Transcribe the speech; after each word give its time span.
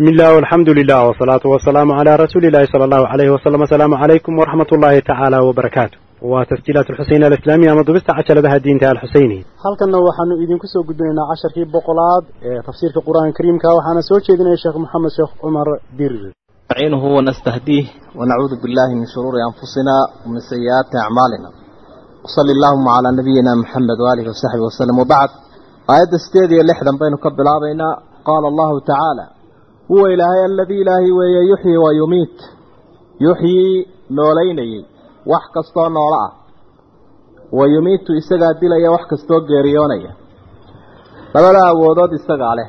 bismi 0.00 0.12
illah 0.16 0.32
alxamdu 0.42 0.72
lilah 0.78 1.00
wsalaatu 1.12 1.46
wasalaamu 1.54 1.92
calaa 1.98 2.16
rasuuliillahi 2.24 2.66
sala 2.72 2.84
allahu 2.88 3.04
alayhi 3.14 3.32
wasalam 3.36 3.60
asalaamu 3.66 3.96
calaykum 4.02 4.32
waraxmat 4.40 4.70
ullaahi 4.76 5.00
tacaala 5.08 5.38
wbarakaatu 5.48 5.96
waa 6.32 6.44
tasjiilaat 6.50 6.88
alxuseyn 6.92 7.22
alislaamiya 7.28 7.72
ama 7.74 7.82
dubista 7.88 8.12
casharadaha 8.18 8.56
diinta 8.64 8.86
alxuseyni 8.92 9.38
halkanna 9.64 9.98
waxaanu 10.06 10.34
idinku 10.44 10.66
soo 10.72 10.82
gudbinaynaa 10.88 11.26
casharkii 11.32 11.66
boqolaad 11.74 12.24
ee 12.48 12.60
tafsiirka 12.68 13.00
qur'aanka 13.08 13.36
kariimka. 13.38 13.68
Waxaana 13.78 14.02
soo 14.10 14.18
jeedinaya 14.26 14.58
sheekh 14.62 14.76
moxamed 14.84 15.12
sheekh 15.16 15.32
cumar 15.42 15.68
birir 15.98 16.22
naciinuhu 16.70 17.06
wanastahdiih 17.18 17.84
wanacuudu 18.20 18.56
billahi 18.64 18.92
min 19.00 19.06
shuruuri 19.14 19.40
anfusina 19.48 19.94
wamin 20.24 20.42
sayi'aati 20.50 20.96
acmaalina 21.06 21.48
wasali 22.24 22.50
allaahuma 22.56 22.90
calaa 22.96 23.12
nabiyina 23.20 23.52
maxamed 23.62 23.98
waaalihi 24.04 24.28
wasaxbi 24.32 24.62
wasalam 24.68 24.96
wabacd 25.02 25.32
aayadda 25.92 26.18
sideed 26.24 26.50
iyo 26.56 26.62
lixdan 26.70 26.96
baynu 27.02 27.16
ka 27.24 27.28
bilaabaynaa. 27.38 27.94
Qaala 28.28 28.46
allahu 28.52 28.76
tacaala 28.88 29.24
huwa 29.90 30.06
ilaahay 30.14 30.44
aladii 30.44 30.80
ilaahay 30.84 31.10
weeye 31.18 31.40
yuxyii 31.50 31.76
wa 31.84 31.90
yumiit. 31.98 32.36
Yuxyii 33.24 33.88
noolaynayay. 34.16 34.84
Wax 35.30 35.44
kastoo 35.54 35.88
noolo 35.96 36.16
ah. 36.26 36.30
Wa 37.58 37.64
yumiitu 37.74 38.10
isagaa 38.20 38.54
dilaya 38.60 38.90
wax 38.94 39.04
kastoo 39.10 39.40
geeriyoonaya. 39.48 40.10
Labada 41.34 41.60
awoodood 41.70 42.12
isagaa 42.18 42.54
leh. 42.58 42.68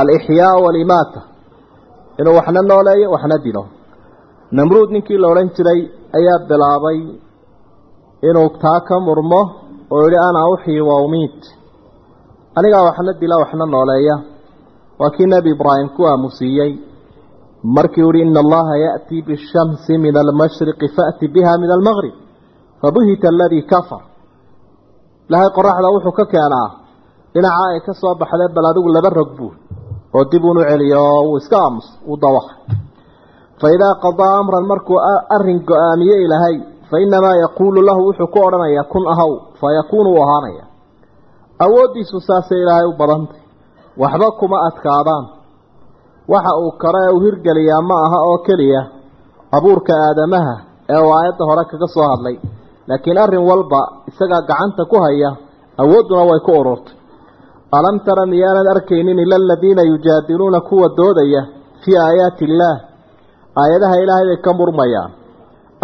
Alixyaa 0.00 0.56
walimaata. 0.64 1.20
Inuu 2.18 2.34
waxna 2.38 2.62
nooleeyo 2.70 3.10
waxna 3.14 3.38
dilo. 3.44 3.62
Namruud 4.56 4.90
ninkii 4.90 5.18
la 5.22 5.28
odhan 5.32 5.50
jiray 5.56 5.80
ayaa 6.18 6.38
bilaabay 6.48 6.98
inuu 8.28 8.48
taa 8.62 8.80
ka 8.88 9.00
murmo 9.06 9.40
oo 9.94 10.02
yihi 10.04 10.18
anaa 10.28 10.48
uxyi 10.54 10.80
wa 10.88 10.96
umiit. 11.06 11.40
Anigaa 12.56 12.82
waxna 12.88 13.12
dila 13.20 13.36
waxna 13.42 13.66
nooleeya 13.74 14.16
waa 15.04 15.10
kii 15.16 15.26
nebi 15.32 15.50
ibraahim 15.56 15.88
ku 15.96 16.02
aamusiiyey 16.10 16.72
markii 17.76 18.04
uhi 18.08 18.20
ina 18.24 18.40
allaha 18.44 18.74
ya'tii 18.86 19.22
bishamsi 19.28 19.92
min 20.04 20.16
almashriqi 20.22 20.88
fa'ti 20.96 21.28
biha 21.34 21.52
min 21.62 21.70
almaqrib 21.76 22.14
fabuhita 22.80 23.28
aladii 23.32 23.62
kafar. 23.72 24.02
Ilaahay 25.28 25.50
qoraxda 25.56 25.88
wuxuu 25.94 26.12
ka 26.18 26.24
keenaa 26.32 26.68
dhinaca 27.34 27.64
ay 27.72 27.80
ka 27.86 27.92
soo 28.00 28.14
baxdee 28.20 28.48
bal 28.56 28.66
adigu 28.70 28.88
laba 28.96 29.10
rog 29.18 29.30
buu 29.38 29.52
oo 30.16 30.24
dib 30.30 30.44
uunu 30.48 30.60
celiyo 30.70 31.00
oo 31.20 31.36
iska 31.40 31.56
aamus 31.64 31.86
uu 32.10 32.16
dawaqay 32.24 32.56
fa 33.60 33.66
idaa 33.76 33.94
qadaa 34.04 34.32
amran 34.40 34.64
markuu 34.72 34.98
arrin 35.36 35.58
go'aamiye 35.68 36.16
ilaahay 36.24 36.56
fa 36.90 36.96
innamaa 37.04 37.36
yaquulu 37.44 37.80
lahu 37.88 38.00
wuxuu 38.08 38.28
ku 38.34 38.38
odhanayaa 38.46 38.84
kun 38.92 39.04
ahaw 39.12 39.32
fa 39.60 39.66
yakuunu 39.78 40.10
uu 40.14 40.22
ahaanaya. 40.24 40.64
Awooddiisu 41.64 42.16
saasay 42.28 42.60
ilaahay 42.64 42.86
u 42.92 42.94
badantay 43.00 43.40
waxba 44.02 44.28
kuma 44.40 44.56
adkaadaan 44.68 45.24
waxa 46.32 46.52
uu 46.62 46.72
karo 46.82 46.98
ee 47.06 47.12
uu 47.16 47.20
hirgeliyaa 47.26 47.82
ma 47.88 47.96
aha 48.06 48.18
oo 48.30 48.38
keliya 48.46 48.82
abuurka 49.56 49.92
aadamaha 50.06 50.54
ee 50.94 51.00
uu 51.06 51.12
aayadda 51.18 51.44
hore 51.48 51.64
kaga 51.70 51.86
soo 51.94 52.06
hadlay. 52.12 52.36
Laakiin 52.88 53.18
arrin 53.24 53.44
walba 53.50 53.80
isagaa 54.10 54.42
gacanta 54.48 54.82
ku 54.90 54.96
haya 55.04 55.30
awoodduna 55.82 56.22
way 56.30 56.40
ku 56.46 56.52
ururtay. 56.60 56.94
Alam 57.78 57.96
tara 58.06 58.24
miyaanad 58.32 58.66
arkaynin 58.74 59.18
ila 59.24 59.36
aladiina 59.42 59.82
yujaadiluuna 59.90 60.60
kuwa 60.68 60.88
doodaya 60.98 61.42
fii 61.82 61.96
aayaati 62.06 62.44
illaah 62.48 62.76
aayadaha 63.62 63.94
ilaahay 64.02 64.26
bay 64.30 64.40
ka 64.46 64.52
murmayaan. 64.58 65.10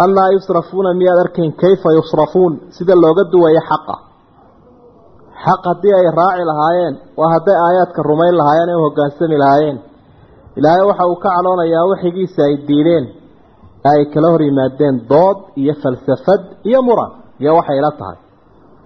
Annaa 0.03 0.29
yusrafuuna 0.35 0.93
miyaad 0.99 1.19
arkayn 1.25 1.51
kayfa 1.61 1.89
yusrafuun? 1.97 2.53
Sida 2.75 2.93
looga 3.03 3.23
duwaya 3.33 3.61
xaqa 3.69 3.95
xaq 5.45 5.61
haddii 5.69 5.93
ay 5.99 6.07
raaci 6.19 6.43
lahaayeen 6.51 6.95
waa 7.19 7.29
hadday 7.35 7.57
aayaadka 7.65 7.99
rumayn 8.09 8.35
lahaayeen 8.41 8.69
ee 8.73 8.77
u 8.79 8.83
hoggaansami 8.87 9.37
lahaayeen. 9.43 9.77
Ilaahay 10.59 10.85
waxa 10.89 11.05
uu 11.11 11.15
ka 11.23 11.29
caloonayaa 11.35 11.85
waxigiisa 11.91 12.41
ay 12.49 12.55
diideen 12.67 13.05
ee 13.85 13.89
ay 13.97 14.01
kala 14.13 14.27
hor 14.33 14.41
yimaadeen 14.49 14.95
dood 15.11 15.37
iyo 15.61 15.73
falsafad 15.83 16.41
iyo 16.69 16.79
muran 16.87 17.11
iyo 17.41 17.51
waxay 17.59 17.79
la 17.85 17.91
tahay. 17.99 18.17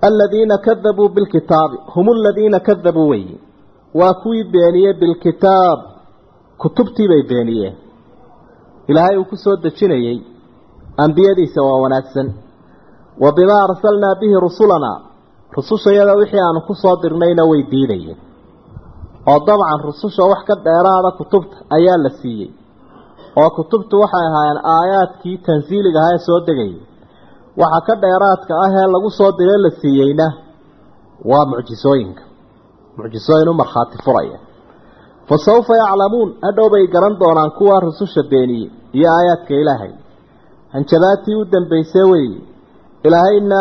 Aladiina 0.08 0.56
kadabuu 0.68 1.10
bilkitaabi 1.16 1.78
hum 1.94 2.08
aladiina 2.16 2.60
kadabuu 2.68 3.08
weyi 3.12 3.36
waa 4.00 4.14
kuwii 4.22 4.44
beeniyey 4.54 4.94
bilkitaab 5.02 5.80
kutubtii 6.62 7.08
bay 7.12 7.24
beeniyeen. 7.32 7.76
Ilaahay 8.90 9.18
uu 9.18 9.26
ku 9.32 9.36
soo 9.44 9.56
dejinayey 9.64 10.18
ambiyadiisa 11.04 11.60
waa 11.68 11.82
wanaagsan. 11.84 12.28
Wa 13.24 13.30
bimaa 13.38 13.64
arsalnaa 13.70 14.16
bihi 14.22 14.36
rusulanaa 14.46 14.98
rusushayada 15.56 16.14
wixii 16.20 16.42
aanu 16.48 16.62
ku 16.68 16.74
soo 16.84 16.96
dirnayna 17.04 17.44
way 17.52 17.62
diidayeen. 17.72 18.18
oo 19.32 19.40
dabcan 19.48 19.80
rususha 19.88 20.24
wax 20.32 20.42
ka 20.50 20.56
dheeraada 20.66 21.10
kutubta 21.20 21.56
ayaa 21.78 21.98
la 22.06 22.10
siiyey. 22.20 22.50
oo 23.42 23.50
kutubtu 23.58 23.96
waxay 24.04 24.26
ahaayeen 24.30 24.60
aayaadkii 24.76 25.38
tansiiliga 25.48 26.00
ahaa 26.02 26.16
ee 26.18 26.24
soo 26.28 26.40
degayay 26.48 26.76
waxa 27.62 27.80
ka 27.88 27.94
dheeraadka 28.04 28.54
ah 28.66 28.72
ee 28.82 28.88
lagu 28.96 29.10
soo 29.20 29.32
diree 29.40 29.60
la 29.66 29.72
siiyeyna 29.82 30.28
waa 31.30 31.46
mucjisooyinka. 31.52 32.24
mucjisooyin 32.98 33.50
u 33.50 33.54
markhaati 33.62 33.98
furaya. 34.06 34.38
fa 35.28 35.36
sawfa 35.48 35.74
yaclamuun 35.84 36.30
hadhow 36.46 36.68
bay 36.74 36.84
garan 36.94 37.16
doonaan 37.22 37.52
kuwa 37.58 37.76
rususha 37.88 38.22
beeniyey 38.32 38.68
iyo 38.98 39.08
aayaadka 39.18 39.54
ilaahay. 39.62 39.92
hanjabaatii 40.74 41.36
u 41.42 41.46
dambaysay 41.54 42.06
weeye. 42.12 42.40
ilaahayna 43.08 43.60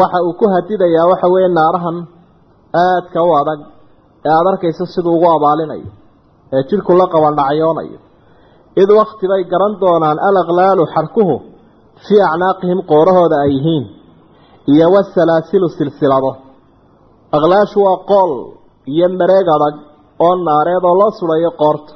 waxa 0.00 0.18
uu 0.28 0.34
ku 0.40 0.44
hadidayaa 0.54 1.06
waxa 1.12 1.26
weeye 1.34 1.48
naarahan 1.58 1.96
aadka 2.84 3.18
u 3.28 3.30
adag 3.40 3.60
ee 4.26 4.32
aada 4.36 4.48
arkaysa 4.52 4.84
siduu 4.94 5.14
ugu 5.18 5.28
abaalinayo 5.36 5.90
ee 6.54 6.62
jidhku 6.70 6.92
la 7.00 7.06
qabandhacyoonayo 7.14 7.98
id 8.82 8.90
wakti 9.00 9.24
bay 9.30 9.42
garan 9.52 9.72
doonaan 9.82 10.18
alaqlaalu 10.28 10.82
xarkuhu 10.94 11.34
fii 12.04 12.20
acnaaqihim 12.30 12.80
qoorahooda 12.90 13.36
ay 13.44 13.50
yihiin 13.56 13.84
iyo 14.72 14.86
wasalaasilu 14.94 15.66
silsilado. 15.78 16.30
Aqlaashu 17.36 17.78
waa 17.86 17.98
qool 18.10 18.32
iyo 18.92 19.06
mareeg 19.20 19.46
adag 19.56 19.74
oo 20.26 20.34
naareed 20.48 20.84
oo 20.90 20.94
loo 21.00 21.10
sudhayo 21.18 21.50
qoorta. 21.62 21.92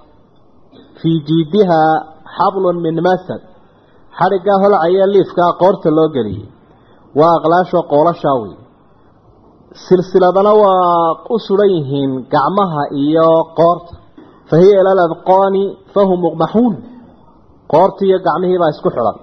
Fii 1.01 1.19
jiidihaa 1.29 1.93
xablun 2.37 2.77
min 2.87 2.97
masad 3.09 3.43
xadhiggaa 4.19 4.59
holcaya 4.63 5.07
liifkaa 5.15 5.51
qoorta 5.63 5.89
loo 5.99 6.09
geliyey 6.17 6.47
waa 7.19 7.33
aqlaashoo 7.39 7.83
qoolashaa 7.93 8.37
wey 8.43 8.53
silsiladana 9.87 10.53
waa 10.63 11.07
u 11.35 11.39
sudan 11.47 11.71
yihiin 11.77 12.11
gacmaha 12.35 12.83
iyo 13.05 13.29
qoorta. 13.59 13.93
Fa 14.49 14.55
hiya 14.63 14.77
ila 14.83 14.91
aladqaani 14.97 15.63
fahum 15.95 16.19
muqmaxuun 16.27 16.75
qoortii 17.73 18.09
iyo 18.11 18.19
gacmihiibaa 18.27 18.71
isku 18.75 18.89
xidhan. 18.97 19.17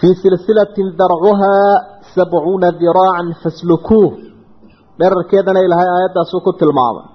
Fii 0.00 0.14
silsilatin 0.22 0.86
darcuhaa 1.00 1.72
sabcuuna 2.14 2.68
diraacan 2.80 3.28
faslukuuh. 3.42 4.12
Dherarkeedana 5.00 5.60
ilaahay 5.66 5.88
aayaddaasuu 5.96 6.40
ku 6.46 6.52
tilmaamay. 6.60 7.06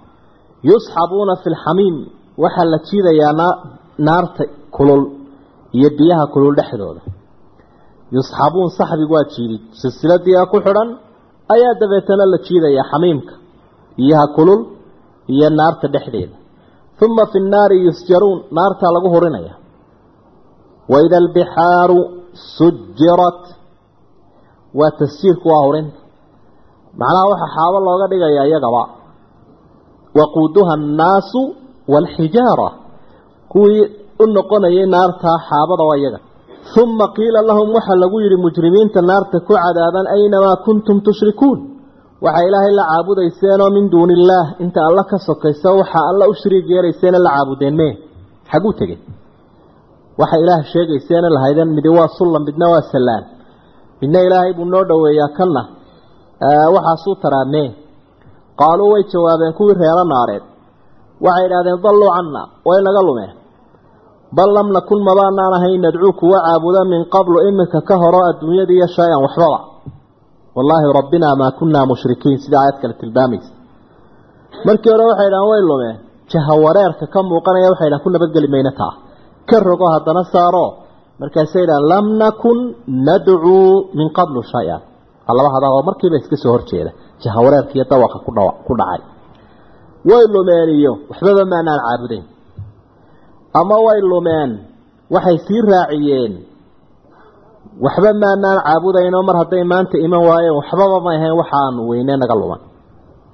Yusxabuuna 0.70 1.34
fi 1.44 1.48
lxamiim 1.56 1.96
waxaa 2.44 2.66
la 2.74 2.78
jiidayaa 2.88 3.50
naarta 4.08 4.44
kulul 4.76 5.04
iyo 5.78 5.90
biyaha 5.98 6.26
kulul 6.34 6.54
dhexdooda 6.60 7.02
yusxabuun 8.16 8.70
saxbigu 8.78 9.14
waa 9.18 9.28
jiidid. 9.34 9.62
Silsiladii 9.82 10.38
ku 10.52 10.58
xidhan 10.66 10.90
ayaa 11.56 11.74
dabeetana 11.82 12.24
la 12.34 12.38
jiidayaa 12.48 12.90
xamiimka 12.92 13.34
biyaha 13.98 14.26
kulul 14.38 14.62
iyo 15.34 15.48
naarta 15.60 15.88
dhexdeeda. 15.94 16.36
Uma 17.06 17.24
fi 17.32 17.38
nnaari 17.46 17.76
yusjaruun 17.88 18.38
naartaa 18.58 18.92
lagu 18.96 19.08
hurinaya. 19.14 19.54
Waida 20.94 21.16
albixaaru 21.24 22.00
sujirat 22.58 23.42
waa 24.80 24.92
tasjiirku 25.02 25.46
waa 25.54 25.64
hurinta 25.68 26.00
macnaha 27.00 27.26
waxaa 27.32 27.52
xaabo 27.56 27.78
looga 27.88 28.06
dhigayaa 28.12 28.46
iyagaba. 28.52 28.84
Waquuduha 30.20 30.72
annaasu 30.80 31.42
waalxijaara 31.94 32.70
kuwii 33.52 33.84
u 34.24 34.26
noqonayay 34.36 34.86
naartaa 34.96 35.38
xaabada 35.50 35.84
waa 35.90 35.98
iyaga 36.02 36.20
uma 36.84 37.08
qiila 37.18 37.40
lahum 37.50 37.68
waxaa 37.78 37.96
lagu 38.04 38.18
yidhi 38.24 38.38
mujrimiinta 38.46 39.00
naarta 39.10 39.38
ku 39.48 39.54
cadaaban 39.64 40.06
aynamaa 40.16 40.56
kuntum 40.66 40.98
tushrikuun 41.06 41.60
waxaa 42.26 42.46
ilaahay 42.50 42.74
la 42.80 42.84
caabudayseenoo 42.92 43.70
min 43.78 43.86
duuni 43.94 44.14
illaah 44.20 44.46
inta 44.64 44.80
alla 44.90 45.04
ka 45.12 45.18
sokaysa 45.28 45.70
waxaa 45.80 46.04
alla 46.12 46.26
u 46.32 46.34
shariig 46.42 46.66
yeelayseena 46.74 47.18
la 47.26 47.30
caabudeen 47.36 47.76
mee 47.82 47.94
xaguu 48.52 48.74
tegey 48.80 49.00
waxa 50.22 50.36
ilaah 50.44 50.62
sheegayseena 50.72 51.28
lahaydeen 51.36 51.70
midi 51.78 51.90
waa 51.98 52.10
sullan 52.18 52.44
midna 52.48 52.66
waa 52.74 52.84
sallaan 52.94 53.24
midna 54.02 54.20
ilaahay 54.28 54.52
buu 54.58 54.66
noo 54.74 54.84
dhoweeyaa 54.90 55.30
kanna 55.38 55.62
waxaasuu 56.76 57.16
taraamee 57.24 57.68
qaaluu 58.62 58.90
way 58.94 59.04
jawaabeen 59.14 59.54
kuwii 59.60 59.76
reero 59.82 60.04
naareed 60.14 60.44
waxay 61.26 61.46
idhahdeen 61.48 61.80
dalluu 61.86 62.10
canna 62.16 62.42
way 62.68 62.80
naga 62.88 63.02
lumeen 63.08 63.32
bal 64.38 64.50
lam 64.58 64.68
nakun 64.76 65.00
mabaanaan 65.08 65.54
ahayn 65.58 65.82
nadcuu 65.86 66.14
kuwa 66.20 66.38
caabuda 66.46 66.82
min 66.92 67.02
qablu 67.16 67.38
iminka 67.50 67.80
ka 67.88 67.96
horo 68.02 68.20
adduunyada 68.30 68.74
iyo 68.78 68.88
shay-an 68.96 69.22
waxbaba. 69.26 69.60
Wallaahi 70.56 70.86
rabbinaa 71.00 71.36
maa 71.42 71.52
kunnaa 71.60 71.86
mushrikiin 71.92 72.38
sida 72.44 72.58
aayad 72.62 72.78
kale 72.82 72.94
tilmaamaysa. 73.02 73.52
Markii 74.68 74.92
hore 74.94 75.04
waxay 75.10 75.28
idhahaan 75.30 75.50
way 75.52 75.62
lumeen 75.70 75.96
jahawareerka 76.32 77.06
ka 77.14 77.20
muuqanaya 77.30 77.68
waxay 77.74 77.90
dhahan 77.92 78.04
ku 78.06 78.10
nabadgeli 78.16 78.48
mayna 78.54 78.72
taa. 78.80 78.94
Ka 79.50 79.58
rogo 79.68 79.86
haddana 79.94 80.24
saaro. 80.34 80.66
Markaasay 81.22 81.66
dhahan 81.70 81.86
lam 81.92 82.06
nakun 82.22 82.58
nadcuu 83.08 83.68
min 83.98 84.08
qablu 84.18 84.40
shay-an. 84.54 84.82
Laba 85.38 85.50
hadaoo 85.56 85.82
markiiba 85.90 86.18
iska 86.22 86.36
soo 86.44 86.52
horjeeda 86.56 86.92
jahawareerka 87.24 87.72
iyo 87.78 87.86
dawaqa 87.92 88.18
ku 88.68 88.74
dhacay. 88.80 89.02
Way 90.10 90.24
lumeen 90.34 90.70
iyo 90.80 90.92
waxbaba 91.10 91.44
maanaan 91.54 91.80
caabudayn 91.88 92.24
ama 93.60 93.76
way 93.86 94.00
lumeen. 94.12 94.52
Waxay 95.14 95.38
sii 95.48 95.62
raaciyeen. 95.72 96.34
Waxba 97.86 98.12
maanaan 98.24 98.60
caabudaynoo 98.66 99.24
mar 99.28 99.36
hadday 99.42 99.64
maanta 99.72 99.98
iman 100.06 100.22
waayeen 100.30 100.56
waxbaba 100.60 100.98
may 101.06 101.16
ahayn 101.20 101.36
waxaanu 101.42 101.82
weyne 101.90 102.14
naga 102.22 102.36
luman. 102.42 102.62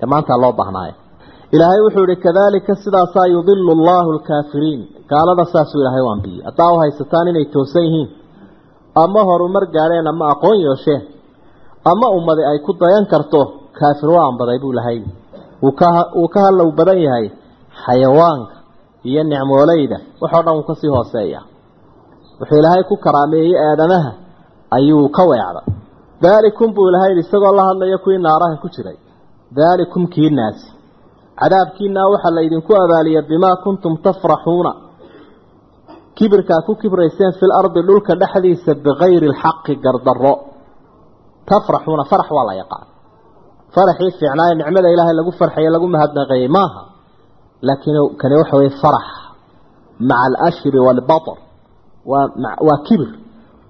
Ee 0.02 0.08
maanta 0.12 0.34
loo 0.44 0.54
baahnaayo 0.60 0.94
ilaahay 1.56 1.82
wuxuu 1.86 2.06
ihi 2.10 2.16
kadalika 2.26 2.74
sidaasaa 2.84 3.28
yudilu 3.34 3.72
allahu 3.78 4.10
alkaafiriin. 4.16 4.82
Gaalada 5.12 5.46
saasuu 5.54 5.80
ilaahay 5.82 6.04
u 6.08 6.10
haddaa 6.48 6.72
u 6.74 6.78
haysataan 6.82 7.28
inay 7.32 7.46
toosan 7.54 7.84
yihiin 7.88 8.10
ama 9.04 9.22
horumar 9.30 9.66
gaadheen 9.76 10.08
ama 10.14 10.26
aqoon 10.34 10.58
yeesheen 10.66 11.02
ama 11.92 12.08
ummadi 12.18 12.44
ay 12.52 12.60
ku 12.66 12.72
dayan 12.82 13.06
karto 13.12 13.42
kaafir 13.80 14.10
waa 14.16 14.26
ambaday 14.32 14.60
buu 14.64 14.74
lahay 14.78 14.98
wuu 15.64 16.28
ka 16.34 16.40
hallow 16.46 16.70
badan 16.80 17.00
yahay 17.08 17.26
xayawaanka 17.86 18.54
iyo 19.10 19.22
nicmooleyda 19.32 19.98
waxoo 20.22 20.44
dhan 20.46 20.56
uu 20.60 20.64
ka 20.70 20.74
sii 20.82 20.92
hooseeya. 20.96 21.42
Wuxuu 22.40 22.58
ilaahay 22.62 22.84
ku 22.90 22.96
karaameeyey 23.06 23.56
aadamaha 23.68 24.12
ayuu 24.78 25.10
ka 25.18 25.24
weecday 25.32 25.66
daalikum 26.24 26.70
buu 26.76 26.88
ilahay 26.90 27.12
isagoo 27.24 27.54
la 27.58 27.64
hadlaya 27.70 27.98
kuwii 28.04 28.18
naaraha 28.26 28.58
ku 28.64 28.68
jiray. 28.76 28.98
Daalikum 29.58 30.04
kiinaasi 30.14 30.68
cadaabkiinaa 31.42 32.08
waxaa 32.14 32.32
la 32.36 32.42
idinku 32.48 32.72
abaaliya 32.84 33.22
bimaa 33.30 33.56
kuntum 33.64 33.94
tafraxuuna. 34.06 34.72
Kibirkaa 36.18 36.62
ku 36.68 36.74
kibrayseen 36.82 37.34
fil 37.40 37.52
ardi 37.60 37.82
dhulka 37.88 38.14
dhexdiisa 38.22 38.72
bikayri 38.86 39.28
alxaqi 39.32 39.74
gardarro. 39.84 40.34
Tafraxuuna 41.50 42.04
farax 42.12 42.30
waa 42.38 42.46
la 42.50 42.54
yaqaan. 42.62 42.86
Faraxii 43.76 44.12
fiicnaaye 44.20 44.54
nicmada 44.60 44.90
ilaahay 44.94 45.16
lagu 45.20 45.32
farxaye 45.40 45.70
lagu 45.76 45.88
mahadnaqeeyey 45.96 46.48
maaha 46.58 46.82
laakiin 47.68 47.98
kani 48.22 48.36
waxa 48.42 48.56
weye 48.60 48.72
farax 48.82 49.08
maca 50.10 50.22
alashri 50.28 50.80
waalbatar 50.88 51.38
waa 52.12 52.26
waa 52.68 52.80
kibir 52.88 53.10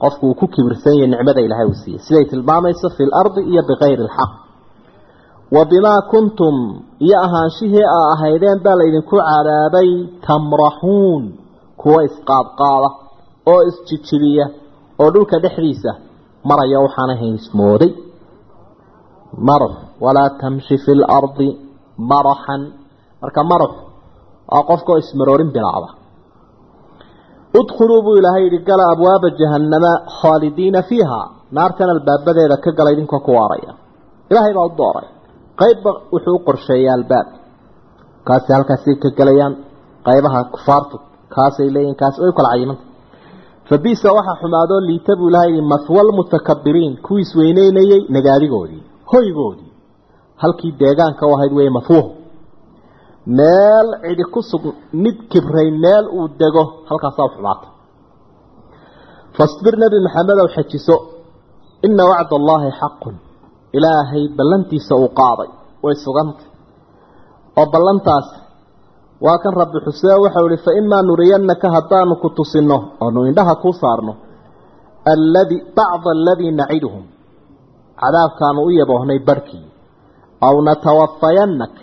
qofku 0.02 0.24
uu 0.30 0.36
ku 0.40 0.46
kibirsan 0.54 0.94
yahay 1.00 1.08
nicmada 1.14 1.42
ilaahay 1.46 1.68
uu 1.72 1.78
siiyey 1.84 2.00
siday 2.06 2.26
tilmaamayso 2.32 2.88
fi 2.98 3.04
lardi 3.14 3.42
iyo 3.52 3.62
bikayri 3.70 4.02
alxaq 4.08 4.32
wa 5.56 5.62
bimaa 5.72 6.02
kuntum 6.12 6.56
iyo 7.06 7.18
ahaanshihii 7.26 7.86
aa 7.98 8.06
ahaydeen 8.16 8.60
baa 8.66 8.76
laydinku 8.82 9.16
cadaabay 9.30 9.90
tamraxuun 10.28 11.24
kuwa 11.82 12.00
isqaadqaada 12.08 12.90
oo 13.52 13.62
isjijibiya 13.70 14.46
oo 15.02 15.10
dhulka 15.14 15.36
dhexdiisa 15.44 15.92
maraya 16.50 16.78
waxaan 16.86 17.10
ahayn 17.16 17.36
ismooday 17.42 17.92
marx 19.50 19.72
walaa 20.06 20.30
tamshi 20.42 20.76
fi 20.84 20.92
lardi 21.04 21.50
maraxan 22.12 22.62
marka 23.22 23.42
marax 23.52 23.74
waa 24.52 24.64
qofkaoo 24.70 24.98
ismaroorin 25.04 25.50
bilaacda 25.56 25.90
udkhuluu 27.60 28.02
buu 28.06 28.16
ilaahay 28.20 28.44
yidhi 28.46 28.60
gala 28.70 28.84
abwaaba 28.94 29.28
jahannama 29.40 29.92
khaalidiina 30.20 30.82
fiiha. 30.90 31.22
Naartan 31.58 31.90
albaabadeeda 31.96 32.58
ka 32.64 32.72
gala 32.78 32.90
idinkoo 32.96 33.20
ku 33.26 33.32
waaraya. 33.38 33.72
Ilaahay 34.32 34.54
baa 34.58 34.66
u 34.70 34.74
dooray. 34.80 35.08
Qaybba 35.62 35.92
wuxuu 36.14 36.36
u 36.36 36.40
qorsheeyay 36.48 36.90
albaab. 36.98 37.28
Kaasi 38.28 38.50
halkaasay 38.56 38.96
ka 39.04 39.10
gelayaan 39.18 39.54
qaybaha 40.08 40.40
kufaartu 40.54 40.96
kaasay 41.36 41.68
leeyihiin 41.76 41.98
kaasi 42.02 42.18
way 42.24 42.32
kala 42.38 42.50
cayimanta 42.54 42.84
fabisa 43.70 44.10
waxaa 44.18 44.40
xumaadoo 44.42 44.80
liita 44.90 45.14
buu 45.20 45.30
ilahay 45.32 45.50
yidhi 45.56 45.68
mahwa 45.74 46.02
lmutakabiriin 46.08 46.94
kuwii 47.06 47.22
isweyneynayey 47.26 48.02
nagaadigoodii 48.16 48.82
hoygoodii 49.12 49.70
halkii 50.42 50.72
deegaanka 50.82 51.24
u 51.30 51.34
ahayd 51.36 51.54
weeye 51.58 51.72
mahwuhu 51.78 52.10
meel 53.28 53.88
cidi 54.04 54.24
ku 54.34 54.42
sug 54.42 54.64
mid 55.04 55.18
kibray 55.32 55.70
meel 55.84 56.06
uu 56.18 56.28
dego 56.42 56.64
halkaasaa 56.90 57.26
u 57.30 57.32
xumaata. 57.36 57.68
Fasbir 59.38 59.74
nebi 59.84 59.98
maxamedow 60.06 60.48
xajiso 60.56 60.96
ina 61.88 62.04
wacda 62.12 62.36
allaahi 62.42 62.70
xaqun 62.82 63.16
ilaahay 63.78 64.24
ballantiisa 64.38 64.94
uu 65.04 65.10
qaaday. 65.20 65.50
Way 65.84 65.96
sugantay. 66.06 66.48
Oo 67.60 67.66
ballantaas 67.74 68.28
waa 69.26 69.38
kan 69.44 69.54
rabbi 69.62 69.78
xusee 69.86 70.16
waxau 70.24 70.46
ihi 70.50 70.58
fa 70.66 70.72
imaa 70.82 71.02
nuriyannaka 71.10 71.68
haddaanu 71.76 72.14
ku 72.22 72.28
tusinno 72.38 72.78
oonu 73.04 73.20
indhaha 73.30 73.56
kuu 73.64 73.74
saarno 73.82 74.14
alladii 75.14 75.62
bacda 75.78 76.10
aladii 76.18 76.52
naciduhum 76.60 77.04
cadaabkaanu 78.02 78.60
u 78.68 78.70
yaboohnay 78.80 79.20
barhkii 79.28 79.66
aw 80.48 80.56
natawafayannak 80.68 81.74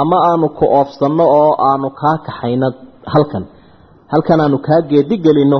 ama 0.00 0.16
aanu 0.30 0.46
ku 0.58 0.64
oofsanno 0.78 1.24
oo 1.40 1.52
aanu 1.68 1.88
kaa 2.00 2.16
kaxayno 2.26 2.68
halkan. 3.12 3.44
Halkan 4.12 4.40
aanu 4.44 4.58
kaa 4.66 4.80
geedigelinno 4.90 5.58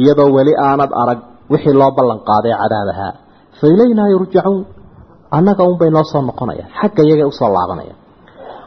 iyadoo 0.00 0.28
weli 0.36 0.52
aanad 0.68 0.92
arag 1.02 1.20
wixii 1.52 1.74
loo 1.80 1.90
ballan 1.98 2.20
qaaday 2.28 2.54
cadaab 2.62 2.88
ahaa 2.94 3.12
fa 3.58 3.64
ilaynaa 3.74 4.08
yurjacuun. 4.14 4.60
Annaga 5.36 5.62
unbay 5.70 5.90
noo 5.96 6.04
soo 6.12 6.22
noqonayaan 6.28 6.70
xagga 6.78 7.02
iyagay 7.06 7.26
u 7.32 7.34
soo 7.40 7.50
laabanayaan 7.56 7.98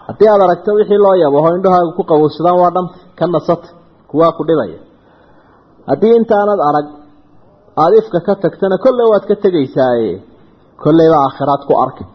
haddii 0.08 0.28
aada 0.32 0.44
aragto 0.48 0.70
wixii 0.80 1.00
loo 1.06 1.16
yabaho 1.24 1.48
indhahaagu 1.58 1.92
ku 1.98 2.04
qabowsadaan 2.12 2.58
waa 2.64 2.72
dhanta 2.76 2.98
ka 3.20 3.26
nasata 3.34 3.68
kuwaa 4.10 4.32
ku 4.38 4.42
dhibaya 4.48 4.80
haddii 5.90 6.14
intaanad 6.20 6.60
arag 6.70 6.88
aada 7.84 7.96
ifka 8.02 8.20
ka 8.28 8.34
tagtana 8.44 8.76
kolley 8.84 9.08
waad 9.12 9.24
ka 9.30 9.36
tegaysaaye. 9.44 10.12
Kolleyba 10.84 11.18
aakhiraad 11.26 11.62
ku 11.68 11.74
arkay 11.86 12.08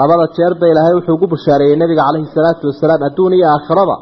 labada 0.00 0.26
jeer 0.36 0.52
ba 0.60 0.66
ilaahay 0.72 0.94
wuxuu 0.98 1.14
ugu 1.18 1.26
bushaareeyey 1.32 1.76
nabiga 1.82 2.02
calayhi 2.08 2.28
salaatu 2.36 2.64
wasalaam 2.70 3.02
adduun 3.08 3.32
iyo 3.38 3.46
aakhiraba 3.54 3.96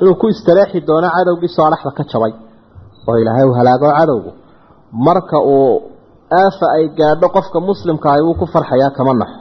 inuu 0.00 0.14
ku 0.20 0.26
istareexi 0.34 0.78
doono 0.88 1.08
cadowgii 1.16 1.52
soodhaxda 1.58 1.90
ka 1.98 2.02
jabay 2.12 2.32
oo 3.08 3.16
ilaahay 3.22 3.44
uu 3.50 3.54
halaago 3.60 3.86
cadowgu. 3.98 4.30
Marka 5.06 5.38
uu 5.54 5.72
aafa 6.42 6.66
ay 6.76 6.84
gaadho 6.98 7.28
qofka 7.36 7.58
muslimka 7.68 8.06
ahi 8.12 8.22
wuu 8.26 8.34
ku 8.40 8.46
farxayaa 8.54 8.90
kama 8.96 9.12
naxo. 9.20 9.40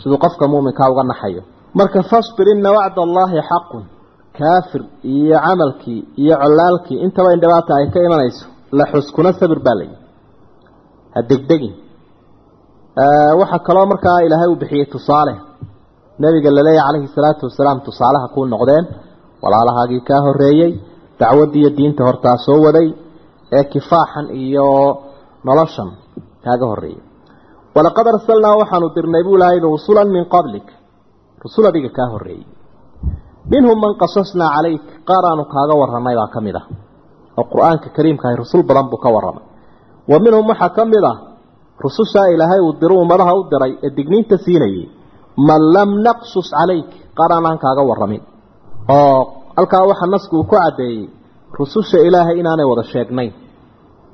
Siduu 0.00 0.18
qofka 0.24 0.44
muuminkaa 0.52 0.88
uga 0.92 1.02
naxayo. 1.10 1.42
Marka 1.78 2.00
fasbir 2.10 2.46
ina 2.54 2.70
wacda 2.76 3.00
allaahi 3.06 3.38
xaqun. 3.50 3.82
Kaafir 4.38 4.82
iyo 5.14 5.36
camalkii 5.46 6.00
iyo 6.22 6.34
colaalkii 6.42 6.98
intaba 7.04 7.28
in 7.34 7.40
dhibaata 7.42 7.72
ay 7.80 7.86
ka 7.94 7.98
imanayso 8.06 8.44
la 8.78 8.84
xuskuna 8.92 9.30
sabir 9.40 9.58
baa 9.66 9.74
layihi 9.80 9.96
ha 11.14 11.20
degdegin 11.30 11.74
waxaa 13.40 13.58
kaloo 13.66 13.86
markaa 13.92 14.18
ilaahay 14.26 14.48
uu 14.52 14.56
bixiyey 14.62 14.86
tusaale. 14.94 15.34
Nabiga 16.18 16.50
laleeya 16.56 16.82
calayhi 16.86 17.08
salaatu 17.16 17.46
wasalaam 17.48 17.80
tusaalaha 17.86 18.28
kuu 18.34 18.44
noqdeen. 18.54 18.84
Walaalahaagii 19.42 20.00
kaa 20.08 20.20
horeeyey 20.26 20.70
dacwaddii 21.20 21.60
iyo 21.62 21.70
diinta 21.76 22.02
hortaa 22.08 22.36
soo 22.46 22.58
waday 22.66 22.88
ee 23.56 23.64
kifaaxan 23.72 24.26
iyo 24.44 24.66
noloshan 25.46 25.90
kaaga 26.44 26.66
horeeyey 26.72 27.00
walaqad 27.76 28.06
arsalnaa 28.12 28.56
waxaanu 28.60 28.88
dirnay 28.96 29.22
buu 29.26 29.36
ilahay 29.38 29.58
rusulan 29.60 30.08
min 30.16 30.24
qablik. 30.34 30.66
Rusul 31.44 31.64
adiga 31.70 31.90
kaa 31.98 32.08
horeeyey 32.14 32.44
minhum 33.52 33.78
man 33.84 33.92
qasasnaa 34.02 34.50
calayk. 34.56 34.84
Qaar 35.08 35.24
aanu 35.30 35.44
kaaga 35.54 35.74
warramay 35.80 36.14
baa 36.20 36.28
ka 36.34 36.40
mid 36.46 36.56
ah. 36.60 36.66
Oo 37.38 37.44
qur'aanka 37.52 37.88
kariimkaahi 37.96 38.36
rusul 38.42 38.62
badan 38.68 38.86
buu 38.90 38.98
ka 39.04 39.08
warramay. 39.14 39.44
Wa 40.10 40.16
minhum 40.24 40.44
waxaa 40.50 40.70
ka 40.76 40.82
mid 40.92 41.04
ah 41.12 41.16
rusushaa 41.84 42.28
ilaahay 42.34 42.60
uu 42.66 42.72
diru 42.80 42.94
ummadaha 43.04 43.32
u 43.40 43.42
diray 43.52 43.72
ee 43.86 43.90
digniinta 43.98 44.36
siinayay 44.44 44.84
man 45.48 45.62
lam 45.76 45.90
naqsus 46.06 46.48
calayk 46.58 46.90
qaar 47.18 47.30
aanaan 47.36 47.58
kaaga 47.64 47.82
warramin. 47.90 48.22
Oo 48.96 49.18
halkaa 49.58 49.84
waxaa 49.90 50.10
nasku 50.14 50.34
uu 50.40 50.44
ku 50.50 50.56
caddeeyey 50.62 51.00
rususha 51.58 51.98
ilaahay 52.08 52.36
inaanay 52.42 52.66
wada 52.72 52.84
sheegnayn. 52.92 53.32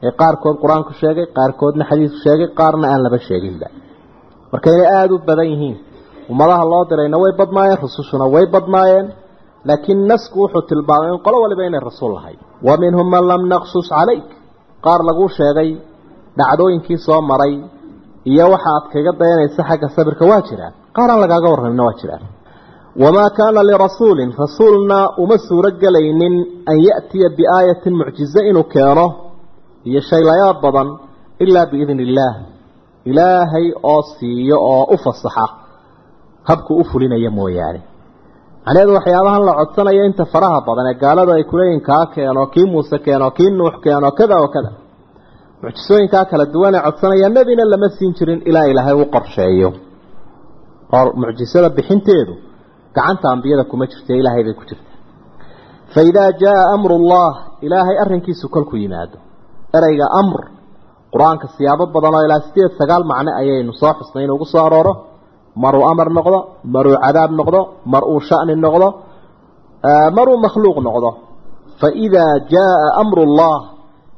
Ee 0.06 0.12
qaarkood 0.20 0.56
qur'aanku 0.62 0.92
sheegay 1.00 1.26
qaarkoodna 1.38 1.84
xadiisku 1.90 2.18
sheegay 2.26 2.48
qaarna 2.58 2.86
aan 2.92 3.00
laba 3.06 3.18
sheeginba. 3.28 3.66
Marka 4.52 4.68
inay 4.76 4.88
aada 4.98 5.12
u 5.14 5.18
badan 5.28 5.48
yihiin 5.52 5.76
ummadaha 6.32 6.64
loo 6.72 6.82
dirayna 6.90 7.16
way 7.22 7.32
badnaayeen 7.40 7.78
rusushuna 7.84 8.26
way 8.34 8.44
badnaayeen 8.54 9.06
laakiin 9.68 10.00
nasku 10.10 10.36
wuxuu 10.42 10.62
tilmaamay 10.70 11.10
in 11.14 11.20
qolo 11.26 11.36
waliba 11.44 11.62
inay 11.68 11.80
rasuul 11.90 12.12
lahayd. 12.16 12.38
Wa 12.66 12.74
minhum 12.82 13.06
man 13.14 13.24
lam 13.30 13.42
naqsus 13.52 13.86
calayk 13.94 14.26
qaar 14.86 15.00
laguu 15.08 15.28
sheegay 15.38 15.70
dhacdooyinkii 16.38 16.98
soo 17.06 17.20
maray 17.30 17.54
iyo 18.30 18.44
waxa 18.54 18.70
aad 18.76 18.84
kaga 18.92 19.12
dayanaysa 19.20 19.60
xagga 19.68 19.88
sabirka 19.96 20.24
waa 20.30 20.42
jiraan 20.48 20.72
qaar 20.96 21.08
aan 21.12 21.20
lagaaga 21.24 21.48
warramina 21.52 21.82
waa 21.88 21.96
jiraan 22.00 22.24
wamaa 23.02 23.30
kaana 23.38 23.60
lirasuulin 23.70 24.30
rasuulna 24.42 24.98
uma 25.22 25.36
suuro 25.46 25.70
gelaynin 25.82 26.34
an 26.70 26.76
ya'tiya 26.88 27.28
biaayatin 27.38 27.94
mucjize 28.00 28.40
inuu 28.50 28.66
keeno 28.74 29.06
iyo 29.88 30.00
shaylayaad 30.10 30.58
badan 30.64 30.88
ilaa 31.44 31.66
biidni 31.72 32.02
illaah 32.08 32.34
ilaahay 33.10 33.66
oo 33.92 34.02
siiyo 34.14 34.56
oo 34.72 34.84
u 34.94 34.96
fasaxa 35.04 35.46
habku 36.48 36.72
u 36.80 36.84
fulinaya 36.90 37.30
mooyaane. 37.38 37.80
Macnaheedu 38.66 38.92
waxyaabahan 38.98 39.42
la 39.48 39.52
codsanayo 39.60 40.02
inta 40.08 40.24
faraha 40.32 40.58
badan 40.68 40.86
ee 40.90 40.96
gaaladu 41.02 41.30
ay 41.36 41.44
kuleeyihin 41.50 41.80
kaa 41.88 42.04
keeno 42.14 42.42
kii 42.54 42.66
muuse 42.72 42.96
keeno 43.06 43.26
kii 43.36 43.50
nuux 43.58 43.74
keeno 43.84 44.08
kada 44.18 44.34
oo 44.42 44.48
kada 44.54 44.70
mucjisooyinkaa 45.64 46.24
kala 46.30 46.44
duwan 46.54 46.74
ee 46.78 46.82
codsanaya 46.86 47.28
nebina 47.36 47.64
lama 47.72 47.88
siin 47.96 48.12
jirin 48.18 48.40
ilaa 48.50 48.66
ilaahay 48.72 48.94
u 49.02 49.06
qorsheeyo. 49.14 49.68
Oo 50.96 51.04
mucjisada 51.22 51.68
bixinteedu 51.76 52.32
gacanta 52.96 53.26
ambiyada 53.34 53.64
kuma 53.70 53.84
jirta 53.92 54.12
ilaahay 54.20 54.42
bay 54.46 54.54
ku 54.60 54.64
jirtaa 54.70 54.96
fa 55.92 56.00
idaa 56.10 56.30
jaa 56.42 56.60
amru 56.76 56.94
llah 57.10 57.32
ilaahay 57.66 57.96
arrinkiisu 58.02 58.46
kolku 58.54 58.74
yimaado. 58.82 59.16
Ereyga 59.76 60.06
amr 60.20 60.40
qur'aanka 61.12 61.46
siyaabo 61.56 61.84
badan 61.94 62.14
oo 62.18 62.22
ilaa 62.26 62.40
sideed 62.46 62.72
sagaal 62.80 63.02
macno 63.10 63.30
ayaynu 63.40 63.72
soo 63.80 63.92
xusnay 63.98 64.22
inuugu 64.26 64.46
soo 64.52 64.62
arooro. 64.68 64.94
Maruu 65.62 65.84
amar 65.92 66.08
noqdo 66.18 66.38
maruu 66.74 66.96
cadaab 67.04 67.30
noqdo 67.40 67.60
mar 67.92 68.02
uu 68.12 68.20
shani 68.28 68.54
noqdo 68.66 68.88
maruu 70.16 70.36
makhluuq 70.44 70.78
noqdo. 70.88 71.10
Fa 71.80 71.88
idaa 72.06 72.32
jaaa 72.52 72.88
amru 73.02 73.22
llah 73.38 73.58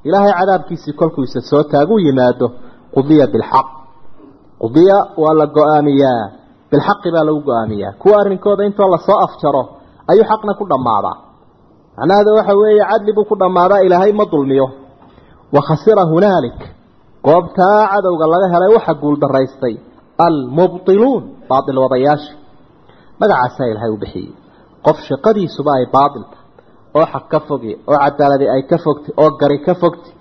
ilaahay 0.06 0.32
cadaabkiisii 0.40 0.92
kolkuisa 1.00 1.40
soo 1.50 1.62
taaguu 1.72 1.98
yimaado 2.06 2.46
qudiya 2.94 3.26
bilxaq. 3.34 3.66
Qudiya 4.62 4.96
waa 5.22 5.34
la 5.40 5.46
go'aamiyaa 5.56 6.22
bilxaqi 6.70 7.08
baa 7.14 7.24
lagu 7.28 7.40
go'aamiyaa 7.48 7.92
kuwa 8.00 8.16
arrinkooda 8.22 8.62
intoo 8.68 8.88
la 8.94 8.98
soo 9.06 9.18
afjaro 9.26 9.62
ayuu 10.10 10.24
xaqna 10.30 10.52
ku 10.58 10.64
dhammaadaa 10.72 11.16
macnaheeda 11.98 12.30
waxa 12.38 12.54
weeye 12.60 12.84
cadli 12.90 13.12
buu 13.16 13.24
ku 13.30 13.34
dhammaadaa 13.42 13.80
ilaahay 13.86 14.12
ma 14.20 14.24
dulmiyo. 14.32 14.66
Wa 15.54 15.60
khasira 15.68 16.02
hunaalik 16.12 16.60
goobtaa 17.26 17.80
cadowga 17.92 18.26
laga 18.32 18.46
helay 18.54 18.70
waxa 18.76 18.92
guuldaraystay 19.02 19.74
almubtiluun 20.26 21.22
baatil 21.50 21.78
wadayaasha 21.84 22.32
magacaasaa 23.20 23.66
ilaahay 23.72 23.90
u 23.90 23.96
bixiyey. 24.02 24.30
Qof 24.86 24.96
shaqadiisuba 25.08 25.70
ay 25.78 25.86
baatilta 25.96 26.36
oo 26.98 27.06
xaq 27.12 27.24
ka 27.32 27.38
fogi 27.48 27.72
oo 27.90 27.98
cadaaladi 28.04 28.46
ay 28.54 28.62
ka 28.70 28.76
fogtay 28.84 29.12
oo 29.22 29.30
gari 29.40 29.58
ka 29.66 29.74
fogtay 29.82 30.12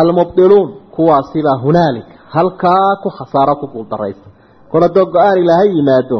almubtiluun 0.00 0.68
kuwaasibaa 0.94 1.56
hunaalik 1.64 2.08
halkaa 2.34 2.90
ku 3.02 3.08
khasaaro 3.18 3.54
ku 3.60 3.66
guuldaraysta 3.74 4.28
kol 4.70 4.82
haddoo 4.86 5.06
go'aan 5.14 5.36
ilaahay 5.42 5.70
yimaado 5.78 6.18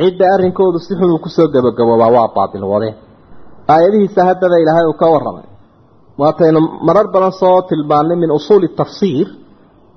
cidda 0.00 0.24
arrinkoodu 0.34 0.78
si 0.86 0.92
xun 0.98 1.10
uu 1.14 1.20
ku 1.24 1.28
soo 1.36 1.46
gabagaboobaa 1.54 2.10
waa 2.16 2.28
baatil 2.36 2.64
wadeen 2.72 2.96
aayadihiisa 3.74 4.20
haddaba 4.28 4.56
ilaahay 4.62 4.86
uu 4.90 4.98
ka 5.02 5.06
warramay. 5.14 5.46
Waataynu 6.20 6.60
marar 6.86 7.06
badan 7.14 7.32
soo 7.40 7.58
tilmaannay 7.68 8.16
min 8.22 8.30
usuuli 8.38 8.68
tafsiir 8.80 9.28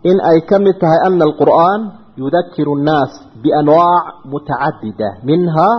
in 0.09 0.17
ay 0.29 0.39
ka 0.49 0.55
mid 0.65 0.75
tahay 0.81 0.99
ana 1.07 1.23
alqur'aan 1.29 1.81
yudakiru 2.21 2.71
annaas 2.77 3.11
bianwaac 3.43 4.05
mutacadida 4.31 5.09
minha 5.29 5.69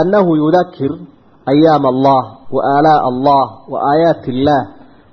annahu 0.00 0.30
yudakir 0.42 0.92
ayaam 1.52 1.84
allah 1.92 2.20
wa 2.56 2.60
aalaa'a 2.74 3.02
allah 3.12 3.44
wa 3.72 3.78
aayaati 3.90 4.28
illaah 4.34 4.62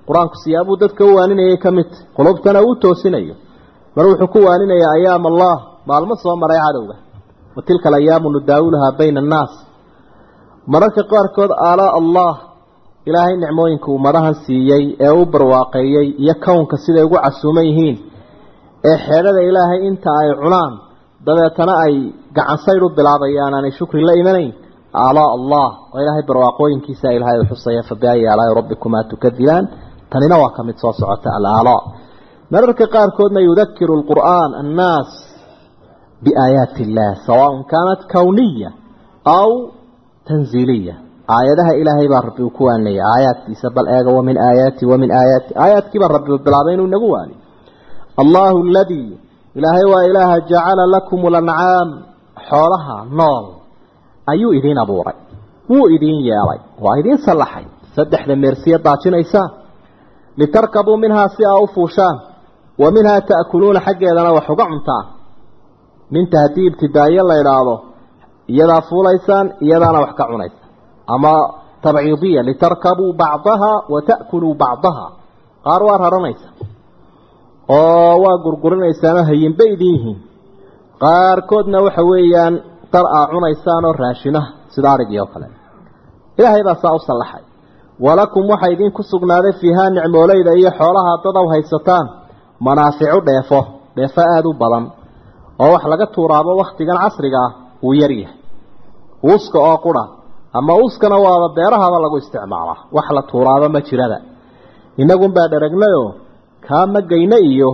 qur'aanku 0.07 0.35
siyaabuu 0.43 0.77
dadka 0.83 1.01
u 1.09 1.15
waaninayay 1.17 1.57
ka 1.65 1.69
mid 1.77 1.87
tahy 1.93 2.05
qulubtana 2.17 2.59
uu 2.67 2.75
toosinayo 2.83 3.35
mar 3.95 4.05
wuxuu 4.09 4.27
ku 4.33 4.39
waaninayaa 4.47 4.93
ayaam 4.99 5.23
allah 5.31 5.53
maalmo 5.89 6.15
soo 6.23 6.35
maray 6.43 6.59
cadowga 6.65 6.95
wa 7.55 7.61
tilka 7.67 7.85
alayaamu 7.91 8.27
nudaawuluhaa 8.35 8.91
bayna 8.99 9.19
annaas 9.23 9.53
mararka 10.73 11.01
qaarkood 11.13 11.51
aalaa 11.69 11.91
allah 11.99 12.33
ilaahay 13.09 13.35
nicmooyinka 13.43 13.87
uu 13.93 13.99
madahan 14.07 14.35
siiyey 14.45 14.83
ee 15.07 15.13
u 15.21 15.25
barwaaqeeyey 15.33 16.07
iyo 16.23 16.33
kownka 16.45 16.75
siday 16.85 17.03
ugu 17.07 17.17
casuuman 17.25 17.65
yihiin 17.69 17.97
ee 18.89 18.97
xeedhada 19.07 19.41
ilaahay 19.49 19.79
inta 19.89 20.09
ay 20.21 20.29
cunaan 20.43 20.73
dabeetana 21.27 21.73
ay 21.85 21.93
gacansaydh 22.37 22.83
u 22.87 22.89
bilaabayaan 22.97 23.53
aanay 23.57 23.71
shukri 23.79 24.01
la 24.09 24.13
imanayn 24.21 24.51
ilaahay 27.17 27.39
u 27.43 27.45
xusaya 27.51 27.81
fa 27.89 27.95
biayi 28.01 28.23
aalaa'i 28.31 28.53
rabbikumaa 28.59 29.03
tukadibaan 29.11 29.65
tanina 30.11 30.35
waa 30.41 30.51
ka 30.57 30.61
mid 30.67 30.77
soo 30.83 30.93
socota 30.99 31.29
alaalaa 31.37 31.81
mararka 32.53 32.85
qaarkoodna 32.95 33.39
yudakiru 33.47 33.93
alqur'aan 33.99 34.51
annaas 34.61 35.09
biaayaati 36.23 36.81
illah 36.87 37.09
sawaaءn 37.27 37.63
kaanat 37.73 38.01
kowniya 38.13 38.69
aw 39.39 39.49
tanziiliya 40.27 40.95
aayadaha 41.37 41.71
ilaahay 41.81 42.07
baa 42.13 42.21
rabbi 42.27 42.41
uu 42.45 42.53
ku 42.57 42.63
waanaya 42.69 43.03
aayaadkiisa 43.13 43.67
bal 43.75 43.87
eega 43.97 44.11
wamin 44.17 44.37
aayaati 44.47 44.83
wamin 44.91 45.11
aayaati 45.21 45.51
aayaadkiibaa 45.63 46.11
rabbi 46.15 46.37
bilaabay 46.45 46.73
inuu 46.77 46.87
inagu 46.91 47.09
waaniyo 47.15 47.39
allahu 48.23 48.57
aladii 48.69 49.11
ilaahay 49.57 49.85
waa 49.93 50.03
ilaaha 50.09 50.37
jacala 50.51 50.83
lakum 50.95 51.21
lancaam 51.35 51.89
xoolaha 52.49 52.97
nool 53.19 53.45
ayuu 54.31 54.51
idiin 54.57 54.77
abuuray. 54.83 55.15
Wuu 55.69 55.87
idiin 55.95 56.19
yeelay. 56.27 56.59
Waa 56.83 56.95
idiin 56.99 57.17
sallaxay. 57.25 57.65
Saddexda 57.95 58.35
meersiya 58.43 58.77
daajinaysaan 58.85 59.49
litarkabuu 60.39 60.97
minhaa 61.03 61.27
si 61.35 61.41
aa 61.45 61.57
u 61.63 61.67
fuushaan. 61.75 62.17
Wa 62.81 62.87
minhaa 62.95 63.21
ta'kuluuna 63.29 63.79
xaggeedana 63.87 64.31
wax 64.37 64.47
uga 64.53 64.65
cuntaan. 64.71 65.05
Minta 66.13 66.37
haddii 66.43 66.67
ibtidaayo 66.69 67.23
la 67.29 67.35
idhaahdo 67.41 67.75
iyadaa 68.53 68.81
fuulaysaan 68.89 69.47
iyadaana 69.65 69.99
wax 70.03 70.13
ka 70.19 70.23
cunaysaan. 70.31 70.69
Ama 71.13 71.33
tabciidiya 71.83 72.41
litarkabuu 72.49 73.13
bacdaha 73.21 73.71
wa 73.93 73.99
ta'kuluu 74.09 74.53
bacdaha. 74.63 75.05
Qaar 75.65 75.81
waa 75.87 75.97
raranaysa 76.03 76.47
oo 77.77 78.13
waa 78.23 78.37
gurgurinaysaanoo 78.43 79.23
hayinba 79.29 79.63
idin 79.73 79.93
yihiin. 79.95 80.17
Qaarkoodna 81.03 81.79
waxa 81.85 82.03
weeyaan 82.11 82.53
dar 82.95 83.05
aa 83.17 83.25
cunaysaan 83.33 83.83
oo 83.89 83.93
raashinaha 84.03 84.47
sida 84.73 84.87
arigii 84.95 85.19
oo 85.23 85.29
kale. 85.33 85.47
Ilaahay 86.39 86.63
baa 86.67 86.75
saa 86.83 86.93
u 86.97 86.99
sallaxay. 87.09 87.43
Walakum 88.05 88.43
waxaa 88.51 88.71
idinku 88.75 89.01
sugnaaday 89.11 89.53
fiihaa 89.61 89.89
nicmooleyda 89.95 90.51
iyo 90.59 90.71
xoolaha 90.79 91.11
dad 91.23 91.35
aw 91.41 91.47
haysataan 91.53 92.05
manaaficu 92.65 93.19
dheefo 93.27 93.59
dheefo 93.97 94.21
aada 94.33 94.47
u 94.49 94.53
badan 94.61 94.85
oo 95.63 95.69
wax 95.73 95.83
laga 95.91 96.05
tuuraabo 96.15 96.51
wakhtigan 96.61 96.97
casriga 97.03 97.39
ah 97.47 97.51
uu 97.85 97.93
yaryahay 98.01 98.35
uuska 99.29 99.57
oo 99.69 99.77
qura 99.85 100.03
ama 100.57 100.73
uuskana 100.81 101.15
waaba 101.25 101.47
beerahaba 101.57 101.97
lagu 102.05 102.17
isticmaalaa 102.23 102.77
wax 102.95 103.07
la 103.17 103.21
tuuraaba 103.31 103.67
ma 103.75 103.79
jirada. 103.87 104.17
Inagunbaa 105.01 105.47
dharagnayoo 105.51 106.09
kaa 106.67 106.85
magayna 106.95 107.37
iyo 107.51 107.69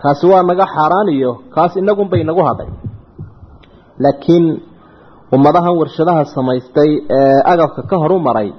kaasi 0.00 0.24
waa 0.32 0.42
naga 0.50 0.66
xaaraan 0.74 1.08
iyo 1.16 1.30
kaas 1.54 1.72
inagunbay 1.82 2.22
nagu 2.28 2.42
hadhay 2.48 2.68
laakiin 4.04 4.46
ummadahan 5.36 5.74
warshadaha 5.80 6.24
samaystay 6.36 6.90
ee 7.18 7.38
agabka 7.52 7.82
ka 7.90 7.96
horu 8.02 8.18
maray 8.28 8.50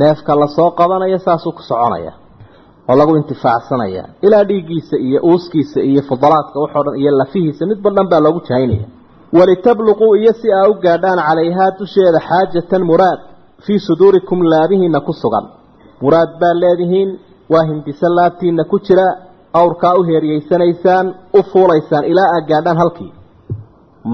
neefka 0.00 0.32
la 0.40 0.46
soo 0.56 0.70
qabanaya 0.78 1.18
saasuu 1.26 1.52
ku 1.58 1.62
soconaya 1.70 2.12
oo 2.90 2.96
lagu 3.00 3.12
intifaacsanaya 3.20 4.02
ilaa 4.26 4.44
dhiiggiisa 4.50 4.96
iyo 5.06 5.18
uuskiisa 5.30 5.80
iyo 5.90 6.02
fudalaadka 6.08 6.56
waxoo 6.62 6.82
dhan 6.86 6.96
iyo 7.02 7.10
lafihiisa 7.20 7.62
midba 7.70 7.90
dhan 7.96 8.06
baa 8.12 8.20
loogu 8.24 8.40
jahaynaya. 8.48 8.86
Walitabluquu 9.38 10.06
iyo 10.20 10.32
si 10.40 10.48
aa 10.58 10.66
u 10.70 10.74
gaadhaan 10.84 11.20
calayhaa 11.28 11.70
dusheeda 11.78 12.20
xaajatan 12.28 12.82
muraad 12.90 13.20
fii 13.64 13.78
suduurikum 13.86 14.38
laabihiina 14.52 15.00
ku 15.06 15.12
sugan. 15.22 15.44
Muraad 16.02 16.30
baa 16.40 16.54
leedihiin 16.62 17.10
waa 17.52 17.64
hindise 17.70 18.06
laabtiina 18.16 18.64
ku 18.70 18.76
jira 18.86 19.06
awrkaa 19.60 19.94
u 20.00 20.02
heeriyeysanaysaan 20.10 21.06
u 21.38 21.42
fuulaysaan 21.52 22.04
ilaa 22.12 22.28
aad 22.36 22.44
gaadhaan 22.52 22.78
halkii 22.82 23.10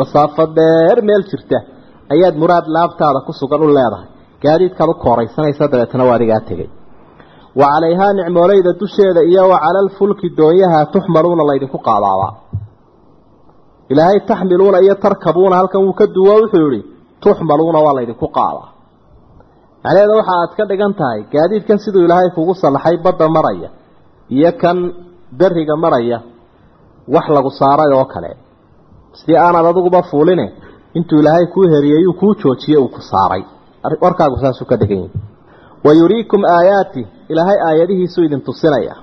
masaafo 0.00 0.44
dheer 0.56 0.96
meel 1.08 1.22
jirta 1.30 1.58
ayaad 2.14 2.34
muraad 2.42 2.66
laabtaada 2.76 3.20
ku 3.26 3.32
sugan 3.40 3.62
u 3.66 3.68
leedahay. 3.76 4.06
Gaadiidkaad 4.44 4.88
u 4.92 4.94
kooraysanaysa 5.04 5.64
dabeetana 5.72 6.04
waa 6.08 6.16
adigaa 6.18 6.40
tegey. 6.48 6.68
Wa 7.60 7.66
calayhaa 7.72 8.12
nicmooleyda 8.18 8.70
dusheeda 8.80 9.20
iyo 9.30 9.42
wa 9.52 9.58
cala 9.64 9.78
alfulki 9.84 10.26
doonyaha 10.38 10.80
tuxmaluuna 10.94 11.42
laydinku 11.50 11.78
qaadaabaa. 11.88 12.32
Ilaahay 13.92 14.20
taxmiluuna 14.30 14.78
iyo 14.84 14.94
tarkabuuna 15.04 15.56
halkan 15.60 15.80
wuu 15.86 15.92
ka 16.00 16.06
duwo 16.14 16.34
wuxuu 16.42 16.68
yihi 16.74 16.82
tuxmaluuna 17.22 17.78
waa 17.86 17.94
laydinku 17.98 18.26
qaadaa. 18.38 18.68
Macnaheeda 19.84 20.14
waxa 20.20 20.32
aad 20.42 20.52
ka 20.58 20.64
dhigan 20.70 20.92
tahay 21.00 21.20
gaadiidkan 21.34 21.78
siduu 21.84 22.02
ilaahay 22.06 22.30
kugu 22.36 22.54
sallaxay 22.62 22.96
badda 23.04 23.26
maraya 23.36 23.68
iyo 24.36 24.50
kan 24.62 24.78
beriga 25.40 25.74
maraya 25.84 26.18
wax 27.14 27.26
lagu 27.36 27.50
saaray 27.60 27.90
oo 27.98 28.04
kale 28.12 28.30
si 29.20 29.32
aanad 29.44 29.66
adiguba 29.70 30.00
fuuline 30.10 30.46
intuu 30.98 31.18
ilaahay 31.22 31.46
kuu 31.54 31.66
heriyey 31.74 32.06
uu 32.08 32.14
kuu 32.20 32.34
joojiyey 32.42 32.78
uu 32.82 32.88
ku 32.94 33.00
saaray. 33.10 33.42
Warkaagu 34.04 34.36
saasuu 34.42 34.64
ka 34.70 34.76
dhigan 34.80 34.98
yahi 34.98 35.10
wa 35.86 35.92
yuriikum 36.00 36.42
aayaati 36.56 37.02
ilaahay 37.32 37.58
aayadihiisuu 37.68 38.24
idin 38.26 38.40
tusinaya. 38.46 38.94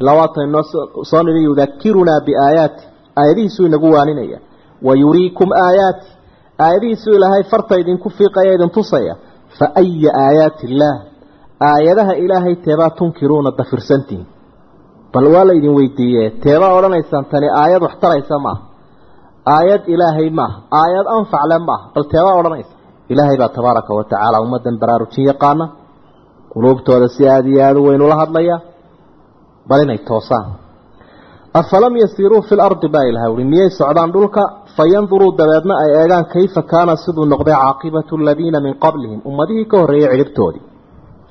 Ilaa 0.00 0.28
soo 1.10 1.22
nidhi 1.26 1.42
yudakirunaa 1.48 2.20
biaayaati 2.26 2.82
aayadihiisuu 3.20 3.66
inagu 3.66 3.88
waaninaya. 3.96 4.38
Wa 4.86 4.92
yuriikum 5.02 5.48
aayaati 5.66 6.06
aayadihiisuu 6.64 7.12
ilaahay 7.18 7.42
farta 7.52 7.74
idinku 7.82 8.08
fiiqaya 8.16 8.52
idin 8.56 8.70
tusaya. 8.76 9.14
Fa 9.58 9.66
aya 9.82 10.10
aayaati 10.24 10.64
illaah 10.70 10.96
aayadaha 11.70 12.14
ilaahay 12.24 12.54
teebaa 12.64 12.90
tunkiruuna 12.98 13.50
dafirsantihin 13.58 14.26
bal 15.14 15.26
waa 15.34 15.44
la 15.48 15.52
idin 15.58 15.74
weydiiye 15.78 16.24
teebaa 16.44 16.72
odhanaysaan 16.78 17.24
tani 17.32 17.48
aayad 17.62 17.82
wax 17.86 17.94
taraysa 18.02 18.36
maaha 18.44 18.62
aayad 19.46 19.82
ilaahay 19.94 20.30
maaha 20.30 20.56
aayad 20.82 21.06
anfacle 21.16 21.58
maaha 21.68 21.84
bal 21.94 22.04
teebaa 22.12 22.36
odhanaysa. 22.40 22.72
Ilaahay 23.12 23.36
baa 23.42 23.48
tabaaraka 23.56 23.90
wa 23.98 24.04
tacaala 24.04 24.36
ummaddan 24.44 24.76
baraarujin 24.82 25.24
yaqaana. 25.30 25.66
Quluubtooda 26.52 27.08
si 27.14 27.22
aada 27.28 27.48
iyo 27.48 27.60
aada 27.66 27.78
u 27.80 27.84
weyn 27.88 28.02
ula 28.06 28.16
hadlaya. 28.22 28.56
Bal 29.68 29.80
inay 29.84 29.98
toosaan. 30.08 30.46
Afalam 31.60 31.94
yasiiruu 32.02 32.42
fi 32.48 32.54
lardi 32.60 32.88
baa 32.94 33.04
ilaha 33.10 33.28
uhi 33.34 33.44
miyay 33.52 33.70
socdaan 33.80 34.10
dhulka? 34.14 34.42
Fayanduruu 34.76 35.32
dabeedna 35.38 35.74
ay 35.82 35.90
eegaan 36.00 36.24
kayfa 36.34 36.62
kaana 36.72 36.92
siduu 37.04 37.24
noqday 37.32 37.54
caaqibatu 37.62 38.12
aladiina 38.22 38.58
min 38.66 38.74
qablihim. 38.84 39.20
Ummadihii 39.30 39.64
ka 39.70 39.76
horreeyey 39.82 40.08
cidhibtoodii 40.12 40.62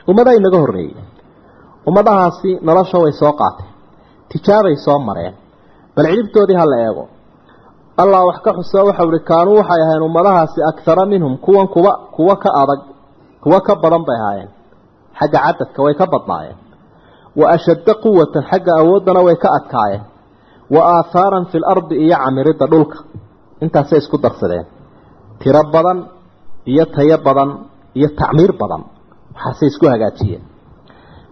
ummadaha 0.10 0.36
inaga 0.40 0.58
horreeyey 0.64 0.96
ummadahaasi 1.90 2.50
nolosha 2.68 2.98
way 3.04 3.12
soo 3.22 3.34
qaateen 3.42 3.70
tijaabay 4.32 4.76
soo 4.86 5.00
mareen. 5.08 5.34
Bal 5.96 6.06
cidhibtoodii 6.12 6.58
ha 6.62 6.66
la 6.72 6.78
eego 6.88 7.04
allah 8.04 8.22
wax 8.30 8.38
ka 8.46 8.52
xuso 8.58 8.80
waxau 8.90 9.08
ihi 9.14 9.22
kaanuu 9.30 9.56
waxay 9.62 9.82
ahayn 9.86 10.02
ummadahaasi 10.08 10.60
akhara 10.72 11.04
minhum 11.12 11.34
kuwan 11.46 11.68
kuwa 11.74 11.92
kuwa 12.16 12.36
ka 12.44 12.50
adag 12.62 12.82
kuwa 13.44 13.60
ka 13.68 13.74
badan 13.84 14.04
bay 14.08 14.18
ahaayeen. 14.22 14.50
Xagga 15.20 15.40
cadadka 15.46 15.80
way 15.86 15.94
ka 16.00 16.06
badnaayeen. 16.14 16.58
Wa 17.40 17.46
ashadda 17.56 17.94
quwatan 18.04 18.44
xagga 18.52 18.72
awooddana 18.82 19.22
way 19.28 19.36
ka 19.44 19.50
adkaayeen. 19.58 20.04
Wa 20.74 20.82
aathaaran 20.96 21.46
fi 21.52 21.58
lardi 21.66 21.96
iyo 22.06 22.16
camiridda 22.24 22.66
dhulka. 22.72 22.98
Intaasay 23.64 24.00
isku 24.04 24.18
darsadeen. 24.24 24.66
Tiro 25.42 25.62
badan 25.74 26.00
iyo 26.72 26.86
tayo 26.96 27.18
badan 27.28 27.50
iyo 27.98 28.08
tacmiir 28.20 28.52
badan 28.62 28.82
waxaasay 29.36 29.68
isku 29.72 29.86
hagaajiyeen. 29.94 30.44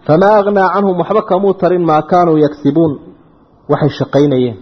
Famaa 0.08 0.36
aghnaa 0.42 0.70
canhum 0.74 0.96
waxba 1.02 1.22
kamuu 1.30 1.54
tarin 1.62 1.84
maa 1.90 2.02
kaanuu 2.12 2.38
yagsibuun 2.46 2.94
waxay 3.72 3.90
shaqaynayeen 4.00 4.58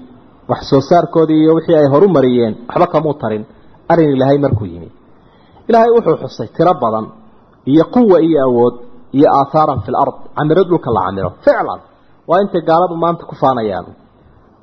wax 0.49 0.61
soo 0.71 0.81
saarkoodii 0.89 1.39
iyo 1.43 1.51
wixii 1.57 1.75
ay 1.81 1.87
horu 1.93 2.07
mariyeen 2.17 2.53
waxba 2.69 2.87
kamuu 2.93 3.13
tarin. 3.21 3.43
Arrin 3.91 4.09
ilaahay 4.15 4.37
markuu 4.45 4.65
yimi. 4.73 4.89
Ilaahay 5.69 5.91
wuxuu 5.95 6.17
xusay 6.23 6.47
tiro 6.55 6.73
badan 6.83 7.05
iyo 7.71 7.83
quwa 7.93 8.17
iyo 8.27 8.39
awood 8.47 8.75
iyo 9.17 9.27
aathaaran 9.39 9.79
fi 9.85 9.91
lard 9.95 10.15
camiro 10.37 10.63
dhulka 10.69 10.89
la 10.95 11.01
camiro. 11.07 11.29
Ficlan! 11.45 11.79
Waa 12.29 12.39
intay 12.43 12.61
gaaladu 12.69 12.95
maanta 13.03 13.23
ku 13.29 13.35
faanayaan. 13.41 13.85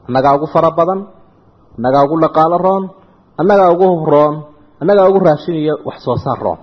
Annagaa 0.09 0.35
ugu 0.37 0.47
fara 0.55 0.71
badan 0.79 1.01
annagaa 1.79 2.03
ugu 2.07 2.17
dhaqaalo 2.25 2.57
roon 2.67 2.85
annagaa 3.41 3.71
ugu 3.75 3.87
roon 4.15 4.35
annagaa 4.81 5.09
ugu 5.11 5.19
raashin 5.27 5.55
iyo 5.62 5.75
wax 5.89 5.99
soo 6.07 6.17
saar 6.25 6.39
roon 6.45 6.59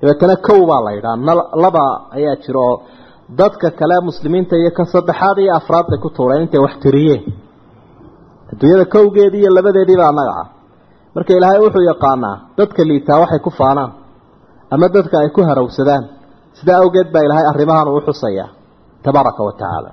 dabeetana 0.00 0.36
kow 0.46 0.60
baa 0.70 0.80
la 0.86 0.90
yidhaha 0.96 1.34
laba 1.64 1.84
ayaa 2.16 2.36
jira 2.42 2.60
oo 2.68 2.74
dadka 3.38 3.68
kale 3.78 3.96
muslimiinta 4.08 4.54
iyo 4.60 4.70
ka 4.76 4.84
saddexaad 4.92 5.38
iyo 5.44 5.52
afraad 5.60 5.86
bay 5.90 5.98
ku 6.04 6.08
tuureen 6.16 6.42
intay 6.44 6.60
wax 6.64 6.74
tiriyeen 6.84 7.22
adduunyada 8.52 8.84
kowgeedii 8.94 9.40
iyo 9.44 9.50
labadeediiba 9.56 10.04
annaga 10.10 10.32
ah. 10.42 10.46
Marka 11.14 11.30
ilaahay 11.38 11.60
wuxuu 11.64 11.84
yaqaanaa 11.92 12.36
dadka 12.58 12.80
liitaa 12.90 13.18
waxay 13.22 13.40
ku 13.46 13.50
faanaan 13.60 13.90
ama 14.74 14.86
dadka 14.96 15.14
ay 15.22 15.28
ku 15.36 15.40
harawsadaan 15.48 16.04
sidaa 16.58 16.78
awgeed 16.82 17.08
baa 17.14 17.22
ilaahay 17.26 17.46
arrimahan 17.52 17.88
uu 17.94 18.00
xusayaa 18.08 18.48
tabaaraka 19.04 19.40
wa 19.48 19.52
tacaala. 19.60 19.90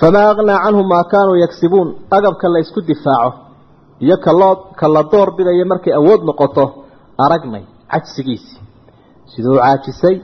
Famaa 0.00 0.26
aghnaa 0.32 0.58
canhum 0.64 0.86
maa 0.92 1.04
kaanuu 1.12 1.36
yagsibuun 1.44 1.88
agabka 2.16 2.46
la 2.52 2.58
isku 2.64 2.80
difaaco 2.90 3.30
iyo 4.04 4.16
kaloo 4.26 4.54
ka 4.78 4.86
la 4.94 5.02
door 5.12 5.28
bidayo 5.36 5.64
markay 5.72 5.92
awood 6.00 6.20
noqoto 6.28 6.64
aragnay 7.24 7.64
cajsigiisii 7.92 8.60
siduu 9.32 9.56
caajisay 9.62 10.16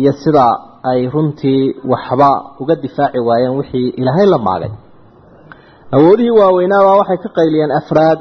iyo 0.00 0.12
sidaa 0.22 0.52
ay 0.90 1.00
runtii 1.14 1.60
waxba 1.92 2.30
uga 2.62 2.74
difaaci 2.84 3.18
waayeen 3.28 3.54
wixii 3.60 3.88
ilaahay 4.00 4.26
la 4.34 4.38
maagay 4.46 4.72
awoodihii 5.96 6.36
waaweynaabaa 6.40 6.96
waxay 7.00 7.18
ka 7.24 7.28
qayliyeen 7.38 7.72
afraad 7.80 8.20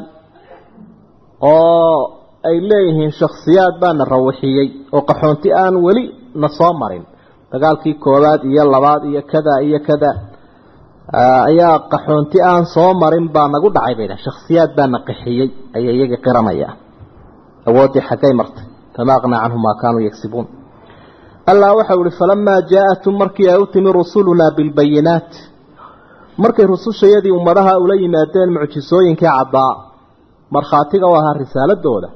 oo 1.42 1.98
ay 2.50 2.58
leeyihiin 2.70 3.12
shakhsiyaad 3.20 3.76
baana 3.82 4.04
rawixiyey 4.14 4.68
oo 4.96 5.02
qaxoonti 5.10 5.50
aan 5.62 5.76
weli 5.86 6.04
na 6.42 6.48
soo 6.58 6.74
marin. 6.82 7.04
Dagaalkii 7.52 7.94
koowaad 8.04 8.42
iyo 8.52 8.64
labaad 8.74 9.04
iyo 9.12 9.22
kada 9.32 9.54
iyo 9.68 9.80
kada 9.88 10.12
ayaa 11.50 11.80
qaxoonti 11.94 12.38
aan 12.50 12.66
soo 12.74 12.92
marin 13.02 13.26
baa 13.36 13.48
nagu 13.54 13.70
dhacay 13.76 13.96
bay 13.98 14.08
dhahen 14.10 14.24
shakhsiyaad 14.28 14.72
baana 14.78 14.98
qaxiyey 15.08 15.48
ayay 15.76 15.96
iyagii 15.98 16.22
qiranaya 16.26 16.70
awooddii 17.70 18.04
xaggay 18.10 18.34
martay. 18.40 18.66
Fama 18.96 19.14
aqnaa 19.18 19.42
canhum 19.44 19.62
maa 19.66 19.76
kaanuu 19.82 20.04
yagsibuun 20.10 20.48
allah 21.52 21.70
waxau 21.80 22.00
ihi 22.08 22.18
falamaa 22.22 22.60
jaa-atum 22.72 23.16
markii 23.22 23.48
ay 23.54 23.58
u 23.64 23.66
timi 23.74 23.90
rusulunaa 23.98 24.52
bilbayinaat 24.58 25.30
markay 26.38 26.66
rusushayadii 26.66 27.32
ummadaha 27.32 27.78
ula 27.84 27.96
yimaadeen 28.02 28.50
mucjisooyinkii 28.58 29.28
caddaa 29.38 29.74
markhaatiga 30.56 31.08
u 31.08 31.16
ahaa 31.20 31.34
risaaladooda 31.44 32.10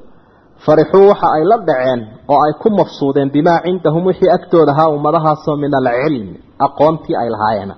farixuu 0.66 1.08
waxa 1.10 1.28
ay 1.36 1.44
la 1.50 1.56
dhaceen 1.68 2.00
oo 2.32 2.40
ay 2.46 2.52
ku 2.62 2.68
mafsuudeen 2.78 3.30
bimaa 3.34 3.60
cindahum 3.64 4.06
wixii 4.10 4.30
agtooda 4.36 4.72
ahaa 4.74 4.88
ummadahaasoo 4.96 5.56
min 5.62 5.72
alcilmi 5.80 6.36
aqoontii 6.66 7.16
ay 7.22 7.28
lahaayeen. 7.34 7.72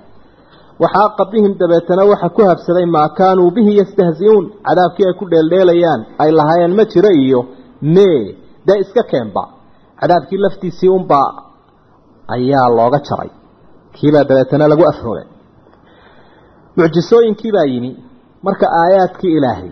Waxaaqa 0.83 1.24
bihim 1.33 1.53
dabeetana 1.61 2.03
waxa 2.11 2.29
ku 2.37 2.40
habsaday 2.50 2.87
maa 2.96 3.09
kaanuu 3.18 3.50
bihi 3.57 3.72
yastahzi-uun 3.81 4.44
cadaabkii 4.66 5.07
ay 5.09 5.14
ku 5.20 5.24
dheeldheelayaan 5.33 6.00
ay 6.22 6.31
lahaayeen 6.38 6.72
ma 6.79 6.85
jiro 6.92 7.11
iyo 7.24 7.40
mee 7.94 8.20
dee 8.66 8.79
iska 8.85 9.03
keenba. 9.11 9.42
Cadaabkii 10.00 10.38
laftiisii 10.44 10.88
unbaa 10.98 11.31
ayaa 12.35 12.68
looga 12.79 12.98
jaray. 13.09 13.31
Kiibaa 13.94 14.24
dabeetana 14.29 14.64
lagu 14.72 14.85
afrogay 14.92 15.26
mucjisooyinkiibaa 16.78 17.66
yimi 17.72 17.90
marka 18.46 18.66
aayaadkii 18.83 19.33
ilaahay 19.38 19.70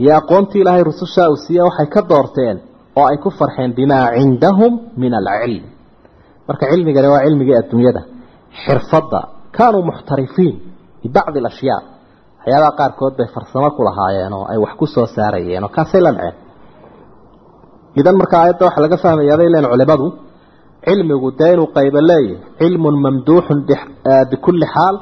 iyo 0.00 0.12
aqoontii 0.20 0.60
ilaahay 0.62 0.84
rusushaa 0.90 1.28
uu 1.32 1.36
siiye 1.44 1.62
waxay 1.68 1.86
ka 1.94 2.00
doorteen 2.10 2.56
oo 2.98 3.06
ay 3.10 3.16
ku 3.24 3.30
farxeen 3.38 3.70
bimaa 3.78 4.06
cindahum 4.16 4.72
min 5.02 5.12
alcilm. 5.20 5.64
Marka 6.48 6.64
cilmigani 6.70 7.08
waa 7.12 7.24
cilmigii 7.26 7.56
adduunyada. 7.60 8.02
Xirfadda 8.64 9.20
kaanuu 9.56 9.82
muxtarifiin 9.88 10.54
bibacdi 11.02 11.38
alashyaa. 11.42 11.80
Waxyaabaha 12.38 12.72
qaarkood 12.80 13.14
bay 13.18 13.28
farsamo 13.34 13.68
ku 13.76 13.82
lahaayeen 13.88 14.32
oo 14.38 14.44
ay 14.52 14.58
wax 14.64 14.72
ku 14.80 14.86
soo 14.94 15.06
saarayeen 15.16 15.64
oo 15.64 15.68
kaasay 15.76 16.00
la 16.06 16.12
naceen 16.16 16.34
idan 18.00 18.16
marka 18.20 18.36
aayadda 18.40 18.64
waxaa 18.68 18.82
laga 18.84 18.96
fahmayaa 19.04 19.36
bay 19.40 19.48
leen 19.54 19.66
culimadu 19.72 20.06
cilmigu 20.86 21.28
dee 21.38 21.52
inuu 21.54 21.68
qaybo 21.76 22.00
leeyahy 22.10 22.36
cilmun 22.60 22.96
mamduuxun 23.04 23.58
bikulli 24.30 24.66
xaal 24.74 24.94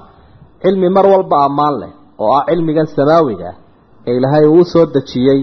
cilmi 0.64 0.88
mar 0.96 1.06
walba 1.12 1.36
ammaan 1.48 1.74
leh 1.82 1.92
oo 2.22 2.30
ah 2.38 2.44
cilmigan 2.50 2.86
samaawiga 2.96 3.50
ee 4.08 4.14
ilaahay 4.18 4.46
uu 4.56 4.64
soo 4.72 4.86
dejiyey 4.96 5.40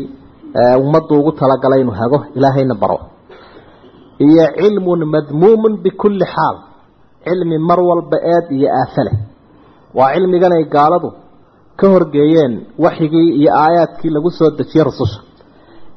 ummaddu 0.83 1.13
ugu 1.19 1.31
talagalay 1.41 1.79
inuu 1.83 1.95
hago 2.01 2.17
ilaahayna 2.37 2.75
baro. 2.81 2.97
Iyo 4.25 4.45
cilmun 4.59 5.01
madmuumun 5.13 5.73
bikulli 5.83 6.25
xaal 6.35 6.55
cilmi 7.25 7.57
mar 7.69 7.79
walba 7.89 8.17
eed 8.33 8.45
iyo 8.57 8.67
aafe 8.79 9.01
leh. 9.07 9.15
Waa 9.97 10.09
cilmigan 10.15 10.53
ay 10.57 10.63
gaaladu 10.75 11.09
ka 11.79 11.85
horgeeyeen 11.93 12.53
waxyigii 12.83 13.27
iyo 13.39 13.49
aayaadkii 13.63 14.11
lagu 14.15 14.29
soo 14.39 14.49
dejiyey 14.59 14.83
rususha. 14.89 15.19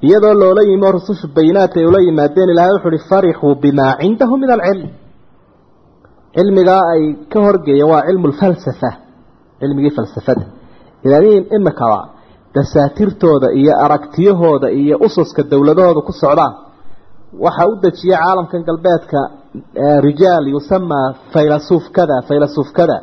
Iyadoo 0.06 0.34
loola 0.42 0.62
yimi 0.68 0.84
oo 0.88 0.92
rusushu 0.98 1.26
bayinaadka 1.37 1.76
ay 1.80 1.87
ula 1.90 2.00
yimaadeen 2.06 2.48
ilahay 2.54 2.72
wuxu 2.76 2.88
uhi 2.90 3.00
farixuu 3.10 3.54
bimaa 3.62 3.92
cindahu 4.00 4.34
min 4.42 4.50
alcilm 4.56 4.90
cilmigaa 6.37 6.82
ay 6.94 7.02
ka 7.32 7.38
horgeeyeen 7.46 7.88
waa 7.92 8.02
cilmu 8.08 8.26
lfalsafa 8.32 8.90
cilmigii 9.61 9.93
falsafada. 9.97 10.45
Ilaaliin 11.07 11.45
imikaba 11.57 12.01
dasaatirtooda 12.55 13.49
iyo 13.61 13.73
aragtiyahooda 13.85 14.69
iyo 14.81 14.97
ususka 15.07 15.43
dowladahooda 15.51 16.01
ku 16.09 16.12
socdaan. 16.23 16.53
Waxaa 17.45 17.67
u 17.73 17.75
dejiyay 17.85 18.19
caalamkan 18.25 18.62
galbeedka 18.69 19.19
rijaal 20.07 20.45
yusamaa 20.55 21.07
faylasuuf 21.33 21.85
kada 21.97 22.17
faylasuuf 22.29 22.69
kada 22.79 22.97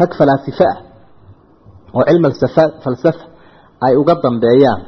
rag 0.00 0.10
falaasife 0.18 0.64
ah 0.72 0.78
oo 1.96 2.02
cilmi 2.08 2.28
falsafa 2.84 3.24
ay 3.86 3.94
uga 4.00 4.14
dambeeyaan 4.24 4.80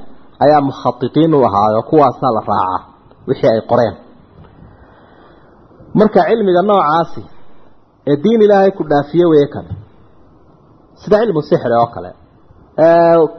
ayaa 0.44 0.60
mukhadiqiin 0.68 1.32
u 1.34 1.40
ahaayo 1.48 1.80
kuwaasaa 1.90 2.32
la 2.36 2.40
raacaa 2.50 2.80
wixii 3.28 3.50
ay 3.54 3.60
qoreen. 3.70 3.94
Marka 5.98 6.20
cilmiga 6.28 6.62
noocaasi 6.70 7.22
ee 8.10 8.16
diin 8.24 8.40
ilaahay 8.46 8.70
ku 8.78 8.82
dhaafiye 8.90 9.26
weeye 9.32 9.48
kan 9.54 9.66
sida 11.04 11.16
cilmu 11.22 11.40
sixri 11.50 11.74
oo 11.82 11.88
kale? 11.94 12.10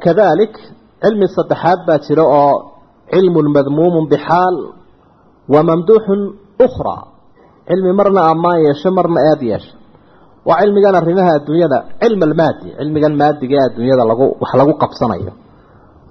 Kadalik 0.04 0.54
cilmi 1.04 1.28
saddexaad 1.36 1.80
baa 1.88 2.00
jira 2.06 2.24
oo 2.42 2.54
cilmun 3.14 3.48
madmuumun 3.56 4.06
bixaal 4.12 4.56
wa 5.54 5.60
mamduuxun 5.70 6.22
ukhraa 6.66 7.02
cilmi 7.68 7.92
marna 8.00 8.22
ammaan 8.32 8.60
yeesho 8.66 8.90
marna 8.98 9.20
eed 9.32 9.42
yeesho. 9.52 9.74
Waa 10.48 10.60
cilmigan 10.62 10.96
arrimaha 11.00 11.32
adduunyada 11.38 11.78
cilm 12.02 12.22
almaadi 12.28 12.68
cilmigan 12.80 13.14
maadiga 13.22 13.56
ee 13.60 13.66
adduunyada 13.70 14.04
lagu 14.12 14.26
wax 14.42 14.52
lagu 14.60 14.74
qabsanayo. 14.84 15.32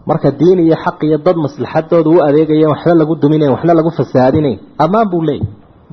Marka 0.08 0.28
diin 0.40 0.58
iyo 0.66 0.76
xaq 0.84 0.98
iyo 1.08 1.18
dad 1.26 1.36
maslaxadooda 1.46 2.10
u 2.14 2.16
adeegayeen 2.28 2.70
waxba 2.74 2.94
lagu 3.00 3.14
duminayn 3.22 3.50
waxna 3.56 3.72
lagu 3.78 3.90
fasaadinayn 3.98 4.58
ammaan 4.84 5.06
buu 5.12 5.22
leeyahy 5.28 5.48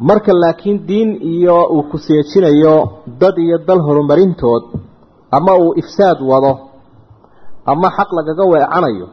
marka 0.10 0.32
laakiin 0.43 0.78
diin 0.89 1.10
iyo 1.34 1.58
uu 1.76 1.84
ku 1.91 1.97
seejinayo 2.08 2.76
dad 3.21 3.36
iyo 3.45 3.58
dal 3.67 3.80
horumarintood 3.88 4.63
ama 5.38 5.54
uu 5.63 5.74
ifsaad 5.82 6.20
wado 6.32 6.54
ama 7.72 7.88
xaq 7.98 8.10
lagaga 8.17 8.44
weecanayo 8.52 9.08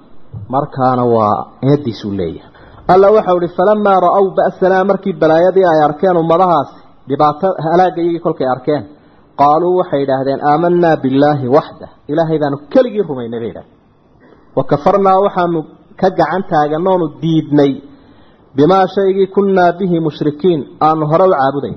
markaana 0.54 1.04
waa 1.14 1.38
eediisuu 1.70 2.12
leeyahay. 2.20 2.52
Alla 2.92 3.09
waxau 3.16 3.38
ihi 3.42 3.54
falamaa 3.59 3.98
ra'ow 4.07 4.24
ba'sanaa 4.38 4.85
markii 4.90 5.12
balaayadii 5.22 5.66
ay 5.72 5.81
arkeen 5.88 6.16
ummadahaasi 6.22 6.76
dhibaato 7.09 7.48
halaagayagii 7.70 8.20
kolkay 8.26 8.48
arkeen 8.54 8.83
qaaluu 9.40 9.74
waxay 9.81 10.00
idhaahdeen 10.04 10.40
aamanaa 10.50 10.96
billaahi 11.02 11.46
waxda 11.57 11.87
ilaahay 12.12 12.38
baanu 12.42 12.57
keligii 12.72 13.04
rumaynay 13.11 13.40
bay 13.42 13.50
idhahdeen 13.52 13.76
wa 14.57 14.62
kafarnaa 14.70 15.18
waxaanu 15.26 15.61
ka 16.00 16.09
gacan 16.18 16.42
taaganoonu 16.52 17.07
diidnay 17.22 17.72
bimaa 18.57 18.87
shaygii 18.94 19.26
kunnaa 19.37 19.72
bihi 19.78 19.98
mushrikiin 20.07 20.61
aanu 20.87 21.04
hore 21.11 21.24
u 21.31 21.33
caabudayn. 21.40 21.76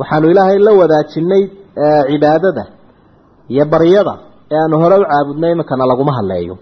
Waxaanu 0.00 0.26
ilaahay 0.32 0.58
la 0.66 0.72
wadaajinay 0.80 1.42
cibaadada 2.10 2.64
iyo 3.52 3.64
baryada 3.72 4.14
ee 4.52 4.58
aanu 4.62 4.76
hore 4.82 4.96
u 5.02 5.04
caabudnay 5.10 5.50
iminkana 5.54 5.84
laguma 5.90 6.12
hadleeyo. 6.18 6.54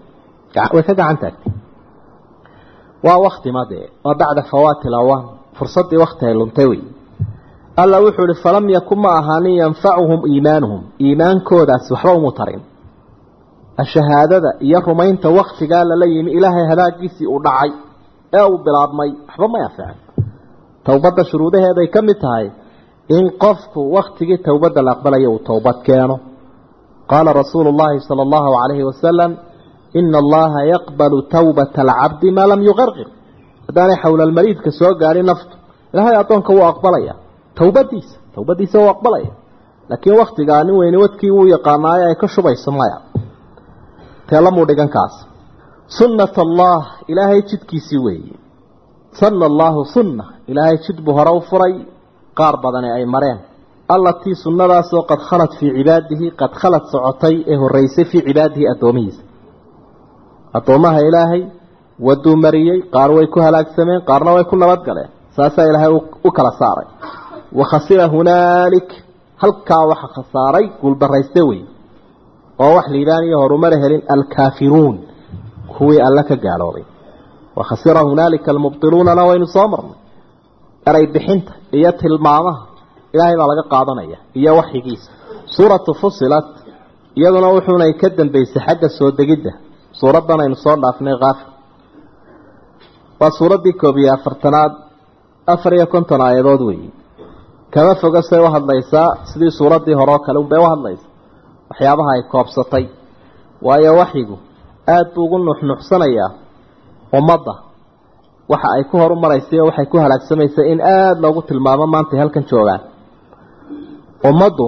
Way 0.73 0.83
ka 0.87 0.93
gacan 0.99 1.17
taagtay 1.21 1.33
waa 3.05 3.17
wakti 3.25 3.49
madee 3.57 3.85
waa 4.05 4.15
bacda 4.21 4.41
fawaati 4.51 4.87
lawaan 4.95 5.23
fursaddii 5.57 5.97
wakti 6.03 6.23
ay 6.29 6.33
luntay 6.39 6.65
wey. 6.71 6.81
Alla 7.81 7.97
wuxuu 8.03 8.25
ihi 8.31 8.41
falam 8.45 8.65
yakun 8.75 8.99
ma 9.03 9.09
ahaanin 9.19 9.55
yanfacuhum 9.61 10.21
iimaanuhum. 10.31 10.81
Iimaankoodaasi 11.05 11.89
waxba 11.93 12.11
umu 12.19 12.31
tarin. 12.39 12.61
Ashahaadada 13.83 14.49
iyo 14.67 14.79
rumaynta 14.87 15.29
waktigaa 15.39 15.83
lala 15.89 16.05
yimi 16.13 16.31
ilaahay 16.37 16.65
hadaagiisii 16.71 17.27
uu 17.33 17.39
dhacay 17.45 17.71
ee 18.37 18.43
uu 18.51 18.57
bilaabmay 18.65 19.09
waxba 19.27 19.47
may 19.53 19.61
anficin 19.67 19.95
towbadda 20.87 21.23
shuruudaheeday 21.29 21.87
ka 21.95 21.99
mid 22.07 22.17
tahay 22.23 22.45
in 23.17 23.25
qofku 23.43 23.79
waktigii 23.95 24.37
towbadda 24.47 24.81
la 24.87 24.91
aqbalayo 24.95 25.29
uu 25.35 25.39
towbad 25.49 25.77
keeno 25.87 26.15
qaala 27.11 27.29
rasuulu 27.41 27.69
llaahi 27.79 27.99
sala 28.07 28.21
allahu 28.27 28.47
calayhi 28.59 28.83
wasalam 28.91 29.31
ina 29.99 30.17
allaha 30.23 30.59
yaqbalu 30.73 31.17
towbata 31.35 31.79
alcabdi 31.85 32.27
maa 32.37 32.47
lam 32.51 32.61
yuqarqir 32.69 33.07
haddaanay 33.67 33.97
xowlalmariidka 34.03 34.69
soo 34.79 34.91
gaadhin 35.01 35.25
naftu 35.31 35.55
ilaahay 35.93 36.15
addoonka 36.23 36.51
wuu 36.57 36.65
aqbalaya 36.73 37.13
towbadiisa 37.59 38.15
towbadiisa 38.35 38.77
wuu 38.81 38.89
aqbalaya 38.95 39.31
laakiin 39.89 40.15
waktigaa 40.21 40.61
nin 40.67 40.75
weyni 40.81 40.97
wadkii 41.03 41.31
wuu 41.37 41.47
yaqaanaayo 41.55 42.03
ay 42.11 42.15
ka 42.21 42.27
shubayso 42.33 42.71
maya 42.79 42.97
teelamuu 44.29 44.65
dhigankaas 44.69 45.15
sunnat 45.99 46.35
allah 46.45 46.79
ilaahay 47.11 47.41
jidkiisii 47.49 48.01
weeye 48.05 48.35
sanna 49.19 49.45
allaahu 49.51 49.81
sunna 49.95 50.25
ilaahay 50.51 50.77
jid 50.85 50.97
buu 51.05 51.13
hore 51.17 51.31
u 51.39 51.41
furay 51.49 51.73
qaar 52.39 52.55
badani 52.63 52.89
ay 52.97 53.05
mareen 53.15 53.39
allatii 53.95 54.35
sunnadaasoo 54.43 55.03
qad 55.09 55.19
khalad 55.29 55.51
fii 55.59 55.71
cibaadihi 55.77 56.27
qad 56.41 56.51
khalad 56.61 56.83
socotay 56.93 57.35
ee 57.51 57.55
horeysay 57.61 58.05
fii 58.11 58.21
cibaadihi 58.27 58.65
addoomihiisa. 58.73 59.21
Addoommaha 60.57 60.99
ilaahay 61.09 61.41
waduu 62.07 62.35
mariyey 62.45 62.79
qaar 62.95 63.09
way 63.17 63.27
ku 63.33 63.39
halaagsameen 63.45 64.01
qaarna 64.09 64.31
way 64.35 64.43
ku 64.51 64.55
nabadgaleen 64.63 65.09
saasaa 65.37 65.65
ilaahay 65.69 65.91
u 66.27 66.31
kala 66.37 66.51
saaray. 66.61 66.87
Wa 67.59 67.65
khasira 67.71 68.05
hunaalik 68.13 68.89
halkaa 69.41 69.83
waxa 69.91 70.07
khasaaray 70.15 70.65
guuldarayste 70.81 71.41
wey 71.49 71.61
oo 72.63 72.71
wax 72.77 72.87
liibaan 72.93 73.23
iyo 73.27 73.37
horumara 73.43 73.77
helin 73.83 74.01
alkaafiruun 74.13 74.95
kuwii 75.77 75.99
alle 76.07 76.23
ka 76.29 76.35
gaaloobay. 76.45 76.85
Wa 77.57 77.63
khasira 77.69 78.01
hunaalika 78.09 78.47
almubtiluunana 78.53 79.23
waynu 79.29 79.47
soo 79.55 79.67
marnay. 79.73 79.97
Eray 80.89 81.05
bixinta 81.13 81.51
iyo 81.77 81.91
tilmaamaha 82.01 82.61
ilaahay 83.13 83.35
baa 83.39 83.47
laga 83.51 83.63
qaadanaya 83.73 84.17
iyo 84.39 84.51
waxyigiisa. 84.59 85.09
Suuratu 85.55 85.91
fusilat 86.01 86.47
iyaduna 87.19 87.47
wuxuunay 87.55 87.91
ka 88.01 88.07
dambeysay 88.19 88.61
xagga 88.67 88.89
soo 88.97 89.09
degidda. 89.19 89.51
Suuraddan 89.99 90.39
aynu 90.43 90.55
soo 90.63 90.75
dhaafnay 90.83 91.15
kaafir 91.23 91.47
waa 93.19 93.31
suuraddii 93.39 93.73
koob 93.81 93.97
iyo 94.01 94.11
afartanaad 94.17 94.73
afar 95.53 95.71
iyo 95.77 95.85
konton 95.93 96.21
aayadood 96.27 96.61
weeye 96.69 96.89
kama 97.73 97.93
foga 98.01 98.21
say 98.29 98.39
u 98.39 98.47
hadlaysaa 98.55 99.09
sidii 99.29 99.51
suuraddii 99.59 99.95
hore 99.99 100.11
oo 100.15 100.19
kale 100.25 100.37
unbay 100.43 100.59
u 100.59 100.67
hadlaysa 100.73 101.05
waxyaabaha 101.69 102.11
ay 102.15 102.21
koobsatay. 102.33 102.85
Waayo 103.67 103.91
waxyigu 104.01 104.35
aada 104.93 105.09
buu 105.13 105.23
ugu 105.25 105.37
nuxnuxsanayaa 105.47 106.29
ummadda. 107.17 107.53
Waxa 108.51 108.67
ay 108.75 108.83
ku 108.89 108.95
horu 109.01 109.15
maraysay 109.23 109.59
oo 109.61 109.65
waxay 109.69 109.85
ku 109.91 109.97
halaagsamaysa 110.03 110.61
in 110.71 110.79
aada 110.91 111.19
loogu 111.23 111.41
tilmaamo 111.49 111.85
maantay 111.93 112.19
halkan 112.21 112.43
joogaan 112.51 112.81
ummaddu 114.23 114.67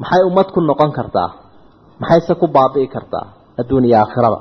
maxay 0.00 0.22
ummad 0.28 0.48
ku 0.54 0.60
noqon 0.60 0.92
kartaa? 0.98 1.30
Maxayse 2.00 2.34
ku 2.40 2.46
baabi'i 2.48 2.88
kartaa 2.94 3.26
adduun 3.60 3.84
iyo 3.84 3.96
aakhirada? 4.02 4.38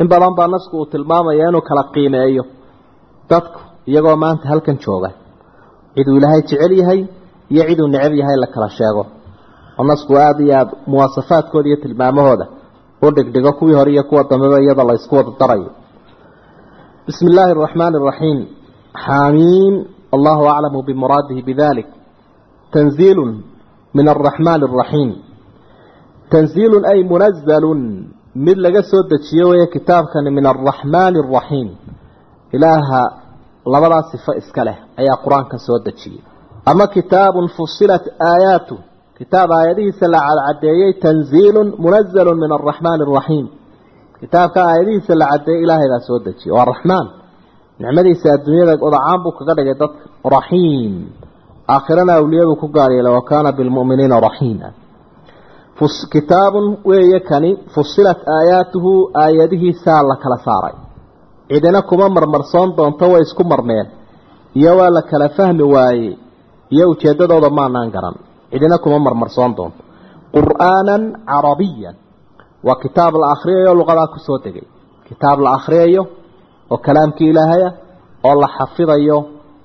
In 0.00 0.08
badan 0.12 0.34
baa 0.38 0.48
nasku 0.54 0.74
uu 0.80 0.86
tilmaamaya 0.92 1.48
inuu 1.48 1.62
kala 1.68 1.82
qiimeeyo 1.94 2.44
dadku 3.30 3.60
iyagoo 3.90 4.16
maanta 4.22 4.44
halkan 4.50 4.76
jooga. 4.84 5.10
Ciduu 5.94 6.16
ilaahay 6.18 6.42
jecel 6.48 6.72
yahay 6.80 7.00
iyo 7.52 7.62
ciduu 7.68 7.88
necab 7.94 8.12
yahay 8.20 8.36
la 8.42 8.46
kala 8.54 8.68
sheego. 8.76 9.02
Oo 9.78 9.84
nasku 9.90 10.12
aada 10.24 10.42
iyo 10.46 10.54
aada 10.60 10.72
muwaasafaadkooda 10.90 11.68
iyo 11.70 11.78
tilmaamahooda 11.84 12.46
u 13.02 13.10
dhigdhigo 13.16 13.52
kuwii 13.58 13.74
hore 13.78 13.90
iyo 13.92 14.04
kuwa 14.08 14.22
dambeba 14.30 14.58
iyada 14.60 14.84
la 14.88 14.94
ysku 14.98 15.14
wada 15.18 15.30
darayo. 15.40 15.70
Bismi 17.06 17.28
illaahi 17.30 17.50
araxmaani 17.56 17.96
araxiim 18.02 18.38
xaamiim 19.04 19.74
allahu 20.14 20.42
aclamu 20.52 20.78
bimuraadihi 20.88 21.42
bidalik 21.48 21.86
tanziilun 22.74 23.32
min 23.96 24.06
alraxmaani 24.14 24.64
araxiim 24.70 25.10
tanziilun 26.32 26.82
ay 26.92 26.98
munazalun 27.12 27.80
mid 28.46 28.56
laga 28.64 28.82
soo 28.90 29.02
dejiyo 29.12 29.44
weeye 29.50 29.66
kitaabkani 29.74 30.30
min 30.36 30.44
alraxmaani 30.52 31.18
araxiim 31.24 31.68
ilaaha 32.56 33.02
labadaa 33.72 34.02
sifo 34.10 34.32
iska 34.40 34.62
leh 34.68 34.78
ayaa 35.00 35.16
qur'aanka 35.24 35.56
soo 35.66 35.78
dejiyey 35.86 36.20
ama 36.70 36.84
kitaabun 36.96 37.46
fusilat 37.56 38.04
aayaatu 38.30 38.74
kitaab 39.18 39.50
aayadihiisa 39.58 40.06
la 40.14 40.20
cadcadeeyey 40.28 40.92
tanziilun 41.04 41.68
munazalun 41.84 42.36
min 42.44 42.50
alraxmaani 42.58 43.02
araxiim 43.08 43.46
kitaabka 44.20 44.58
aayadihiisa 44.70 45.12
la 45.20 45.26
cadeeyey 45.32 45.62
ilaahay 45.64 45.88
baa 45.94 46.02
soo 46.08 46.18
dejiyey 46.26 46.52
waa 46.56 46.66
raxmaan 46.72 47.06
nicmadiisa 47.80 48.26
adduunyada 48.36 48.72
odacaan 48.88 49.18
buu 49.24 49.32
kaga 49.38 49.52
dhigay 49.58 49.76
dadka 49.82 50.04
raxiim 50.36 50.94
aakhirana 51.74 52.12
awliyaduu 52.20 52.56
ku 52.62 52.66
gaaryeelay 52.76 53.12
wa 53.18 53.22
kaana 53.30 53.50
bilmu'miniina 53.58 54.16
raxiima 54.26 54.68
kitaabun 56.12 56.66
weeye 56.88 57.20
kani 57.30 57.50
fusilat 57.74 58.20
aayaatuhu 58.36 58.92
aayadihiisaa 59.22 60.02
la 60.10 60.16
kala 60.22 60.38
saaray. 60.46 60.74
Cidina 61.50 61.80
kuma 61.88 62.08
marmarsoon 62.16 62.68
doonto 62.76 63.06
way 63.12 63.22
isku 63.26 63.42
marmeen. 63.52 63.86
Iyo 64.58 64.72
waa 64.78 64.90
la 64.96 65.02
kala 65.10 65.28
fahmi 65.36 65.62
waayey. 65.74 66.12
Iyo 66.74 66.84
ujeeddadooda 66.92 67.50
maanaan 67.58 67.90
garan. 67.94 68.14
Cidina 68.50 68.78
kuma 68.84 68.98
marmarsoon 69.06 69.52
doonto. 69.56 69.80
Qur'aanan 70.34 71.02
carabiyan 71.30 71.94
waa 72.66 72.76
kitaab 72.82 73.14
la 73.20 73.26
akhriyayo 73.34 73.72
luqadaa 73.80 74.06
ku 74.14 74.18
soo 74.26 74.38
degay. 74.44 74.66
Kitaab 75.08 75.38
la 75.44 75.50
akhriyayo 75.58 76.02
oo 76.72 76.78
kalaamkii 76.86 77.28
ilaahaya 77.32 77.68
oo 78.28 78.34
la 78.42 78.48
xafidayo 78.56 79.18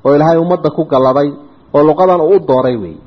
oo 0.06 0.12
ilaahay 0.16 0.38
ummadda 0.44 0.70
ku 0.78 0.84
galladay 0.94 1.30
oo 1.74 1.84
luqadan 1.84 2.22
uu 2.22 2.36
u 2.36 2.40
dooray 2.50 2.78
weeye 2.84 3.02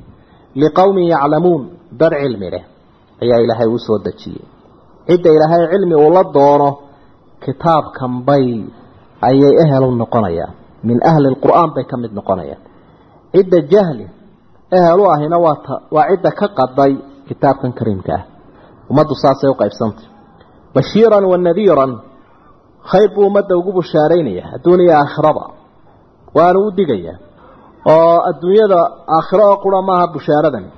liqowmin 0.55 1.07
yaclamuun 1.13 1.61
dad 1.99 2.13
cilmi 2.21 2.49
leh 2.53 2.63
ayaa 3.23 3.39
ilaahay 3.43 3.69
soo 3.87 3.99
dejiyey. 4.05 4.45
Cidda 5.07 5.29
ilaahay 5.35 5.67
cilmi 5.73 5.95
uu 5.95 6.09
la 6.13 6.23
doono 6.33 6.69
kitaabkan 7.43 8.25
bay 8.27 8.65
ayay 9.21 9.53
ehel 9.63 9.83
u 9.83 9.91
noqonayaan. 9.95 10.53
Min 10.83 10.97
ahli 11.09 11.27
lqur'aan 11.35 11.69
bay 11.75 11.83
ka 11.83 11.97
mid 11.97 12.11
noqonayaan. 12.13 12.61
Cidda 13.33 13.57
jahli 13.73 14.05
ehel 14.71 14.99
u 14.99 15.05
ahina 15.13 15.37
waa 15.45 15.55
ta 15.65 15.73
waa 15.91 16.07
cidda 16.11 16.31
ka 16.31 16.47
qaday 16.59 16.93
kitaabkan 17.27 17.71
kariimka 17.73 18.13
ah. 18.13 18.23
Ummaddu 18.89 19.13
saasay 19.23 19.49
u 19.49 19.55
qaybsantay 19.61 20.07
bashiiran 20.75 21.23
wa 21.25 21.37
nadiiran 21.37 21.91
khayr 22.91 23.09
buu 23.15 23.25
ummadda 23.29 23.57
ugu 23.57 23.71
bushaaraynaya 23.79 24.43
adduuniya 24.55 24.93
aakhiraba 25.01 25.43
waanu 26.37 26.59
u 26.67 26.71
digayaa 26.77 27.24
oo 27.93 28.15
adduunyada 28.29 28.79
aakhiro 29.17 29.43
oo 29.51 29.57
qura 29.63 29.79
maaha 29.89 30.07
bushaaradani 30.15 30.69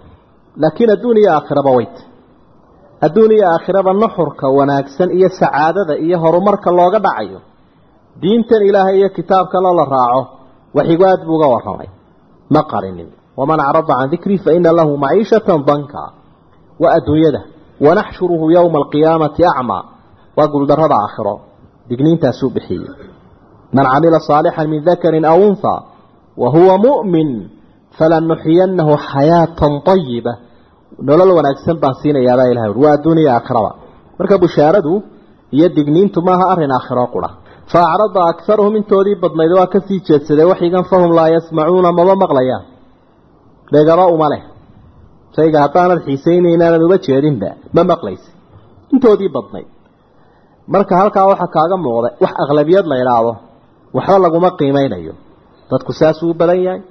laakiin 0.61 0.89
adduuniya 0.95 1.29
aakhiraba 1.37 1.71
weyt 1.77 1.97
adduuniya 3.05 3.45
aakhiraba 3.53 3.91
nuxurka 4.01 4.45
wanaagsan 4.57 5.09
iyo 5.17 5.29
sacaadada 5.39 5.93
iyo 6.05 6.17
horumarka 6.23 6.69
looga 6.79 6.99
dhacayo. 7.05 7.39
Diintan 8.21 8.61
ilaahay 8.69 8.95
iyo 8.99 9.09
kitaabkanoo 9.17 9.73
la 9.79 9.85
raaco 9.93 10.21
waxigu 10.77 11.03
aad 11.11 11.21
buu 11.27 11.35
uga 11.37 11.47
warramay. 11.53 11.89
Ma 12.53 12.61
qarinin. 12.71 13.09
Waman 13.39 13.59
acrada 13.59 13.93
can 13.99 14.09
dikrii 14.13 14.37
fa 14.45 14.51
ina 14.57 14.71
lahu 14.79 14.91
maciishatan 15.03 15.61
danka. 15.69 16.03
Waa 16.81 16.91
adduunyada. 16.97 17.41
Wanaxshuruhu 17.85 18.45
yowma 18.55 18.77
alqiyaamati 18.81 19.41
acmaa 19.51 19.83
waa 20.37 20.47
guuldarrada 20.53 20.95
aakhiro. 21.03 21.35
Digniintaasuu 21.89 22.49
bixiyey. 22.55 22.89
Man 23.75 23.85
camila 23.93 24.19
saalixan 24.29 24.67
min 24.73 24.81
dakarin 24.87 25.25
aw 25.31 25.37
unhaa 25.49 25.79
wa 26.41 26.47
huwa 26.55 26.75
mu'min 26.85 27.29
falanuxiyanahu 27.97 28.93
xayaatan 29.11 29.73
ayiba 29.93 30.33
nolol 31.07 31.31
wanaagsan 31.37 31.77
baan 31.83 31.95
siinayaabaa 32.01 32.51
ilahay 32.53 32.71
waa 32.83 32.93
adduuniya 32.97 33.31
aakhiraba 33.37 33.71
marka 34.19 34.35
bushaaradu 34.43 34.93
iyo 35.55 35.67
digniintu 35.77 36.19
maaha 36.27 36.45
arrin 36.53 36.71
aakhiro 36.77 37.05
qura. 37.13 37.29
Fa 37.71 37.79
acrada 37.93 38.21
akaruhum 38.31 38.73
intoodii 38.79 39.15
badnayd 39.23 39.51
waa 39.59 39.67
ka 39.73 39.79
sii 39.87 39.99
jeedsadee 40.07 40.47
waxyigan 40.51 40.83
fahum 40.91 41.11
laa 41.17 41.29
yasmacuuna 41.35 41.89
maba 41.99 42.13
maqlayaan. 42.23 42.63
Dhegaba 43.73 44.03
uma 44.15 44.27
leh. 44.33 44.41
Shayga 45.35 45.57
haddaanad 45.65 45.99
xiisaynayn 46.07 46.61
aanad 46.65 46.81
uga 46.87 46.97
jeedinba 47.07 47.49
ma 47.75 47.81
maqlaysa 47.91 48.29
intoodii 48.93 49.29
badnayd. 49.35 49.67
Marka 50.73 50.93
halkaa 51.01 51.25
waxaa 51.31 51.51
kaaga 51.55 51.75
muuqda 51.85 52.09
wax 52.23 52.33
aqlabiyad 52.43 52.85
la 52.91 52.95
idhaahdo 53.03 53.31
waxba 53.97 54.17
laguma 54.25 54.49
qiimeynayo 54.59 55.13
dadku 55.71 55.91
saasuu 55.99 56.29
u 56.31 56.33
badan 56.41 56.59
yahay. 56.67 56.81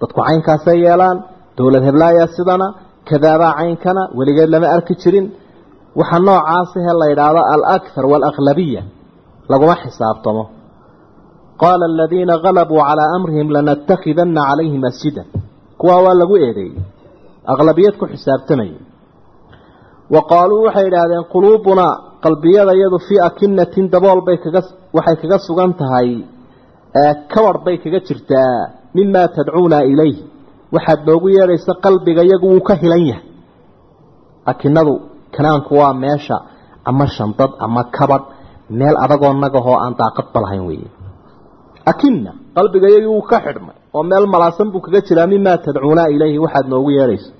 Dadku 0.00 0.20
caynkaasay 0.28 0.78
yeelaan. 0.86 1.18
Dowlad 1.58 1.82
heblaayaa 1.88 2.28
sidana 2.36 2.66
kadaabaa 3.08 3.52
caynkana 3.58 4.02
weligeed 4.18 4.50
lama 4.54 4.68
arki 4.76 4.94
jirin. 5.02 5.26
Waxa 6.00 6.18
noocaasihe 6.26 6.92
la 7.00 7.06
yidhaahdo 7.12 7.40
alakthar 7.54 8.04
waalaqlabiya 8.12 8.82
laguma 9.52 9.74
xisaabtamo. 9.82 10.44
Qaala 11.62 11.84
aladiina 11.92 12.34
galabuu 12.44 12.80
calaa 12.88 13.08
amrihim 13.16 13.48
lanattakhidanna 13.56 14.40
calayhi 14.48 14.78
masjidan. 14.84 15.26
Kuwaa 15.80 16.00
waa 16.04 16.14
lagu 16.20 16.34
eedeeyey. 16.46 16.76
Aqlabiyad 17.52 17.94
ku 18.00 18.04
xisaabtamayay 18.12 18.78
wa 20.14 20.20
qaaluu 20.30 20.60
waxay 20.66 20.86
idhaahdeen 20.90 21.24
quluubunaa 21.32 21.94
qalbiyada 22.24 22.72
iyadu 22.78 22.98
fii 23.06 23.20
akinatin 23.28 23.84
dabool 23.94 24.20
bay 24.26 24.36
kaga 24.44 24.60
waxay 24.96 25.16
kaga 25.22 25.36
sugan 25.46 25.70
tahay 25.80 26.08
kabar 27.32 27.56
bay 27.64 27.76
kaga 27.82 28.00
jirtaa 28.06 28.56
mimaa 28.96 29.28
tadcuuna 29.36 29.78
ilayh. 29.92 30.18
Waxaad 30.74 31.00
noogu 31.08 31.28
yeedhaysa 31.36 31.72
qalbiga 31.84 32.22
iyagu 32.28 32.46
wuu 32.52 32.60
ka 32.68 32.74
hilan 32.80 33.02
yahay. 33.10 33.24
Akinadu 34.50 34.94
kanaanku 35.34 35.72
waa 35.80 35.94
meesha 36.02 36.36
ama 36.84 37.06
shandad 37.16 37.50
ama 37.64 37.82
kabadh 37.96 38.24
meel 38.78 38.96
adagoo 39.04 39.32
nagahoo 39.44 39.76
aan 39.84 39.94
daaqadba 40.00 40.38
lahayn 40.44 40.64
weeye. 40.68 40.88
Akina 41.90 42.32
qalbiga 42.56 42.86
iyagii 42.90 43.06
wuu 43.14 43.22
ka 43.30 43.38
xidhmay 43.44 43.76
oo 43.96 44.02
meel 44.10 44.26
malaasan 44.34 44.68
buu 44.72 44.80
kaga 44.84 45.00
jiraa 45.06 45.26
mimaa 45.32 45.58
tadcuuna 45.64 46.02
ilayhi 46.14 46.38
waxaad 46.44 46.66
noogu 46.72 46.90
yeedhayso 46.96 47.30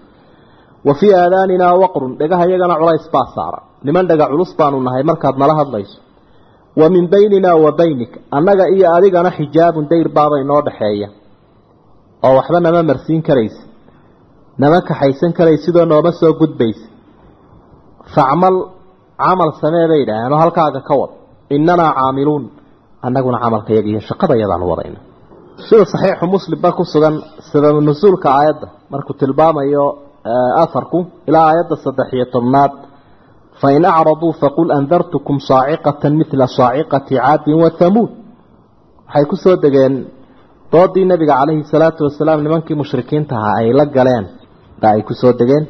wa 0.86 0.92
fii 0.98 1.12
aadaaninaa 1.22 1.74
waqrun 1.82 2.12
dhegaha 2.20 2.44
iyagana 2.48 2.74
culays 2.80 3.04
baa 3.14 3.26
saara. 3.34 3.60
Niman 3.86 4.06
dhega 4.08 4.26
culus 4.32 4.52
baanu 4.58 4.76
nahay 4.86 5.02
markaad 5.10 5.36
nala 5.42 5.54
hadlayso 5.60 5.96
wa 6.80 6.86
min 6.94 7.04
bayninaa 7.12 7.56
wa 7.64 7.70
baynik. 7.80 8.12
Annaga 8.36 8.64
iyo 8.74 8.86
adigana 8.96 9.30
xijaabun 9.38 9.84
dayr 9.90 10.08
baaba 10.16 10.36
inoo 10.42 10.60
dhaxeeya 10.66 11.08
oo 12.26 12.34
waxba 12.38 12.58
nama 12.66 12.80
marsiin 12.90 13.22
karaysa 13.28 13.62
nama 14.62 14.78
kaxaysan 14.88 15.32
karaysa 15.38 15.62
sidoo 15.66 15.84
nooma 15.92 16.12
soo 16.20 16.32
gudbaysa 16.40 16.86
facmal 18.14 18.56
camal 19.22 19.50
samee 19.60 19.86
bay 19.90 19.98
yidhaaheen 20.02 20.32
oo 20.34 20.38
halkaaga 20.44 20.80
ka 20.88 20.94
wad. 21.00 21.10
Innanaa 21.56 21.92
caamiluun. 21.98 22.44
Annaguna 23.06 23.38
camalka 23.44 23.70
yaga 23.76 23.88
iyo 23.92 24.00
shaqada 24.08 24.34
yadaanu 24.42 24.66
wadayna 24.72 25.00
sida 25.68 25.84
saxiixu 25.92 26.26
muslim 26.34 26.58
ba 26.64 26.70
ku 26.78 26.82
sugan 26.92 27.14
sabab 27.52 27.76
nusuulka 27.88 28.28
aayadda. 28.38 28.66
Markuu 28.92 29.14
tilmaamayo 29.20 29.84
aharku 30.62 30.98
ilaa 31.28 31.46
aayadda 31.50 31.76
saddex 31.84 32.08
iyo 32.16 32.26
tobnaad 32.34 32.72
fain 33.60 33.84
acraduu 33.90 34.32
faqul 34.42 34.68
andartukum 34.78 35.36
saaciqatan 35.48 36.12
midla 36.20 36.46
saaciqati 36.58 37.14
caadin 37.22 37.56
wa 37.62 37.68
hamuud 37.80 38.10
waxay 39.06 39.24
ku 39.30 39.36
soo 39.44 39.56
degeen 39.64 39.94
doodii 40.72 41.04
nabiga 41.12 41.34
calayhi 41.40 41.64
salaatu 41.74 42.00
wasalaam 42.08 42.38
nimankii 42.46 42.76
mushrikiinta 42.82 43.34
ahaa 43.40 43.56
ay 43.60 43.68
la 43.78 43.84
galeen 43.96 44.24
ba 44.80 44.86
ay 44.96 45.00
ku 45.08 45.14
soo 45.22 45.32
degeen 45.40 45.64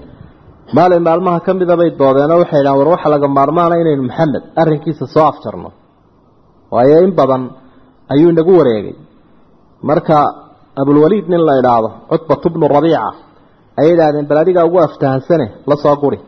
maalin 0.76 1.02
maalmaha 1.08 1.38
ka 1.46 1.50
mida 1.60 1.74
bay 1.80 1.90
doodeenoo 2.00 2.38
waxay 2.42 2.60
idhahan 2.62 2.78
war 2.80 2.88
waxa 2.94 3.08
laga 3.14 3.28
maarmaana 3.38 3.74
inaynu 3.82 4.02
maxamed 4.08 4.42
arrinkiisa 4.60 5.04
soo 5.14 5.24
afjarno 5.32 5.68
waayo 6.74 6.96
in 7.06 7.12
badan 7.20 7.42
ayuu 8.12 8.28
inagu 8.34 8.52
wareegay 8.60 8.94
marka 9.88 10.16
abulwaliid 10.80 11.26
nin 11.32 11.42
la 11.48 11.54
idhaahdo 11.60 11.88
cutbatu 12.10 12.46
bnu 12.54 12.66
rabiica 12.76 13.02
ayay 13.80 13.92
idhahdeen 13.96 14.26
bal 14.30 14.38
adigaa 14.42 14.64
ugu 14.68 14.78
aftahansane 14.88 15.46
la 15.70 15.76
soo 15.84 15.96
guri 16.02 16.18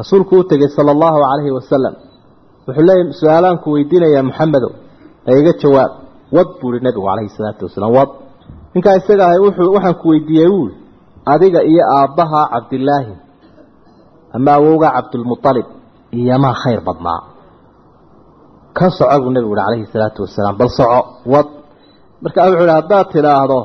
rasuulku 0.00 0.34
u 0.40 0.44
tegey 0.50 0.68
sala 0.76 0.90
allahu 0.96 1.18
calayhi 1.24 1.50
wasalam 1.58 1.94
wuxuu 2.66 2.84
leeyay 2.88 3.06
su'aalaanku 3.20 3.66
weydiinayaa 3.74 4.22
maxamedow 4.28 4.72
ee 5.30 5.36
iga 5.40 5.52
jawaab 5.62 5.90
wad 6.36 6.48
buu 6.60 6.70
ihi 6.74 6.82
nabigu 6.86 7.06
calayhi 7.08 7.30
salaatu 7.38 7.62
wasalaam 7.68 7.92
wad. 7.98 8.10
Ninkaa 8.74 8.94
isaga 9.00 9.22
ahay 9.28 9.40
wuxuu 9.46 9.70
waxaan 9.76 9.94
ku 10.02 10.06
weydiiyey 10.12 10.48
buui 10.54 10.72
adiga 11.32 11.60
iyo 11.70 11.82
aabbaha 11.98 12.40
cabdilaahi 12.54 13.14
ama 14.36 14.50
awowga 14.58 14.88
cabdulmualib 14.96 15.66
iyomaa 16.18 16.54
khayr 16.62 16.80
badnaa. 16.88 17.20
Ka 18.76 18.86
soco 18.98 19.16
buu 19.22 19.30
nabigu 19.36 19.52
uhi 19.54 19.60
calayhi 19.62 19.86
salaatu 19.94 20.18
wasalaam 20.26 20.54
bal 20.60 20.70
soco 20.78 21.00
wad. 21.32 21.48
Markaa 22.22 22.46
wuxuu 22.50 22.66
ihi 22.66 22.74
haddaad 22.78 23.06
tidhaahdo 23.14 23.58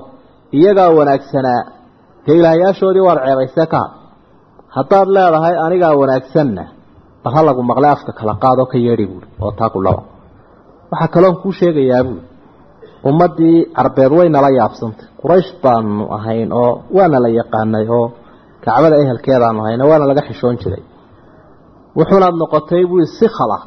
iyagaa 0.57 0.89
wanaagsanaa 0.97 1.61
dee 2.25 2.35
ilaahyaashoodii 2.39 3.03
waad 3.07 3.19
ceebaysee 3.27 3.67
ka 3.73 3.79
had 3.83 3.91
haddaad 4.75 5.07
leedahay 5.15 5.55
anigaa 5.65 5.93
wanaagsanna 6.01 6.63
bal 7.23 7.33
ha 7.37 7.41
lagu 7.47 7.61
maqlay 7.71 7.91
afka 7.95 8.11
kala 8.19 8.33
qaadoo 8.43 8.65
ka 8.71 8.77
yeedhi 8.85 9.05
buui 9.11 9.25
oo 9.43 9.51
taa 9.59 9.69
ku 9.73 9.79
laba 9.85 10.01
waxaa 10.91 11.09
kaloon 11.15 11.35
kuu 11.41 11.51
sheegayaa 11.59 12.03
buui 12.07 12.21
ummaddii 13.09 13.57
carbeed 13.77 14.11
way 14.17 14.27
nala 14.35 14.49
yaabsantay. 14.59 15.07
Quraysh 15.21 15.51
baanu 15.63 16.03
ahayn 16.17 16.49
oo 16.61 16.71
waana 16.97 17.17
la 17.23 17.29
yaqaanay 17.39 17.85
oo 17.97 18.05
kacbada 18.65 18.95
ehelkeedaanu 19.03 19.59
ahayn 19.63 19.81
oo 19.83 19.89
waana 19.91 20.05
laga 20.09 20.21
xishoon 20.27 20.55
jiray. 20.61 20.83
Wuxuunaad 21.97 22.35
noqotay 22.41 22.83
buui 22.91 23.05
si 23.17 23.27
khala. 23.37 23.57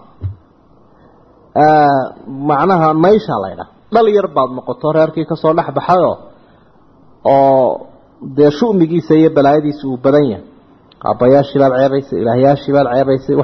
Macnaha 2.49 2.89
maysha 3.05 3.37
laydha 3.45 3.65
dhal 3.95 4.07
yar 4.17 4.29
baad 4.37 4.51
noqoto 4.59 4.87
reerkii 4.97 5.27
ka 5.31 5.35
soo 5.43 5.53
dhex 5.59 5.69
baxayoo 5.79 6.17
oo 7.25 7.87
dee 8.37 8.51
shumigiisa 8.59 9.15
iyo 9.21 9.31
balaayadiisa 9.37 9.85
uu 9.91 9.97
badan 10.05 10.25
yahay 10.33 10.45
aabbayaashii 11.09 11.59
baad 11.63 11.73
ceebaysay 11.81 12.19
ilaahyaashii 12.23 12.73
baad 12.77 12.89
ceebaysay 12.95 13.37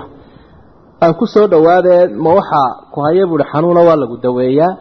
aan 1.02 1.12
ku 1.20 1.24
soo 1.34 1.46
dhawaadee 1.52 2.02
ma 2.24 2.30
waxaa 2.38 2.68
ku 2.92 2.98
haya 3.06 3.24
buuhi 3.30 3.44
xanuuna 3.52 3.80
waa 3.88 3.98
lagu 4.02 4.16
daweeyaa 4.24 4.72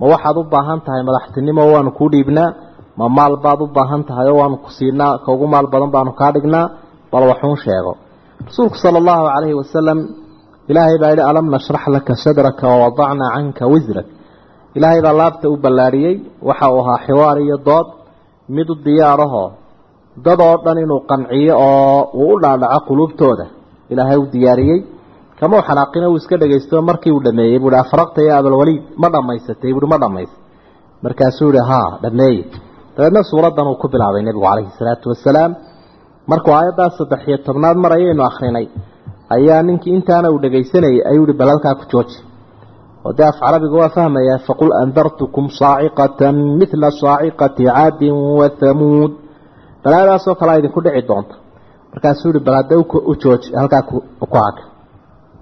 ma 0.00 0.04
waxaad 0.12 0.36
u 0.40 0.44
baahan 0.54 0.80
tahay 0.86 1.02
madaxtinimo 1.08 1.62
waanu 1.74 1.90
kuu 1.98 2.08
dhiibnaa 2.14 2.50
ma 2.98 3.06
maal 3.18 3.34
baad 3.44 3.60
u 3.64 3.66
baahan 3.76 4.02
tahay 4.08 4.26
oo 4.32 4.38
waanu 4.42 4.56
ku 4.64 4.70
siinaa 4.78 5.12
ka 5.24 5.30
maal 5.54 5.66
badan 5.72 5.90
baanu 5.96 6.12
kaa 6.20 6.30
dhignaa 6.36 6.66
bal 7.12 7.24
waxuun 7.30 7.56
sheego. 7.64 7.92
Rasuulku 8.48 8.76
sala 8.82 8.98
allahu 9.02 9.22
calayhi 9.34 9.56
wasalam 9.62 9.98
ilaahay 10.70 10.96
baa 11.02 11.10
yidhi 11.12 11.24
alam 11.30 11.46
nashrax 11.54 11.84
laka 11.96 12.12
sadraka 12.24 12.64
wawadacnaa 12.72 13.30
canka 13.34 13.64
wisrak 13.72 14.06
ilaahay 14.76 15.00
baa 15.06 15.14
laabta 15.20 15.46
u 15.54 15.56
ballaadhiyey 15.64 16.14
waxa 16.48 16.66
uu 16.74 16.80
ahaa 16.82 16.98
xiwaar 17.06 17.36
iyo 17.44 17.56
dood 17.68 17.86
mid 18.56 18.68
u 18.70 18.74
diyaarahoo 18.86 19.48
dad 20.24 20.40
oo 20.48 20.56
dhan 20.64 20.78
inuu 20.84 21.00
qanciyo 21.10 21.54
oo 21.68 22.00
uu 22.22 22.34
u 22.34 22.40
dhaadhaco 22.42 22.80
quluubtooda. 22.88 23.46
Ilaahay 23.92 24.16
u 24.22 24.26
diyaariyey. 24.34 24.80
Kama 25.40 25.58
xanaaqina 25.68 26.06
uu 26.12 26.16
iska 26.20 26.36
dhagaysto 26.42 26.76
markii 26.88 27.12
uu 27.16 27.22
dhameeyey. 27.26 27.58
Buuhi 27.62 27.76
afaraqta 27.84 28.20
ya 28.28 28.34
abalwaliid 28.40 28.82
ma 29.02 29.08
dhammaysatay. 29.14 29.70
Buuhi 29.76 29.88
ma 29.92 29.98
dhammaysay 30.04 30.38
markaasuu 31.04 31.50
yihi 31.54 31.64
haa 31.70 31.88
dhameeye 32.02 32.42
dabeedna 32.96 33.22
suuraddan 33.30 33.66
uu 33.70 33.76
ku 33.82 33.86
bilaabay 33.92 34.22
nebigu 34.26 34.44
calayhi 34.48 34.70
salaatu 34.78 35.06
wasalaam 35.12 35.52
markuu 36.30 36.52
aayaddaas 36.58 36.94
saddex 37.00 37.20
iyo 37.28 37.38
tobnaad 37.46 37.76
mar 37.84 37.92
ayaynu 37.96 38.22
akrinay 38.30 38.66
ayaa 39.36 39.62
ninkii 39.68 39.92
intaana 39.98 40.28
uu 40.34 40.40
dhagaysanayay 40.44 41.00
ayuu 41.10 41.26
yihi 41.28 41.38
bal 41.40 41.48
halkaa 41.52 41.74
ku 41.80 41.84
jooji. 41.92 42.16
Oo 43.06 43.12
dee 43.18 43.26
af 43.30 43.36
carabiga 43.44 43.76
waa 43.82 43.90
fahmayaa 43.96 44.38
faqul 44.48 44.70
andartukum 44.82 45.44
saaciqatan 45.60 46.36
midla 46.60 46.88
saaciqati 47.02 47.62
caadin 47.68 48.16
wa 48.38 48.48
hamuud 48.68 49.12
balaadaasoo 49.86 50.34
kalea 50.40 50.58
idinku 50.60 50.80
dhici 50.86 51.08
doonta 51.10 51.34
markaasuu 51.92 52.30
yihi 52.32 52.44
bal 52.46 52.56
hadda 52.60 52.74
u 53.10 53.12
jooji 53.22 53.54
halkaa 53.60 53.82
ku 53.90 53.96
haka 54.46 54.62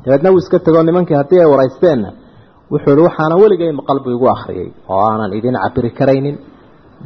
dabeedna 0.04 0.30
wuu 0.30 0.42
iska 0.44 0.58
tegoo 0.58 0.82
nimankii 0.82 1.16
haddii 1.20 1.40
ay 1.44 1.50
waraysteenna 1.54 2.08
wuxuu 2.72 2.90
yihi 2.90 3.06
waxaana 3.08 3.36
weligay 3.42 3.70
qalbi 3.88 4.10
igu 4.16 4.26
akhriyey 4.36 4.68
oo 4.88 5.00
aanan 5.08 5.32
idin 5.38 5.56
cabiri 5.62 5.90
karaynin. 5.98 6.36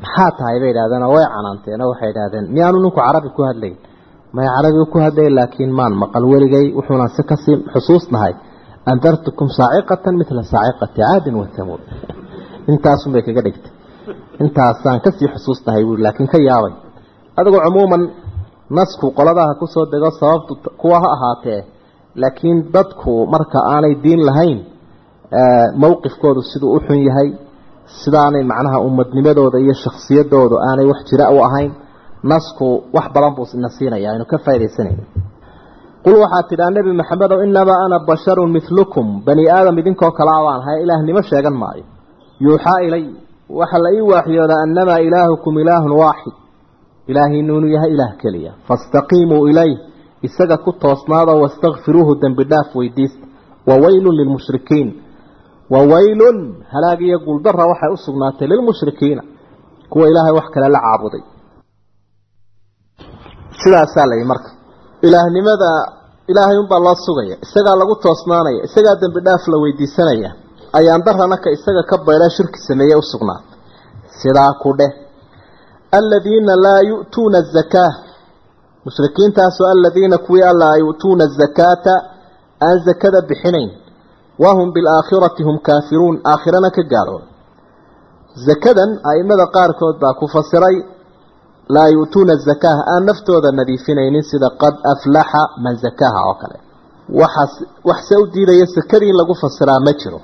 Maxaa 0.02 0.30
tahay 0.38 0.58
bay 0.60 0.70
idhahdeen 0.74 1.02
oo 1.06 1.12
way 1.16 1.26
canaanteen 1.34 1.80
oo 1.82 1.90
waxay 1.92 2.10
idhahdeen 2.14 2.44
miyaanu 2.54 2.78
ninku 2.82 3.00
carabi 3.00 3.28
ku 3.36 3.42
hadlayn? 3.48 3.76
May 4.34 4.46
carabi 4.54 4.78
ku 4.92 4.98
hadlay 5.04 5.28
laakiin 5.38 5.72
maan 5.78 5.94
maqal 6.02 6.24
weligay 6.32 6.66
wuxuunan 6.78 7.10
si 7.16 7.22
ka 7.30 7.36
sii 7.44 7.56
xusuusnahay 7.72 8.34
andartukum 8.90 9.48
saaciqatan 9.58 10.14
midla 10.20 10.42
saaciqati 10.52 10.98
caadin 11.00 11.34
wa 11.40 11.46
hamuud 11.56 11.82
intaasun 12.70 13.12
bay 13.14 13.22
kaga 13.26 13.42
dhigtay. 13.46 13.72
Intaasaan 14.42 15.00
ka 15.04 15.10
sii 15.16 15.28
xusuusnahay 15.34 15.82
buui 15.86 16.02
laakiin 16.06 16.28
ka 16.32 16.38
yaabay 16.48 16.74
adigu 17.40 17.58
cumuuman 17.66 18.02
nasku 18.78 19.06
qoladaha 19.18 19.52
ku 19.60 19.66
soo 19.74 19.84
dego 19.92 20.10
sababtu 20.20 20.52
kuwa 20.80 20.98
ha 21.02 21.08
ahaatee 21.16 21.60
laakiin 22.22 22.58
dadku 22.74 23.12
marka 23.34 23.58
aanay 23.74 23.94
diin 24.04 24.20
lahayn 24.28 24.58
mowqifkoodu 25.82 26.40
siduu 26.50 26.70
u 26.76 26.80
xun 26.86 26.98
yahay 27.08 27.28
sidaanay 28.02 28.42
macnaha 28.52 28.78
ummadnimadooda 28.88 29.58
iyo 29.64 29.74
shaksiyadoodu 29.84 30.56
aanay 30.68 30.86
wax 30.90 31.00
jira 31.10 31.26
u 31.36 31.38
ahayn 31.46 31.70
nasku 32.32 32.66
wax 32.96 33.06
badan 33.14 33.32
buu 33.36 33.46
ina 33.58 33.68
siinaya 33.76 34.08
aynu 34.12 34.24
ka 34.32 34.36
faa'idaysanayna 34.44 35.04
qul 36.04 36.16
waxaad 36.24 36.44
tidhaa 36.50 36.70
nebi 36.76 36.90
maxamedow 37.00 37.38
inamaa 37.48 37.78
ana 37.86 37.98
basharun 38.08 38.50
milukum 38.56 39.06
bani 39.26 39.42
aadam 39.56 39.76
idinkoo 39.82 40.10
kale 40.18 40.32
abaan 40.40 40.60
hay 40.66 40.76
ilaahnimo 40.84 41.22
sheegan 41.30 41.56
maayo? 41.62 41.84
Yuuxaa 42.44 42.78
ilay 42.86 43.04
waxaa 43.60 43.78
la 43.84 43.90
ii 43.96 44.04
waaxyoodaa 44.12 44.60
annamaa 44.66 44.98
ilaahukum 45.08 45.54
ilaahun 45.62 45.92
waaxid 46.02 46.34
ilaahiinu 47.10 47.52
inuu 47.58 47.70
yahay 47.76 47.90
ilaah 47.94 48.12
keliya. 48.22 48.52
Faاstaqiimuu 48.68 49.42
ilayh 49.50 49.74
isaga 50.26 50.56
ku 50.64 50.70
toosnaada 50.82 51.32
wastakfiruuhu 51.42 52.12
dembi 52.22 52.44
dhaaf 52.52 52.68
weydiista 52.78 53.24
wawaylun 53.68 54.14
lilmushrikiin 54.20 54.88
wawaylun 55.74 56.38
halaag 56.72 57.00
iyo 57.08 57.18
guuldara 57.26 57.64
waxay 57.70 57.90
u 57.92 57.96
sugnaatay 58.06 58.46
lilmushrikiina 58.52 59.22
kuwa 59.92 60.04
ilaahay 60.10 60.34
wax 60.38 60.46
kale 60.54 60.68
la 60.74 60.80
caabuday. 60.86 61.22
Sidaasaa 63.62 64.06
la 64.10 64.14
yidhi 64.16 64.28
marka 64.32 64.50
ilaahnimada 65.06 65.70
ilaahay 66.30 66.58
unbaa 66.62 66.80
loo 66.86 66.94
sugaya. 67.06 67.36
Isagaa 67.46 67.76
lagu 67.80 67.94
toosnaanaya 68.04 68.60
isagaa 68.68 68.96
dembi 69.02 69.20
dhaaf 69.26 69.42
la 69.52 69.56
weydiisanaya 69.62 70.30
ayaan 70.78 71.02
darana 71.06 71.36
ka 71.44 71.48
isaga 71.56 71.82
ka 71.90 71.96
bayla 72.06 72.26
shirki 72.36 72.58
sameeye 72.68 72.96
u 72.96 73.02
sugnaatay. 73.12 73.56
Sidaa 74.20 74.52
ku 74.62 74.70
dheh 74.78 74.90
aladiina 75.98 76.54
laa 76.64 76.80
yu'tuuna 76.90 77.38
azakaa 77.38 77.90
mushrikiintaasoo 78.84 79.66
aladiina 79.74 80.18
kuwii 80.26 80.42
a 80.42 80.52
laa 80.62 80.76
yu'tuuna 80.82 81.24
azakaata 81.24 81.94
aan 82.66 82.78
zakada 82.86 83.20
bixinayn. 83.28 83.70
Wahum 84.44 84.68
bilaakhirati 84.74 85.42
hum 85.48 85.58
kaafiruun 85.68 86.16
aakhirana 86.32 86.70
ka 86.76 86.82
gaalooba 86.92 87.26
zakadan 88.46 88.90
aimada 89.10 89.46
qaarkood 89.56 89.96
baa 90.02 90.14
ku 90.20 90.26
fasiray 90.34 90.76
laa 91.74 91.88
yu'tuuna 91.96 92.34
zakaa 92.48 92.78
aan 92.92 93.02
naftooda 93.08 93.50
nadiifinaynin 93.58 94.22
sida 94.30 94.48
qad 94.62 94.74
aflaxa 94.92 95.42
man 95.64 95.74
zakaaha 95.84 96.20
oo 96.30 96.34
kale. 96.42 96.58
Waxaas 97.20 97.52
waxse 97.90 98.14
u 98.22 98.26
diidaya 98.34 98.66
sakadii 98.76 99.08
in 99.12 99.16
lagu 99.20 99.34
fasiraa 99.42 99.80
ma 99.86 99.92
jiro 100.00 100.20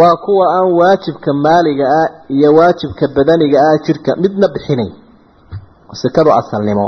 waa 0.00 0.16
kuwa 0.24 0.44
aan 0.56 0.68
waajibka 0.80 1.30
maaliga 1.44 1.84
ah 2.00 2.08
iyo 2.36 2.48
waajibka 2.58 3.04
badaniga 3.16 3.58
ah 3.68 3.76
jirka 3.86 4.10
midna 4.22 4.46
bixinayn 4.54 4.92
sakadu 6.02 6.30
asalnimo. 6.40 6.86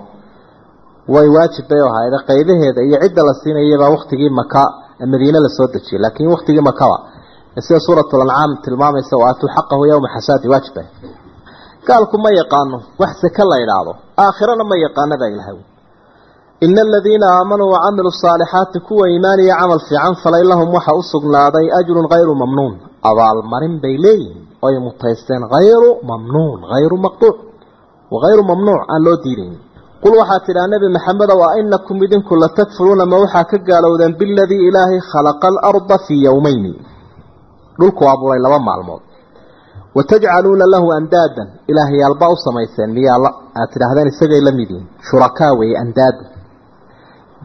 Way 1.14 1.28
waajib 1.36 1.64
bay 1.70 1.80
ahaayde 1.88 2.18
qaydaheeda 2.28 2.80
iyo 2.88 2.96
cidda 3.02 3.22
la 3.28 3.34
siinayabaa 3.40 3.90
waktigii 3.96 4.30
maka 4.40 4.62
madiine 5.12 5.38
la 5.44 5.48
soo 5.56 5.66
dejiyay. 5.74 6.00
Laakiin 6.04 6.28
waktigii 6.34 6.60
makaba 6.70 6.96
sida 7.66 7.80
suuratu 7.86 8.16
lancaam 8.20 8.50
tilmaamaysa 8.64 9.14
oo 9.18 9.24
aatuu 9.30 9.48
xaqahu 9.56 9.82
yowma 9.90 10.08
xasaadi 10.14 10.46
waajib 10.52 10.76
gaalku 11.88 12.16
ma 12.24 12.30
yaqaano 12.40 12.76
wax 13.00 13.12
sake 13.22 13.42
la 13.50 13.56
idhaahdo 13.64 13.92
aakhirana 14.24 14.64
ma 14.70 14.76
yaqaano 14.84 15.14
baa 15.20 15.30
ilahay 15.34 15.56
ina 16.60 16.80
aladiina 16.82 17.26
aamanuu 17.38 17.70
wacamiluu 17.74 18.10
saalixaati 18.22 18.80
kuwa 18.80 19.08
iimaan 19.10 19.40
iyo 19.40 19.54
camal 19.60 19.80
fiican 19.88 20.14
falay 20.22 20.44
lahum 20.44 20.74
waxa 20.74 20.94
u 20.94 21.02
sugnaaday 21.12 21.66
ajrun 21.80 22.06
hayru 22.12 22.34
mamnuun 22.42 22.74
abaalmarin 23.10 23.80
bay 23.82 23.96
leeyihiin 24.04 24.46
oy 24.66 24.78
mutaysteen 24.86 25.42
hayru 25.54 25.90
mamnuun 26.10 26.60
hayru 26.72 26.96
maqduuc 27.06 27.36
wahayru 28.14 28.42
mamnuuc 28.50 28.80
aan 28.92 29.02
loo 29.06 29.16
diidayn 29.24 29.54
qul 30.02 30.14
waxaad 30.20 30.42
tidhaa 30.46 30.66
nebi 30.72 30.88
maxamedow 30.96 31.40
a 31.48 31.58
inakum 31.60 31.96
idinku 32.06 32.32
latakfuruuna 32.42 33.04
ma 33.10 33.16
waxaa 33.24 33.44
ka 33.50 33.58
gaalowdeen 33.68 34.14
biladii 34.20 34.62
ilaahay 34.68 35.00
khalaqa 35.12 35.46
alarda 35.52 35.96
fii 36.06 36.20
yowmeyni 36.28 36.72
dhulku 37.80 38.02
abuuray 38.12 38.40
laba 38.46 38.58
maalmood 38.68 39.02
watajcaluuna 39.96 40.64
lahu 40.74 40.88
andaadan 40.98 41.48
ilaahyaalbaa 41.70 42.30
u 42.34 42.36
samayseen 42.46 42.90
miyaa 42.96 43.18
aad 43.60 43.68
tidhaahdeen 43.74 44.08
isagay 44.12 44.40
la 44.48 44.52
mid 44.58 44.70
yihiin 44.70 44.88
shurakaa 45.10 45.52
weeye 45.58 45.76
andaadan 45.84 46.26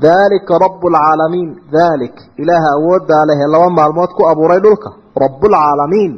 daalika 0.05 0.53
rabu 0.63 0.87
lcaalamiin 0.95 1.49
daalik 1.75 2.15
ilaaha 2.41 2.69
awooddaa 2.77 3.23
leh 3.29 3.37
ee 3.43 3.49
laba 3.53 3.69
maalmood 3.79 4.11
ku 4.17 4.21
abuuray 4.31 4.59
dhulka. 4.65 4.89
Rabbulcaalamiin 5.23 6.13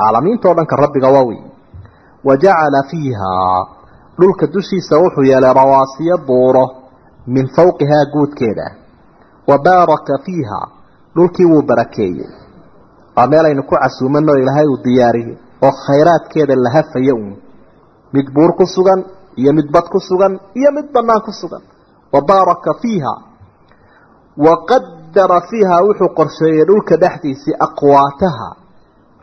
caalamiintao 0.00 0.54
dhanka 0.58 0.76
rabbiga 0.84 1.08
waa 1.14 1.24
wey 1.28 1.40
wa 2.26 2.34
jacala 2.42 2.80
fiihaa 2.90 3.58
dhulka 4.20 4.46
dushiisa 4.54 4.94
wuxuu 5.02 5.24
yeelay 5.30 5.52
rawaasiyo 5.60 6.16
buuro 6.28 6.64
min 7.34 7.46
fawqihaa 7.56 8.04
guudkeeda. 8.12 8.66
Wa 9.48 9.56
baaraka 9.66 10.14
fiiha. 10.24 10.60
Dhulkii 11.16 11.46
wuu 11.52 11.62
barakeeyey. 11.68 12.28
Waa 13.16 13.26
meel 13.26 13.46
aynu 13.46 13.62
ku 13.62 13.74
casuumanoo 13.82 14.36
ilaahay 14.42 14.66
uu 14.72 14.78
diyaariyey 14.84 15.36
oo 15.66 15.72
khayraadkeeda 15.84 16.54
la 16.64 16.70
hafayo 16.76 17.14
uun. 17.16 17.34
Mid 18.14 18.26
buur 18.34 18.52
ku 18.58 18.66
sugan 18.66 19.00
iyo 19.40 19.52
mid 19.58 19.68
bad 19.74 19.86
ku 19.92 19.98
sugan 20.08 20.32
iyo 20.54 20.70
mid 20.76 20.86
bannaan 20.94 21.22
ku 21.26 21.32
sugan 21.40 21.62
wa 22.12 22.20
baaraka 22.28 22.74
fiiha. 22.82 23.14
Wa 24.44 24.54
qadara 24.70 25.40
fiiha 25.50 25.76
wuxuu 25.86 26.14
qorsheeyey 26.18 26.64
dhulka 26.68 26.96
dhexdiisii 27.02 27.54
aqwaataha 27.66 28.48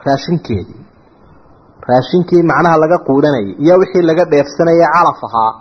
raashinkeedii. 0.06 0.82
Raashinkii 1.89 2.43
macnaha 2.43 2.78
laga 2.78 2.97
quudanayay 3.08 3.56
iyo 3.63 3.76
wixii 3.80 4.02
laga 4.10 4.26
dheefsanayay 4.32 4.88
calaf 4.95 5.19
ahaa 5.28 5.54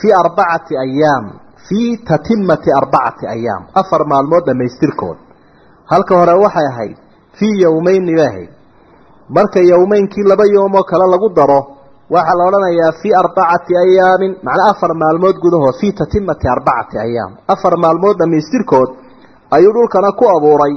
fii 0.00 0.12
arbacati 0.12 0.74
ayaam 0.84 1.24
fii 1.68 1.96
tatimati 2.08 2.70
arbacati 2.80 3.26
ayaam 3.34 3.62
afar 3.74 4.02
maalmood 4.06 4.44
dhammaystirkood. 4.46 5.18
Halka 5.90 6.14
hore 6.18 6.34
waxay 6.44 6.66
ahayd 6.72 6.96
fii 7.38 7.60
yowmeyni 7.62 8.14
bay 8.16 8.26
ahayd. 8.26 8.50
Marka 9.28 9.60
yowmeynkii 9.60 10.22
laba 10.30 10.44
yoomoo 10.54 10.82
kale 10.82 11.06
lagu 11.10 11.28
daro 11.34 11.75
waxaa 12.14 12.36
la 12.38 12.44
odhanayaa 12.48 12.92
fii 13.02 13.14
arbacati 13.22 13.72
ayaamin 13.84 14.32
macnaa 14.46 14.70
afar 14.74 14.92
maalmood 15.02 15.36
gudahood 15.44 15.76
fii 15.80 15.92
tatimati 16.00 16.46
arbacati 16.54 16.96
ayaam 17.06 17.32
afar 17.54 17.74
maalmood 17.84 18.16
dhammaystirkood 18.20 18.90
ayuu 19.56 19.72
dhulkana 19.76 20.10
ku 20.18 20.24
abuuray. 20.36 20.74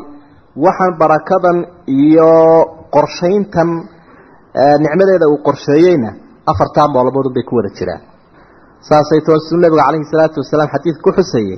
Waxaan 0.66 0.94
barakadan 1.02 1.58
iyo 2.04 2.32
qorshayntan 2.96 3.70
nicmadeeda 4.84 5.26
uu 5.34 5.40
qorsheeyeyna 5.48 6.10
afartaa 6.52 6.88
maalmoodun 6.96 7.34
bay 7.36 7.44
ku 7.50 7.54
wada 7.58 7.70
jiraan. 7.78 8.02
Saasay 8.88 9.22
toosu 9.28 9.54
nabiga 9.64 9.84
calayhi 9.88 10.10
salaatu 10.14 10.38
wasalaam 10.44 10.70
xadiidka 10.74 11.02
ku 11.06 11.12
xusayey 11.18 11.58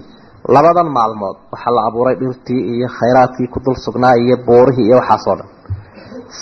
labadan 0.56 0.90
maalmood 0.98 1.38
waxaa 1.54 1.74
la 1.78 1.82
abuuray 1.90 2.16
dhirtii 2.22 2.62
iyo 2.74 2.88
khayraadkii 2.98 3.48
ku 3.54 3.58
dul 3.66 3.78
sugnaa 3.86 4.16
iyo 4.24 4.36
buurihii 4.48 4.86
iyo 4.90 4.96
waxaasoo 5.02 5.36
dhan. 5.40 5.50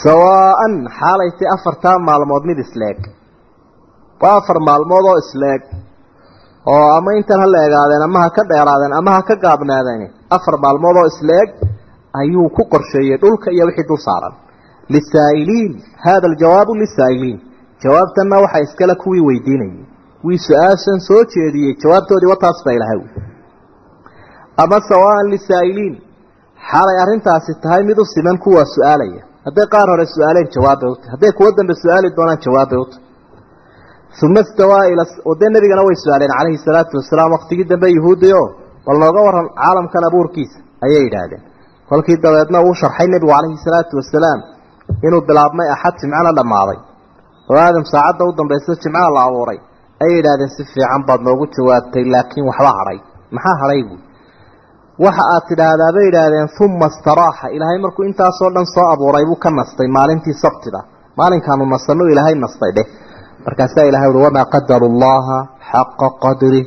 Sawaa-an 0.04 0.74
xaalay 1.00 1.30
tay 1.40 1.48
afartaa 1.56 1.98
maalmood 2.08 2.44
mid 2.50 2.58
isleeg 2.66 3.00
waa 4.22 4.36
afar 4.40 4.58
maalmood 4.68 5.06
oo 5.12 5.18
isleeg 5.24 5.62
oo 6.74 6.88
ama 6.98 7.12
intan 7.20 7.40
ha 7.44 7.48
la 7.54 7.60
egaadeen 7.68 8.04
ama 8.08 8.20
ha 8.26 8.30
ka 8.38 8.44
dheeraadeen 8.52 8.94
ama 9.00 9.12
ha 9.16 9.22
ka 9.30 9.36
gaabnaadeen 9.46 10.02
afar 10.38 10.56
maalmood 10.66 10.98
oo 11.02 11.08
isleeg 11.14 11.50
ayuu 12.22 12.48
ku 12.58 12.64
qorsheeyey 12.74 13.18
dhulka 13.24 13.48
iyo 13.56 13.66
wixii 13.70 13.88
dul 13.90 14.02
saaran. 14.08 14.34
Lisaa'iliin 14.94 15.72
hada 16.06 16.28
aljawaabu 16.32 16.72
lisaa'iliin. 16.84 17.38
Jawaabtanna 17.84 18.36
waxaa 18.44 18.64
iskale 18.68 18.96
kuwii 19.04 19.24
weydiinayay 19.28 19.84
wii 20.28 20.40
su'aashan 20.48 21.00
soo 21.08 21.22
jeediyey 21.34 21.74
jawaabtoodii 21.84 22.30
wataas 22.34 22.60
baa 22.66 22.76
ilahay 22.78 23.00
ama 24.64 24.78
sawaan 24.90 25.26
lisaa'iliin. 25.34 25.96
Xaalay 26.70 26.98
arrintaasi 27.04 27.52
tahay 27.64 27.84
mid 27.90 27.98
u 28.04 28.06
siman 28.14 28.38
kuwaa 28.46 28.66
su'aalaya. 28.76 29.22
Hadday 29.46 29.68
qaar 29.74 29.88
hore 29.94 30.06
su'aaleen 30.16 30.48
jawaabbay 30.56 30.90
uta 30.96 31.06
hadday 31.14 31.32
kuwo 31.38 31.50
dambe 31.58 31.74
su'aali 31.84 32.08
doonaan 32.18 32.40
jawaabbay 32.46 32.80
uta 32.86 32.98
uma 34.26 34.42
stawaa 34.52 34.86
ila 34.94 35.04
dee 35.42 35.50
nebigana 35.56 35.82
way 35.88 35.96
su'aaleen 36.04 36.32
calayhi 36.38 36.60
salaatu 36.68 36.94
wasalaam 37.00 37.32
waqtigii 37.36 37.68
dambe 37.72 37.88
yuhuudi 37.98 38.30
o 38.42 38.44
bal 38.86 38.98
nooga 39.04 39.22
waran 39.28 39.48
caalamkan 39.62 40.04
abuurkiisa 40.10 40.58
ayay 40.86 41.02
yidhaahdeen 41.08 41.44
kolkii 41.90 42.18
dabeedna 42.26 42.58
uu 42.68 42.74
sharxay 42.82 43.08
nebigu 43.14 43.32
calayhi 43.36 43.58
salaatu 43.68 43.94
wasalaam 44.02 44.40
inuu 45.08 45.22
bilaabmay 45.30 45.68
axad 45.76 45.96
jimcana 46.02 46.32
dhammaaday 46.40 46.78
oo 47.52 47.58
aadam 47.66 47.86
saacadda 47.94 48.24
u 48.30 48.32
dambaysa 48.40 48.72
jimcaha 48.84 49.10
la 49.16 49.22
abuuray 49.30 49.60
ayay 50.04 50.16
yidhahdeen 50.20 50.52
si 50.56 50.62
fiican 50.74 51.02
baad 51.08 51.22
noogu 51.28 51.46
jawaabtay 51.56 52.04
laakiin 52.14 52.46
waxba 52.50 52.72
hadhay 52.80 52.98
maxaa 53.36 53.56
hadhay 53.62 53.82
buui 53.90 54.02
waxa 55.06 55.24
aad 55.34 55.44
tidhaahdaa 55.50 55.92
bay 55.96 56.06
yidhaahdeen 56.10 56.48
uma 56.66 56.88
istaraaxa 56.94 57.46
ilaahay 57.56 57.80
markuu 57.86 58.04
intaasoo 58.10 58.50
dhan 58.56 58.68
soo 58.76 58.88
abuuray 58.94 59.26
buu 59.30 59.40
ka 59.44 59.50
nastay 59.60 59.88
maalintii 59.98 60.36
sabtida 60.44 60.80
maalinkaanu 61.20 61.64
nasano 61.74 62.04
ilaahay 62.14 62.36
nastay 62.46 62.72
dheh 62.78 62.88
markaasaa 63.46 63.86
ilahay 63.90 64.10
uhi 64.14 64.24
wamaa 64.28 64.46
qadaru 64.54 64.88
llaha 65.02 65.38
xaqa 65.72 66.08
qadri. 66.24 66.62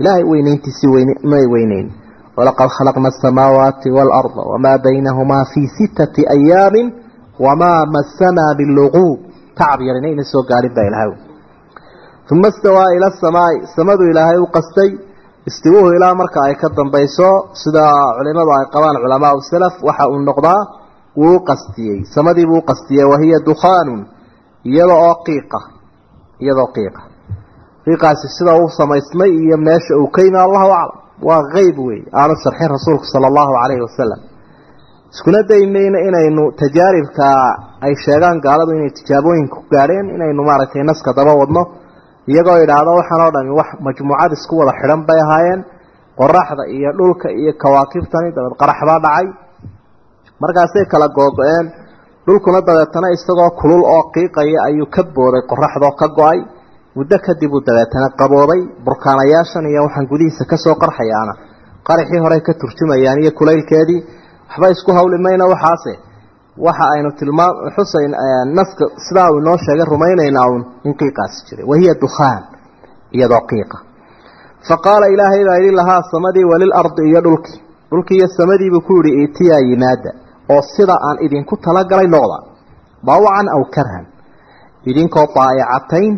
Ilaahay 0.00 0.24
weynayntiisii 0.30 0.88
may 1.32 1.44
weyneyn. 1.54 1.86
Walaqad 2.36 2.68
khalaqna 2.76 3.08
asamaawaati 3.14 3.88
waalarda 3.96 4.42
wamaa 4.52 4.78
baynahumaa 4.84 5.44
fii 5.54 5.68
sittati 5.78 6.22
ayaamin 6.36 6.86
wamaa 7.46 7.80
masanaa 7.96 8.54
biluquub 8.58 9.18
tacab 9.58 9.80
yarina 9.88 10.08
ina 10.14 10.24
soo 10.32 10.42
gaadhin 10.50 10.74
baa 10.76 10.86
ilahay 10.90 11.10
uma 12.32 12.48
istawaa 12.48 12.90
ila 12.96 13.06
asamaai 13.12 13.56
samadu 13.76 14.02
ilaahay 14.10 14.38
u 14.38 14.46
qastay. 14.56 14.90
Istiwuhu 15.50 15.88
ilaa 15.96 16.14
marka 16.20 16.40
ay 16.48 16.54
ka 16.62 16.68
dambayso 16.76 17.28
sida 17.62 17.84
culimadu 18.16 18.50
ay 18.58 18.64
qabaan 18.74 18.96
culamaau 19.02 19.38
salaf 19.50 19.74
waxa 19.88 20.04
uu 20.08 20.18
noqdaa 20.28 20.60
wuu 21.20 21.38
qastiyey. 21.48 21.98
Samadii 22.14 22.46
buu 22.50 22.62
qastiyey 22.70 23.04
wahiya 23.12 23.38
dukhaanun 23.48 24.00
iyada 24.70 24.94
oo 25.06 25.14
qiiqa 25.26 25.58
iyadoo 26.42 26.68
qiiqa. 26.76 27.00
Qiiqaasi 27.84 28.26
sida 28.36 28.52
uu 28.60 28.68
samaysmay 28.78 29.30
iyo 29.44 29.56
meesha 29.66 29.92
uu 30.00 30.08
ka 30.14 30.20
yimi 30.26 30.38
allahu 30.46 30.70
aclam 30.80 31.00
waa 31.28 31.42
qeyb 31.54 31.76
wey 31.88 32.00
aanu 32.20 32.34
sharxin 32.44 32.68
rasuulku 32.76 33.04
sala 33.12 33.26
allahu 33.30 33.52
calayhi 33.60 33.82
wasalam 33.88 34.20
iskuna 35.14 35.40
daymayna 35.50 35.98
inaynu 36.08 36.44
tajaaribka 36.62 37.26
ay 37.86 37.92
sheegaan 38.04 38.36
gaaladu 38.46 38.70
inay 38.78 38.90
tijaabooyinka 38.98 39.54
ku 39.56 39.64
gaadheen 39.74 40.06
inaynu 40.16 40.42
maaragtay 40.48 40.82
naska 40.90 41.10
daba 41.18 41.32
wadno 41.40 41.62
iyagoo 42.32 42.58
idhaahdo 42.64 42.90
waxaan 43.00 43.20
oo 43.26 43.32
dhami 43.36 43.50
wax 43.60 43.68
majmuucad 43.86 44.30
isku 44.38 44.54
wada 44.60 44.72
xidhan 44.80 45.00
bay 45.08 45.20
ahaayeen 45.24 45.60
qoraxda 46.20 46.62
iyo 46.76 46.90
dhulka 46.98 47.28
iyo 47.40 47.52
kawaakibtani 47.62 48.28
dabeed 48.36 48.54
qarax 48.60 48.78
baa 48.88 49.00
dhacay. 49.04 49.26
Markaasay 50.42 50.84
kala 50.92 51.06
googo-een 51.16 51.66
dhulkuna 52.26 52.60
dabeetana 52.68 53.08
isagoo 53.16 53.50
kulul 53.60 53.82
oo 53.94 54.02
qiiqaya 54.14 54.58
ayuu 54.68 54.86
ka 54.94 55.02
booday 55.16 55.42
qoraxdoo 55.50 55.92
ka 56.00 56.06
go'ay. 56.18 56.38
Muddo 56.96 57.16
kadib 57.26 57.52
uu 57.56 57.62
dabeetana 57.68 58.08
qaboobay 58.20 58.60
burkaanayaashan 58.86 59.64
iyo 59.70 59.80
waxaan 59.86 60.06
gudihiisa 60.12 60.44
ka 60.50 60.56
soo 60.64 60.74
qarxayaana. 60.82 61.32
Qaraxii 61.88 62.20
horey 62.24 62.40
ka 62.46 62.52
turjumayaan 62.60 63.18
iyo 63.22 63.30
kulaylkeedii 63.38 64.00
waxba 64.48 64.66
isku 64.74 64.90
hawli 64.98 65.18
mayna 65.26 65.44
waxaase. 65.52 65.92
Waxa 66.66 66.84
aynu 66.94 67.10
tilmaam 67.18 67.52
xusayn 67.76 68.12
naska 68.58 68.84
sidaa 69.06 69.28
uu 69.32 69.38
inoo 69.42 69.56
sheegay 69.64 69.86
rumaynaynaa 69.92 70.46
uun 70.52 70.62
in 70.86 70.92
qiiqaasi 71.00 71.38
jiray. 71.48 71.64
Wahiya 71.70 71.94
dukhaan 72.04 72.42
iyadoo 73.16 73.42
qiiqa. 73.50 73.76
Fa 74.68 74.76
qaala 74.86 75.06
ilaahay 75.14 75.42
baa 75.48 75.58
yidhi 75.60 75.76
lahaa 75.80 76.02
samadii 76.12 76.44
walilardi 76.52 77.02
iyo 77.10 77.20
dhulkii 77.26 77.58
dhulkii 77.90 78.16
iyo 78.20 78.28
samadiibuu 78.38 78.80
ku 78.86 78.92
yidhi 78.98 79.10
itiyaa 79.24 79.60
yimaada 79.70 80.10
oo 80.52 80.62
sida 80.76 80.96
aan 81.08 81.16
idinku 81.26 81.54
talagalay 81.64 82.08
noqda 82.14 82.38
dawacan 83.06 83.46
aw 83.56 83.62
karhan. 83.74 84.04
Idinkoo 84.90 85.26
daa'icatayn 85.36 86.12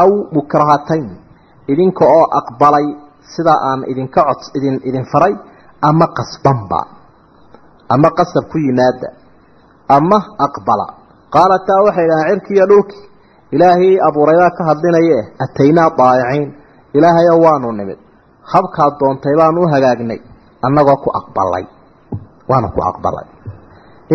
aw 0.00 0.10
mukrahatayn 0.34 1.06
idinka 1.72 2.04
oo 2.16 2.24
aqbalay 2.40 2.86
sida 3.32 3.54
aan 3.68 3.80
idinka 3.90 4.20
cod 4.28 4.40
idin 4.58 4.76
idin 4.88 5.04
faray 5.12 5.34
ama 5.88 6.06
qasbanba. 6.16 6.80
Ama 7.94 8.08
qasab 8.18 8.44
ku 8.50 8.58
yimaada. 8.58 9.08
Ama 9.96 10.18
aqbala. 10.46 10.86
Qaalataa 11.34 11.84
waxay 11.86 12.06
dhahaan 12.10 12.28
cirkii 12.30 12.56
iyo 12.56 12.66
dhulkii. 12.70 13.02
Ilaahay 13.54 13.94
abuuraydaa 14.08 14.50
ka 14.56 14.62
hadlinaya 14.68 15.14
eh 15.20 15.26
ataynaa 15.44 15.90
daa'iciin 16.00 16.48
ilaahayo 16.96 17.34
waanu 17.44 17.68
nimid. 17.78 17.98
Habkaad 18.52 18.92
doontay 19.00 19.34
baanu 19.40 19.58
u 19.62 19.68
hagaagnay. 19.74 20.20
Annagoo 20.66 20.96
ku 21.04 21.08
aqbalay. 21.20 21.64
Waanu 22.50 22.68
ku 22.74 22.80
aqbalay 22.90 23.26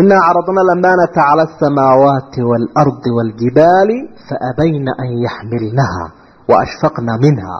inaa 0.00 0.20
caradna 0.26 0.60
alamaanata 0.66 1.14
cala 1.18 1.42
asamaawaati 1.48 2.40
waalardi 2.50 3.10
waaljibaali 3.16 3.96
faabayna 4.28 4.92
an 5.04 5.10
yaxmilnaha 5.26 6.04
waashfaqna 6.50 7.12
minha 7.24 7.54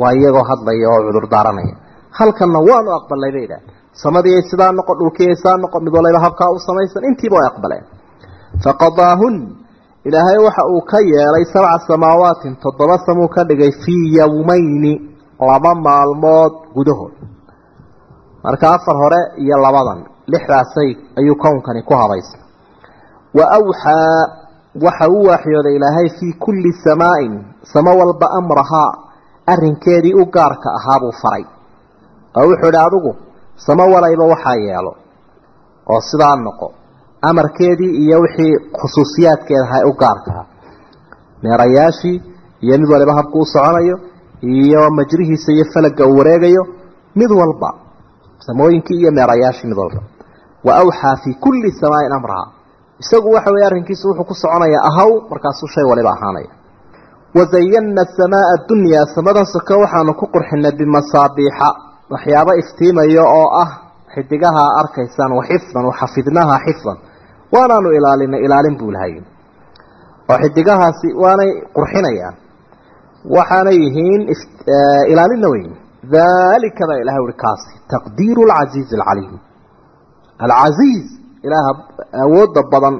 waa 0.00 0.12
iyagoo 0.18 0.44
hadlaya 0.50 0.86
oo 0.94 1.00
cudur 1.06 1.26
daaranaya 1.34 1.74
halkanna 2.18 2.58
waanu 2.68 2.90
aqbalnay 2.98 3.30
bay 3.36 3.44
idhaah 3.48 3.62
samadii 4.02 4.38
sidaa 4.50 4.72
noqon 4.78 4.96
dhulkii 5.00 5.32
sidaa 5.40 5.58
noqon 5.64 5.80
mid 5.86 5.92
waliba 5.98 6.20
habkaa 6.26 6.50
u 6.56 6.58
samaysan 6.68 7.04
intiiba 7.10 7.36
way 7.40 7.46
aqbaleen 7.52 7.84
faqadaahun 8.64 9.34
ilaahay 10.08 10.38
waxa 10.46 10.62
uu 10.74 10.82
ka 10.90 10.98
yeelay 11.12 11.44
sabca 11.54 11.78
samaawaatin 11.90 12.52
toddoba 12.64 12.96
samuu 13.06 13.28
ka 13.34 13.40
dhigay 13.48 13.72
fii 13.84 14.04
yowmayni 14.18 14.92
laba 15.50 15.72
maalmood 15.86 16.52
gudahood 16.76 17.14
lixdaasay 20.32 20.90
ayuu 21.18 21.36
kownkani 21.44 21.82
ku 21.88 21.94
habaysay 22.00 22.40
wa 23.38 23.44
awxaa 23.58 24.20
waxa 24.86 25.06
uu 25.14 25.24
waaxyooday 25.30 25.74
ilaahay 25.78 26.08
fii 26.18 26.32
kulli 26.44 26.72
samaain 26.84 27.34
samo 27.72 27.90
walba 28.00 28.26
amrahaa 28.38 28.90
arrinkeedii 29.52 30.14
u 30.22 30.24
gaarka 30.36 30.68
ahaabuu 30.78 31.12
faray. 31.22 31.44
Oo 32.38 32.46
wuxuu 32.50 32.68
idhi 32.70 32.80
adigu 32.86 33.12
samo 33.66 33.84
walayba 33.94 34.24
waxaa 34.32 34.56
yeelo 34.66 34.92
oo 35.92 36.00
sidaa 36.10 36.36
noqo 36.46 36.66
amarkeedii 37.30 37.92
iyo 38.02 38.16
wixii 38.24 38.52
khusuusiyaadkeeda 38.78 39.64
ahay 39.68 39.82
u 39.90 39.92
gaarkaa 40.02 40.44
meerayaashii 41.42 42.16
iyo 42.64 42.74
mid 42.80 42.88
waliba 42.92 43.14
habku 43.18 43.38
u 43.40 43.46
soconayo 43.52 43.96
iyo 44.42 44.90
majrihiisa 44.98 45.52
iyo 45.52 45.64
falaga 45.74 46.06
uu 46.06 46.18
wareegayo 46.18 46.62
mid 47.20 47.30
walba 47.40 47.70
samooyinkii 48.46 48.98
iyo 49.02 49.10
meerayaashii 49.18 49.68
mid 49.70 49.78
walba 49.78 50.00
wa 50.66 50.72
awxaa 50.82 51.16
fii 51.24 51.34
kulli 51.44 51.70
samaain 51.80 52.12
amraha 52.18 52.44
isagu 53.02 53.28
waxa 53.36 53.50
weeye 53.54 53.66
arrinkiisu 53.70 54.04
wuxuu 54.08 54.24
ku 54.30 54.34
soconayaa 54.42 54.82
ahaw 54.90 55.10
markaasuu 55.30 55.68
shay 55.74 55.84
waliba 55.90 56.10
ahaanaya. 56.16 56.50
Wazayana 57.36 58.02
asamaa 58.06 58.44
adunyaa 58.54 59.06
samadan 59.14 59.46
soko 59.54 59.74
waxaanu 59.82 60.12
ku 60.20 60.26
qurxinay 60.34 60.72
bimasaabiixa. 60.80 61.68
Waxyaabo 62.12 62.52
iftiimaya 62.62 63.22
oo 63.38 63.48
ah 63.62 63.70
xidigaha 64.14 64.62
arkaysaan 64.80 65.32
waxifdan 65.38 65.84
waxafidnaha 65.90 66.54
xifdan. 66.66 66.96
Waanaanu 67.54 67.88
ilaalinay 67.98 68.40
ilaalin 68.46 68.76
buu 68.80 68.90
lahay. 68.94 69.14
Oo 70.30 70.38
xidigahaasi 70.42 71.08
waanay 71.22 71.50
qurxinayaan. 71.76 72.34
Waxaanay 73.36 73.76
yihiin 73.84 74.22
ilaalinna 75.12 75.48
weyn. 75.54 75.70
Dalika 76.14 76.82
baa 76.88 76.98
ilahay 77.02 77.22
uri 77.26 77.36
kaasi 77.44 77.70
taqdiiru 77.92 78.42
lcasiizi 78.50 78.94
alcaliim 78.98 79.34
alcasiiz 80.44 81.06
ilaaha 81.46 81.72
awoodda 82.24 82.60
badan 82.72 82.96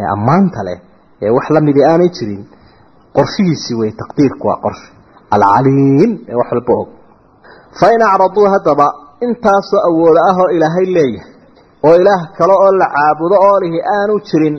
ee 0.00 0.06
ammaanta 0.16 0.60
leh 0.68 0.78
ee 1.24 1.30
wax 1.36 1.46
la 1.54 1.60
aanay 1.90 2.10
jirin 2.18 2.42
qorshihiisii 3.16 3.76
wey 3.80 3.90
taqdiirku 4.02 4.44
waa 4.50 4.58
qorshi 4.64 4.88
alcaliim 5.36 6.12
ee 6.30 6.36
wax 6.40 6.48
walba 6.52 6.72
og. 6.82 6.88
Fain 7.80 8.00
acraduu 8.10 8.46
haddaba 8.54 8.86
intaasoo 9.26 9.80
awooda 9.88 10.20
ah 10.30 10.36
oo 10.42 10.48
ilaahay 10.56 10.86
leeyahay 10.96 11.32
oo 11.86 11.94
ilaah 12.02 12.20
kale 12.38 12.54
oo 12.64 12.72
la 12.80 12.86
caabudo 12.96 13.36
oo 13.46 13.56
aanu 13.96 14.14
jirin 14.28 14.56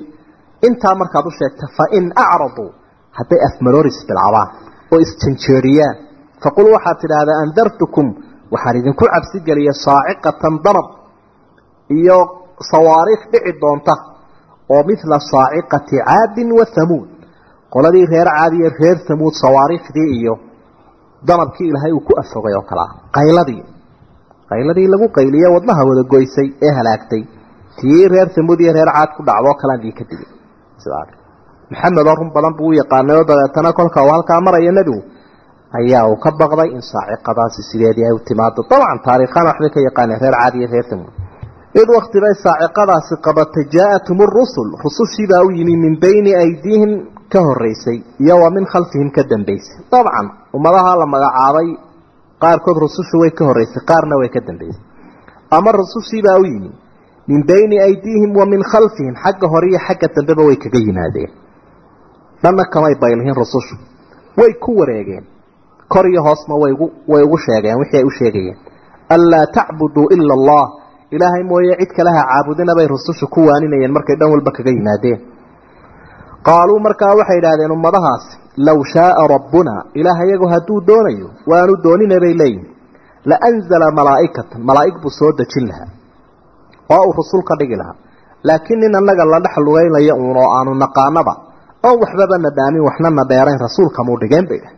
intaa 0.68 0.96
markaad 1.02 1.26
u 1.30 1.32
sheegta 1.40 1.66
fain 1.78 2.06
acraduu 2.24 2.70
hadday 3.18 3.40
afmarooris 3.48 3.98
bilcabaan 4.08 4.50
oo 4.92 5.00
isjanjeeriyaan. 5.06 5.96
Faqul 6.44 6.68
waxaad 6.76 6.98
tidhaahdaa 7.04 7.38
andartukum 7.46 8.08
waxaan 8.54 8.76
idinku 8.82 9.06
cabsigeliya 9.14 9.74
saaciqatan 9.86 10.56
danab 10.66 10.88
iyo 12.00 12.18
sawaariikh 12.72 13.24
dhici 13.34 13.52
doonta 13.62 13.94
oo 14.74 14.82
midla 14.90 15.18
saaciqati 15.32 15.98
caadin 16.08 16.50
wa 16.60 16.66
hamuud 16.76 17.08
qoladii 17.74 18.06
reer 18.14 18.28
caadi 18.38 18.56
iyo 18.62 18.70
reer 18.82 18.98
hamuud 19.10 19.34
sawaariikhdii 19.44 20.10
iyo 20.20 20.34
danabkii 21.28 21.68
ilaahay 21.72 21.92
uu 21.98 22.04
ku 22.08 22.14
afogay 22.22 22.54
oo 22.60 22.66
kale 22.70 22.82
ah 22.88 22.92
qayladii 23.18 23.62
qayladii 24.52 24.88
lagu 24.94 25.08
qayliye 25.18 25.48
wadnaha 25.56 25.82
wada 25.90 26.04
goysay 26.14 26.48
ee 26.66 26.72
halaagtay. 26.78 27.24
Tii 27.80 28.08
reer 28.14 28.28
hamuud 28.36 28.60
iyo 28.64 28.72
reer 28.78 28.90
caad 28.96 29.10
ku 29.18 29.22
dhacdoo 29.28 29.56
kalean 29.62 29.80
dii 29.84 29.94
ka 30.00 30.04
digay 30.10 30.30
sidaa 30.84 31.06
maxamed 31.72 32.08
oo 32.12 32.16
run 32.20 32.30
badan 32.36 32.54
buu 32.58 32.70
u 32.72 32.78
yaqaanay 32.82 33.16
oo 33.20 33.26
dabeetana 33.30 33.70
kolka 33.80 34.00
uu 34.06 34.12
halkaa 34.16 34.40
maraya 34.46 34.72
nebigu 34.78 35.00
ayaa 35.80 36.04
uu 36.12 36.18
ka 36.24 36.30
baqday 36.42 36.70
in 36.76 36.82
saaciqadaasi 36.92 37.62
sideedii 37.70 38.06
ay 38.10 38.14
u 38.18 38.20
timaado. 38.30 38.62
Dabcan 38.72 39.00
taariikhaan 39.08 39.46
waxbay 39.50 39.70
ka 39.76 39.80
yaqaaneen 39.88 40.20
reer 40.24 40.36
caad 40.42 40.54
iyo 40.60 40.68
reer 40.74 40.86
hamuud 40.92 41.14
id 41.80 41.88
wakti 41.96 42.18
bay 42.24 42.34
saaciqadaasi 42.44 43.16
qabatay 43.26 43.64
jaa-atum 43.76 44.20
rusul 44.38 44.70
rusushiibaa 44.84 45.44
u 45.48 45.52
yimi 45.58 45.76
min 45.84 45.94
bayni 46.04 46.32
aydiihim 46.36 46.92
ka 47.32 47.40
horeysay 47.48 47.98
iyo 48.20 48.36
wa 48.44 48.50
min 48.52 48.66
khalfihim 48.66 49.10
ka 49.16 49.24
dambeysay 49.24 49.80
dabcan 49.92 50.28
ummadaha 50.54 50.92
la 51.02 51.06
magacaabay 51.14 51.68
qaarkood 52.44 52.78
rusushu 52.86 53.16
way 53.24 53.32
ka 53.32 53.44
horeysay 53.50 53.84
qaarna 53.90 54.16
way 54.22 54.30
ka 54.36 54.40
dambeysay 54.48 54.84
ama 55.58 55.72
rusushiibaa 55.72 56.38
u 56.44 56.46
yimi 56.46 56.72
min 57.28 57.42
bayni 57.48 57.80
aydiihim 57.88 58.36
wa 58.40 58.46
min 58.46 58.62
khalfihim 58.72 59.16
xagga 59.24 59.48
hore 59.48 59.68
iyo 59.72 59.80
xagga 59.88 60.08
dambeba 60.16 60.44
way 60.48 60.56
kaga 60.64 60.80
yimaadeen. 60.80 61.32
Dhanna 62.44 62.66
kamay 62.74 62.96
baylihin 63.02 63.36
rusushu. 63.36 63.76
Way 64.38 64.54
ku 64.64 64.72
wareegeen. 64.80 65.24
Kor 65.88 66.06
iyo 66.10 66.22
hoosma 66.24 66.56
waygu 66.64 66.86
way 67.08 67.24
ugu 67.24 67.38
sheegeen 67.38 67.78
wixii 67.80 67.98
ay 67.98 68.04
u 68.04 68.10
sheegayeen. 68.10 68.58
Anlaa 69.16 69.46
tacbuduu 69.56 70.08
ila 70.16 70.34
allah 70.34 70.64
ilaahay 71.16 71.44
mooye 71.52 71.74
cid 71.82 71.92
kale 71.98 72.12
ha 72.18 72.22
caabudina 72.32 72.74
bay 72.78 72.88
rusushu 72.94 73.26
ku 73.34 73.40
waaninayeen 73.50 73.92
markay 73.98 74.16
dhan 74.20 74.30
walba 74.34 74.52
kaga 74.58 74.72
yimaadeen. 74.78 75.20
Qaaluu 76.48 76.80
markaa 76.88 77.14
waxay 77.20 77.38
idhaahdeen 77.42 77.72
ummadahaasi 77.78 78.32
low 78.68 78.80
shaaa 78.94 79.28
rabbuna 79.34 79.74
ilaah 80.00 80.20
iyagu 80.28 80.48
hadduu 80.54 80.80
doonayo 80.90 81.28
waanu 81.52 81.74
doonina 81.86 82.18
bay 82.24 82.34
leeyihiin 82.42 82.68
laanzala 83.32 83.88
malaa'ikatan 84.00 84.60
malaa'ig 84.70 84.96
buu 85.04 85.14
soo 85.20 85.32
dejin 85.40 85.66
lahaa 85.72 85.90
oo 86.96 87.04
uu 87.08 87.14
rusul 87.20 87.44
ka 87.50 87.56
dhigi 87.60 87.76
lahaa. 87.82 87.96
Laakiin 88.48 88.80
nin 88.84 88.96
annaga 89.00 89.24
la 89.34 89.40
dhex 89.46 89.56
lugaynayo 89.66 90.14
uun 90.24 90.38
oo 90.44 90.50
aanu 90.58 90.72
naqaanaba 90.84 91.34
oon 91.88 91.98
waxbaba 92.04 92.38
na 92.46 92.50
dhaamin 92.58 92.84
waxna 92.88 93.10
na 93.18 93.24
dheerayn 93.32 93.60
rasuulkamuu 93.66 94.18
dhigeen 94.22 94.46
bay 94.50 94.60
dhah 94.64 94.74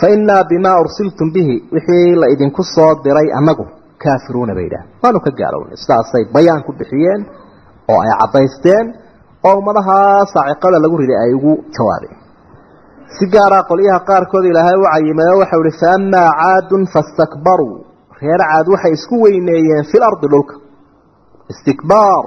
fa 0.00 0.06
innaa 0.14 0.42
bimaa 0.50 0.76
ursiltum 0.84 1.28
bihi 1.34 1.56
wixii 1.74 2.14
la 2.22 2.26
idinku 2.34 2.62
soo 2.74 2.92
diray 3.04 3.28
annagu 3.38 3.64
kaafiruuna 4.04 4.52
bay 4.58 4.66
idhaah 4.70 4.84
waanu 5.02 5.18
ka 5.26 5.30
gaalownay 5.40 5.76
sidaasay 5.84 6.24
bayaan 6.36 6.62
ku 6.66 6.72
bixiyeen 6.80 7.20
oo 7.92 7.98
ay 8.04 8.12
caddaysteen 8.20 8.86
oo 9.48 9.54
ummadaha 9.60 9.96
saaciqada 10.34 10.78
lagu 10.84 10.96
riday 11.02 11.18
ay 11.24 11.32
ugu 11.38 11.52
jawaabeen. 11.76 12.16
Si 13.16 13.24
gaaraa 13.34 13.62
qolyaha 13.70 14.00
qaarkood 14.08 14.44
ilaahay 14.50 14.76
u 14.82 14.84
cayimay 14.92 15.28
oo 15.32 15.38
waxau 15.42 15.62
ihi 15.68 15.78
fa 15.82 15.88
amaa 15.98 16.28
caadun 16.40 16.82
fastakbaruu. 16.94 17.76
Reer 18.20 18.40
caad 18.50 18.66
waxay 18.74 18.92
isku 18.98 19.14
weyneeyeen 19.24 19.84
fi 19.90 19.96
lardi 20.02 20.26
dhulka. 20.32 20.54
Istikbaar. 21.52 22.24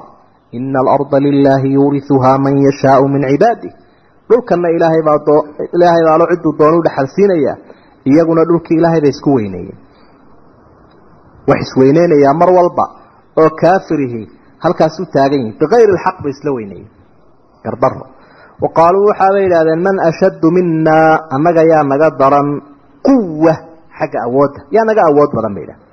Ina 0.57 0.79
alarda 0.83 1.17
lilaahi 1.25 1.69
yuuriuhaa 1.77 2.37
man 2.45 2.55
yashaau 2.67 3.03
min 3.13 3.21
cibaadih 3.31 3.73
dhulkana 4.29 4.69
ilaahay 4.75 5.01
baa 5.07 5.19
baalo 5.27 6.25
ciduu 6.31 6.53
doonu 6.59 6.77
dhexalsiinayaa 6.85 7.55
iyaguna 8.09 8.41
dhulkii 8.49 8.77
ilaahay 8.79 9.01
bay 9.05 9.11
isku 9.15 9.29
weyneeyeen 9.37 9.77
wax 11.49 11.59
isweyneynayaa 11.65 12.33
mar 12.41 12.49
walba 12.57 12.85
oo 13.41 13.49
kaafirihi 13.61 14.21
halkaas 14.63 14.95
u 14.99 15.05
taagan 15.15 15.39
yihiin 15.41 15.55
bikayri 15.61 15.91
lxaq 15.97 16.17
bay 16.23 16.31
isla 16.35 16.49
weyneeyeen. 16.57 16.89
Gardaro 17.65 18.03
wa 18.63 18.69
qaaluu 18.77 19.05
waxaabay 19.09 19.43
yidhahdeen 19.45 19.81
man 19.87 19.97
ashaddu 20.09 20.47
minaa 20.57 21.11
annaga 21.35 21.61
yaa 21.71 21.83
naga 21.91 22.07
daran 22.21 22.49
quwa 23.07 23.53
xagga 23.99 24.19
awoodda 24.27 24.59
yaa 24.75 24.85
naga 24.89 25.01
awood 25.09 25.29
badan 25.37 25.53
bay 25.55 25.63
yidhahdeen 25.65 25.85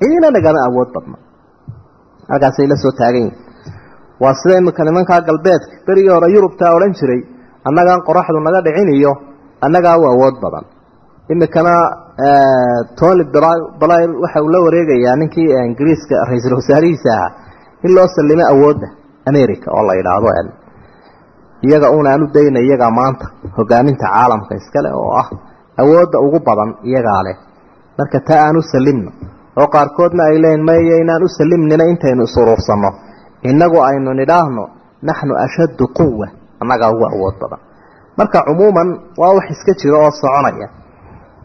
cidina 0.00 0.28
nagama 0.36 0.60
awood 0.68 0.88
badna. 0.94 1.16
Halkaasay 2.30 2.66
la 2.72 2.76
soo 2.82 2.92
taagan 3.00 3.22
yihiin 3.26 3.34
waa 4.22 4.34
sida 4.40 4.54
imika 4.60 4.82
nimankaa 4.88 5.20
galbeedka 5.28 5.74
berigii 5.86 6.12
hore 6.16 6.28
yurubtaa 6.36 6.70
odhan 6.76 6.92
jiray 6.98 7.20
annagaan 7.68 8.00
qoraxdu 8.08 8.38
naga 8.46 8.60
dhicin 8.66 8.88
iyo 8.98 9.12
annagaa 9.66 9.96
u 10.00 10.04
awood 10.12 10.36
badan 10.44 10.64
imikana 11.32 11.74
tony 12.98 13.24
blyr 13.32 14.10
waxa 14.22 14.40
uu 14.44 14.50
la 14.54 14.58
wareegayaa 14.66 15.16
ninkii 15.20 15.50
ingiriiska 15.68 16.14
ra'iisul 16.28 16.54
wasaarihiisa 16.60 17.10
ahaa 17.16 17.30
in 17.84 17.90
loo 17.96 18.06
salimo 18.16 18.44
awoodda 18.52 18.88
america 19.30 19.66
oo 19.76 19.82
la 19.88 19.94
yidhaahdo 19.98 20.30
iyaga 21.66 21.88
una 21.98 22.10
aan 22.12 22.22
u 22.22 22.26
dayna 22.34 22.60
iyagaa 22.66 22.90
maanta 22.98 23.26
hogaaminta 23.56 24.06
caalamka 24.14 24.52
iskale 24.60 24.90
oo 25.00 25.10
ah 25.22 25.28
awoodda 25.82 26.18
ugu 26.26 26.38
badan 26.46 26.70
iyagaa 26.88 27.22
leh. 27.26 27.36
Marka 27.98 28.20
taa 28.28 28.40
aan 28.46 28.56
u 28.56 28.62
salimno 28.72 29.10
oo 29.60 29.66
qaarkoodna 29.74 30.22
ay 30.30 30.36
leeyiin 30.42 30.64
maya 30.68 30.96
inaan 31.02 31.22
u 31.26 31.28
salimnina 31.38 31.84
intaynu 31.92 32.22
isuruursanno 32.28 32.90
innagu 33.50 33.78
aynu 33.88 34.10
nidhaahno 34.20 34.64
naxnu 35.08 35.34
ashaddu 35.46 35.84
quwa 35.98 36.26
annagaa 36.62 36.90
ugu 36.94 37.04
awood 37.12 37.34
badan. 37.42 37.60
Marka 38.18 38.38
cumuuman 38.46 38.88
waa 39.20 39.32
wax 39.36 39.46
iska 39.54 39.72
jiro 39.80 39.96
oo 40.04 40.10
soconaya 40.20 40.68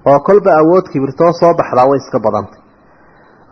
oo 0.10 0.20
kolba 0.28 0.52
awood 0.62 0.86
kibirtoo 0.92 1.32
soo 1.40 1.54
baxdaa 1.60 1.88
way 1.90 2.00
iska 2.04 2.20
badantay. 2.26 2.60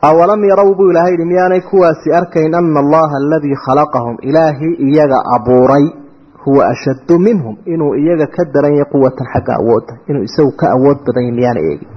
Awalam 0.01 0.41
yarow 0.49 0.69
buu 0.77 0.89
ilaahay 0.91 1.11
yidhi 1.13 1.25
miyaanay 1.31 1.61
kuwaasi 1.69 2.07
arkayn 2.19 2.53
ana 2.55 2.79
allaha 2.79 3.15
aladii 3.21 3.55
khalaqahum? 3.65 4.15
Ilaahii 4.29 4.75
iyaga 4.87 5.19
abuuray 5.35 5.85
huwa 6.45 6.63
ashaddu 6.73 7.19
minhum. 7.19 7.55
Inuu 7.65 7.95
iyaga 7.95 8.27
ka 8.35 8.45
daran 8.53 8.73
yahay 8.79 8.91
quwatan 8.93 9.27
xagga 9.33 9.53
awoodda 9.59 9.93
inuu 10.09 10.23
isagu 10.29 10.51
ka 10.59 10.65
awood 10.75 10.97
badan 11.05 11.23
yahy 11.23 11.35
miyaana 11.39 11.59
eegin 11.69 11.89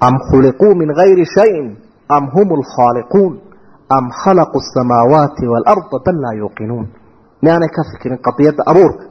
am 0.00 0.14
khuliquu 0.30 0.74
min 0.80 0.88
gayri 1.00 1.24
shayin? 1.34 1.68
Am 2.16 2.24
hum 2.34 2.48
lkhaaliquun 2.60 3.32
am 3.96 4.04
khalaquu 4.22 4.58
asamaawaati 4.64 5.44
waalarda 5.52 5.98
bal 6.06 6.16
laa 6.24 6.34
yuuqinuun? 6.40 6.86
Miyaanay 7.42 7.68
ka 7.76 7.82
fikirin 7.90 8.18
qadiyadda 8.26 8.62
abuurka? 8.70 9.04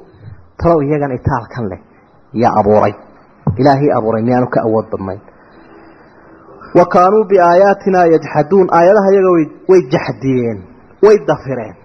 Talow 0.61 0.79
iyagan 0.87 1.11
itaalkan 1.19 1.65
leh 1.71 1.79
yaa 2.43 2.53
abuuray 2.61 2.93
ilaahii 3.61 3.91
abuuray 3.97 4.23
miyaanu 4.27 4.47
ka 4.55 4.59
awood 4.67 4.85
badnayn? 4.91 5.21
Wa 6.77 6.85
kaanuu 6.93 7.23
biaayaatina 7.31 7.99
yajxaduun 8.13 8.67
aayadaha 8.77 9.09
iyaga 9.13 9.31
way 9.69 9.81
jaxdiyeen 9.93 10.59
way 11.05 11.15
dafireen. 11.29 11.75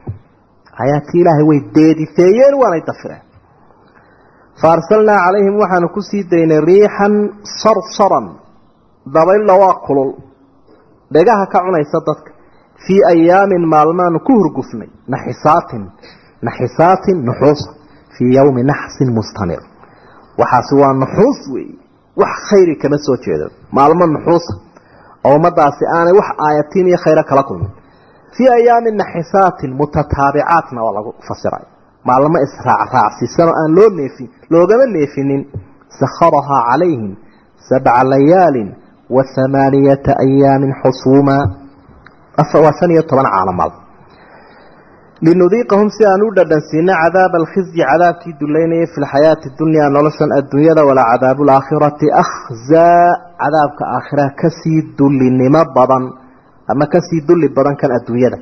Aayaadkii 0.80 1.20
ilaahay 1.22 1.44
way 1.50 1.58
deedifeeyeen 1.76 2.54
waanay 2.62 2.82
dafireen. 2.90 3.24
Fa 4.60 4.66
arsalnaa 4.76 5.18
calayhim 5.26 5.54
waxaanu 5.62 5.88
ku 5.94 6.00
sii 6.08 6.22
daynay 6.32 6.60
riixan 6.70 7.14
sarsaran 7.62 8.26
dabaylla 9.14 9.54
waa 9.62 9.74
kulul. 9.86 10.10
Dhegaha 11.14 11.44
ka 11.52 11.58
cunaysa 11.64 11.98
dadka. 12.08 12.30
Fii 12.86 13.00
ayaamin 13.12 13.64
maalmaanu 13.74 14.18
ku 14.26 14.32
hurgufnay 14.40 14.90
naxisaatin 15.14 15.84
naxisaatin 16.46 17.16
nuxuusa. 17.28 17.70
Fii 18.14 18.34
yowmi 18.38 18.62
naxsin 18.72 19.10
mustamir 19.18 19.62
waxaasi 20.40 20.74
waa 20.82 20.92
nuxuus 21.02 21.40
weeye 21.54 21.74
wax 22.20 22.32
khayri 22.50 22.74
kama 22.82 22.98
soo 23.06 23.16
jeedo. 23.24 23.46
Maalmo 23.76 24.06
nuxuusa 24.14 24.52
oo 25.24 25.34
ummadaasi 25.36 25.84
aanay 25.96 26.14
wax 26.20 26.28
aayatiin 26.46 26.86
iyo 26.88 26.98
khayro 27.04 27.22
kala 27.30 27.42
kulmin. 27.48 27.70
Fii 28.36 28.48
ayaamin 28.58 28.96
naxisaatin 29.02 29.70
mutataabicaatna 29.80 30.78
waa 30.84 30.94
lagu 30.98 31.10
fasiray 31.28 31.64
maalmo 32.08 32.38
israacraacsiisanoo 32.46 33.54
aan 33.60 33.70
loo 33.76 33.88
neefin 33.98 34.28
loogama 34.52 34.86
neefinin. 34.96 35.42
Sakharahaa 36.00 36.62
calayhim 36.70 37.16
sabca 37.68 38.04
layaalin 38.12 38.68
wa 39.16 39.22
hamaaniyata 39.36 40.12
ayaamin 40.24 40.72
xusuuma 40.82 41.36
waa 42.64 42.72
shan 42.78 42.90
iyo 42.94 43.02
toban 43.10 43.26
caalamal 43.34 43.70
linudiiqahum 45.26 45.88
si 45.96 46.02
aan 46.10 46.22
u 46.26 46.28
dhadhansiino 46.36 46.94
cadaaba 47.02 47.36
alkhizyi 47.42 47.82
cadaabkii 47.90 48.32
duleynayay 48.40 48.86
fi 48.92 48.98
lxayaati 49.04 49.48
dunyaa 49.60 49.88
noloshan 49.96 50.30
adduunyada 50.38 50.82
walaa 50.88 51.10
cadaabu 51.12 51.42
laakhirati 51.50 52.06
akhzaa 52.22 53.06
cadaabka 53.42 53.84
aakhira 53.96 54.24
ka 54.40 54.48
sii 54.60 54.80
dullinimo 54.98 55.62
badan 55.76 56.04
ama 56.72 56.86
ka 56.92 57.00
sii 57.08 57.20
dulli 57.28 57.48
badan 57.56 57.76
kan 57.82 57.90
adduunyada. 57.98 58.38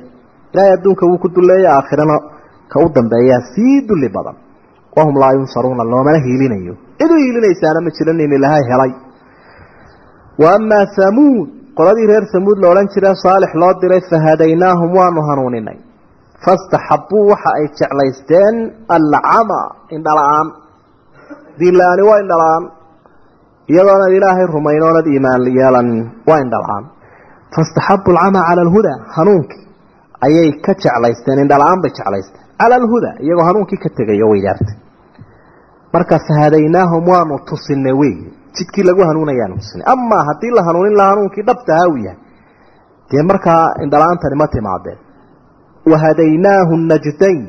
Ilaahay 0.53 0.73
adduunka 0.77 1.03
wuu 1.09 1.19
ku 1.23 1.29
duleeyay 1.35 1.69
aakhirana 1.75 2.15
ka 2.71 2.77
u 2.85 2.87
dambeeyaa 2.95 3.41
sii 3.53 3.75
dulli 3.89 4.09
badan. 4.17 4.35
Wahum 4.97 5.15
laa 5.21 5.31
yunsaruuna 5.37 5.83
loomana 5.91 6.19
hiilinayo. 6.25 6.73
Cid 6.99 7.11
u 7.13 7.21
hiilinaysaana 7.23 7.79
ma 7.85 7.89
jiran 7.97 8.19
in 8.25 8.33
helay. 8.71 8.91
Wa 10.41 10.49
amaa 10.57 10.85
hamuud 10.97 11.47
qoladii 11.77 12.09
reer 12.11 12.25
hamuud 12.33 12.57
la 12.63 12.67
odhan 12.73 12.91
jira 12.93 13.15
saalix 13.23 13.53
loo 13.61 13.73
diray 13.81 14.01
fahadaynaahum 14.09 14.89
waanu 14.99 15.21
hanuuninay 15.29 15.90
fastaxabuu 16.45 17.23
waxa 17.31 17.49
ay 17.59 17.65
jeclaysteen 17.79 18.55
alcama 18.97 19.61
indhala-aan 19.95 20.47
diinla-aani 21.59 22.03
waa 22.09 22.19
indhala-aan 22.23 22.63
iyadoonad 23.71 24.11
ilaahay 24.17 24.47
rumayn 24.57 24.83
iimaan 25.13 25.43
yeelanin 25.57 26.01
waa 26.29 26.39
indhala-aan 26.43 26.85
fastaxabu 27.55 28.09
alcama 28.11 28.41
cala 28.47 28.61
alhudaa 28.67 28.99
hanuunkii 29.17 29.63
ayay 30.27 30.49
ka 30.65 30.73
jeclaysteen 30.83 31.37
indhala-aan 31.43 31.81
bay 31.83 31.91
jeclaysteen 31.99 32.45
cala 32.61 32.75
alhudaa 32.81 33.15
iyagoo 33.25 33.45
hanuunkii 33.49 33.79
ka 33.83 33.89
tegayo 33.97 34.29
weydaartay 34.33 34.77
marka 35.93 36.19
fahadaynaahum 36.27 37.03
waanu 37.13 37.39
tusinay 37.49 37.95
wey 38.01 38.15
jidkii 38.57 38.83
lagu 38.89 39.01
hanuunayaanu 39.09 39.55
tusinay 39.61 39.85
amaa 39.93 40.23
haddii 40.29 40.51
la 40.57 40.61
hanuunin 40.67 40.97
laha 40.99 41.09
hanuunkii 41.13 41.43
dhabtaha 41.49 41.85
u 41.93 41.95
yahay 42.05 42.19
dee 43.11 43.23
markaa 43.31 43.63
indhala-aantani 43.83 44.35
ma 44.41 44.47
timaadeen 44.55 44.99
wahadaynaahu 45.91 46.77
najdayn 46.91 47.41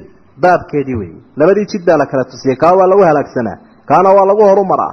baabkeedii 0.45 0.95
weeye 1.03 1.21
labadii 1.37 1.67
jid 1.73 1.83
baa 1.87 1.97
la 2.03 2.07
kala 2.07 2.25
tusiyey 2.25 2.57
kaa 2.63 2.73
waa 2.79 2.87
lagu 2.93 3.03
halaagsanaa 3.09 3.57
kaana 3.91 4.09
waa 4.17 4.27
lagu 4.31 4.43
horumaraa 4.51 4.93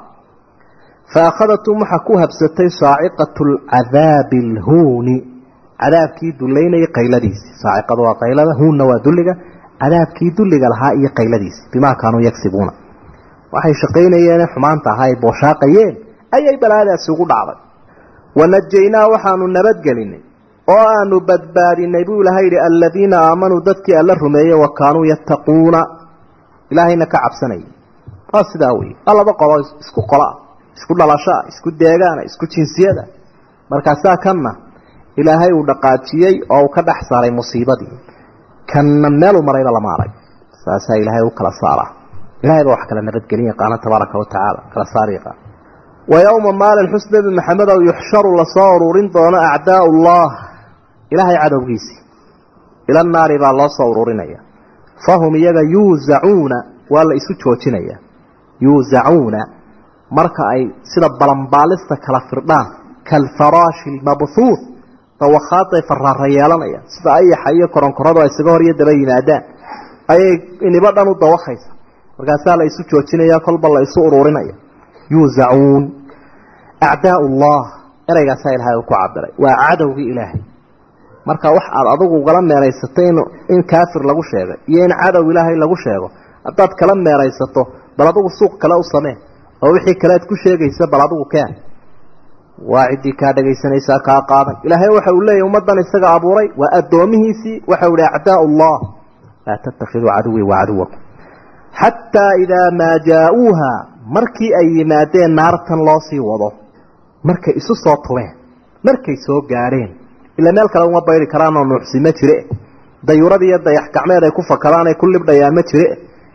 fa 1.13 1.21
akhadatum 1.31 1.81
waxaa 1.81 1.99
ku 2.07 2.17
habsatay 2.23 2.69
saaciqatu 2.81 3.43
lcadaabi 3.51 4.37
alhuuni 4.47 5.15
cadaabkii 5.83 6.31
dullaynayay 6.39 6.87
qayladiisii 6.97 7.53
saaciqadu 7.63 8.01
waa 8.07 8.15
qaylada 8.23 8.53
huunna 8.59 8.85
waa 8.91 8.99
dulliga 9.07 9.33
cadaabkii 9.83 10.31
dulliga 10.37 10.69
lahaa 10.73 10.93
iyo 10.99 11.09
qayladiisii 11.19 11.65
bimaa 11.73 11.95
kaanuu 12.01 12.23
yagsibuuna 12.29 12.73
waxay 13.53 13.73
shaqaynayeen 13.81 14.47
xumaanta 14.53 14.89
ahaa 14.93 15.07
ay 15.11 15.15
booshaaqayeen 15.23 15.93
ayay 16.37 16.57
balaadaasi 16.63 17.11
ugu 17.13 17.25
dhacday 17.31 17.57
wanajaynaa 18.39 19.07
waxaanu 19.13 19.47
nabadgelinay 19.57 20.21
oo 20.73 20.83
aanu 20.95 21.17
badbaadinay 21.29 22.03
buu 22.07 22.21
ilahay 22.23 22.43
yidhi 22.47 22.59
aladiina 22.67 23.17
aamanuu 23.27 23.61
dadkii 23.69 23.95
alla 24.01 24.13
rumeeyey 24.23 24.57
wa 24.63 24.69
kaanuu 24.79 25.05
yattaquuna. 25.13 25.81
Ilaahayna 26.71 27.05
ka 27.13 27.17
cabsanayay 27.25 27.65
waa 28.33 28.43
sidaa 28.51 28.73
wey 28.79 28.91
waa 29.05 29.15
laba 29.19 29.33
qolo 29.41 29.55
isku 29.83 30.01
qolaa 30.11 30.33
isku 30.77 30.93
dhalashaa 30.99 31.41
isku 31.51 31.69
deegaana 31.81 32.21
isku 32.29 32.45
jinsiyada. 32.53 33.03
Markaasaa 33.71 34.17
kanna 34.25 34.51
ilaahay 35.21 35.51
uu 35.57 35.65
dhaqaajiyey 35.69 36.35
oo 36.55 36.61
uu 36.65 36.69
ka 36.75 36.81
dhex 36.87 36.99
saaray 37.09 37.31
musiibadii. 37.39 37.95
Kanna 38.71 39.09
meeluu 39.21 39.43
marayba 39.49 39.71
lama 39.77 39.89
arag 39.95 40.11
saasaa 40.63 40.97
ilaahay 41.01 41.23
u 41.29 41.31
kala 41.37 41.51
saaraa 41.61 41.89
ilahay 42.43 42.63
baa 42.65 42.73
wax 42.75 42.83
kala 42.89 43.01
nabadgelin 43.07 43.47
yaqaana 43.51 43.75
tabaaraka 43.83 44.15
wa 44.21 44.25
tacaala 44.31 44.59
kala 44.73 44.85
saar 44.93 45.09
yaqaan 45.17 45.37
wa 46.11 46.17
yowma 46.27 46.51
maalin 46.61 46.87
xus 46.93 47.05
nebi 47.13 47.29
maxamed 47.39 47.69
ow 47.73 47.79
yuxsharu 47.89 48.29
la 48.39 48.45
soo 48.55 48.69
ururin 48.75 49.07
doono 49.15 49.37
acdaau 49.55 49.85
ullah 49.91 50.27
ilaahay 51.13 51.37
cadowgiisii 51.43 51.99
ila 52.89 53.03
naari 53.03 53.37
baa 53.39 53.53
loo 53.59 53.69
soo 53.77 53.89
ururinaya. 53.91 54.39
Fahum 55.05 55.35
iyaga 55.35 55.61
yuuzacuuna 55.73 56.57
waa 56.89 57.03
la 57.03 57.15
isu 57.15 57.33
joojinaya. 57.43 57.97
Yuuzacuuna 58.65 59.39
marka 60.11 60.43
ay 60.53 60.61
sida 60.91 61.09
balanbaalista 61.19 61.95
kala 62.05 62.19
firdhaan 62.29 62.67
kalfaraashi 63.09 63.89
lmabhuuth 63.97 64.63
dawakhaadday 65.21 65.81
faraara 65.89 66.27
yeelanayaan. 66.35 66.83
Sida 66.95 67.13
ayaxa 67.19 67.51
iyo 67.57 67.67
koronkoradu 67.67 68.19
ay 68.21 68.27
isaga 68.31 68.51
hor 68.51 68.63
daba 68.79 68.91
yimaadaan. 68.91 69.43
Ayay 70.07 70.33
inibo 70.67 70.91
dhan 70.95 71.07
u 71.07 71.15
dawakaysa 71.23 71.69
markaasaa 72.17 72.57
la 72.59 72.63
isu 72.69 72.81
joojinaya 72.91 73.39
kolba 73.39 73.69
la 73.69 73.81
isu 73.87 73.99
ururinaya. 74.07 74.53
Yuuzacuun 75.13 75.83
acdaa 76.81 77.17
ullah 77.25 77.61
ereygaasaa 78.11 78.53
ilaahay 78.55 78.75
uu 78.77 78.83
ku 78.89 78.93
cabiray 78.93 79.31
waa 79.43 79.55
cadowgii 79.67 80.09
ilaahay 80.13 80.41
marka 81.29 81.47
wax 81.57 81.65
aad 81.77 81.87
adugu 81.95 82.15
ugala 82.21 82.41
meeraysatay 82.51 83.07
in 83.53 83.61
kaafir 83.71 84.01
lagu 84.09 84.23
sheegay 84.31 84.57
iyo 84.71 84.81
in 84.87 84.93
cadow 85.01 85.23
ilaahay 85.31 85.55
lagu 85.63 85.75
sheego 85.85 86.07
haddaad 86.47 86.71
kala 86.79 86.93
meeraysato 87.07 87.61
bal 87.97 88.07
adugu 88.11 88.29
suuq 88.39 88.53
kale 88.61 88.75
u 88.81 88.85
samee 88.93 89.15
oo 89.63 89.71
wixii 89.75 89.97
kalead 90.03 90.23
ku 90.29 90.35
sheegaysa 90.43 90.83
bal 90.91 91.01
adugu 91.07 91.25
keen. 91.33 91.51
Waa 92.71 92.85
ciddii 92.91 93.13
kaa 93.19 93.31
dhagaysanaysaa 93.35 93.99
kaa 94.07 94.21
qaadan 94.31 94.55
ilaahay 94.67 94.89
waxa 94.97 95.11
uu 95.17 95.21
leeyahy 95.27 95.45
ummaddan 95.49 95.79
isaga 95.83 96.07
abuuray 96.17 96.47
waa 96.61 96.71
addoomihiisii 96.79 97.55
waxau 97.71 97.93
ihi 97.99 98.07
acdaa 98.17 98.37
allah 98.45 98.77
laa 99.47 99.57
tattakhiduu 99.65 100.09
caduwii 100.15 100.45
wa 100.51 100.55
caduwakum. 100.61 100.99
Xataa 101.81 102.33
idaa 102.43 102.67
maa 102.79 102.95
jaa-uuha 103.09 103.71
markii 104.15 104.51
ay 104.59 104.67
yimaadeen 104.77 105.31
naartan 105.39 105.81
loo 105.87 105.99
sii 106.09 106.19
wado 106.29 106.49
markay 107.29 107.53
isu 107.61 107.73
soo 107.83 107.97
tubeen 108.07 108.31
markay 108.87 109.15
soo 109.25 109.39
gaadheen 109.51 109.89
ila 110.39 110.51
meel 110.57 110.69
kale 110.73 110.85
uma 110.91 111.01
bayri 111.07 111.27
karaanoo 111.33 111.65
nuuxsi 111.71 111.99
ma 112.05 112.11
jire. 112.19 112.37
Dayuurad 113.07 113.41
iyo 113.41 113.57
dayax 113.65 113.87
gacmeed 113.95 114.23
ay 114.23 114.31
ku 114.31 114.41
fakadaan 114.51 114.87
ay 114.87 114.95
ku 114.95 115.05
libdhayaan 115.07 115.53
ma 115.57 115.61
jire. 115.69 115.87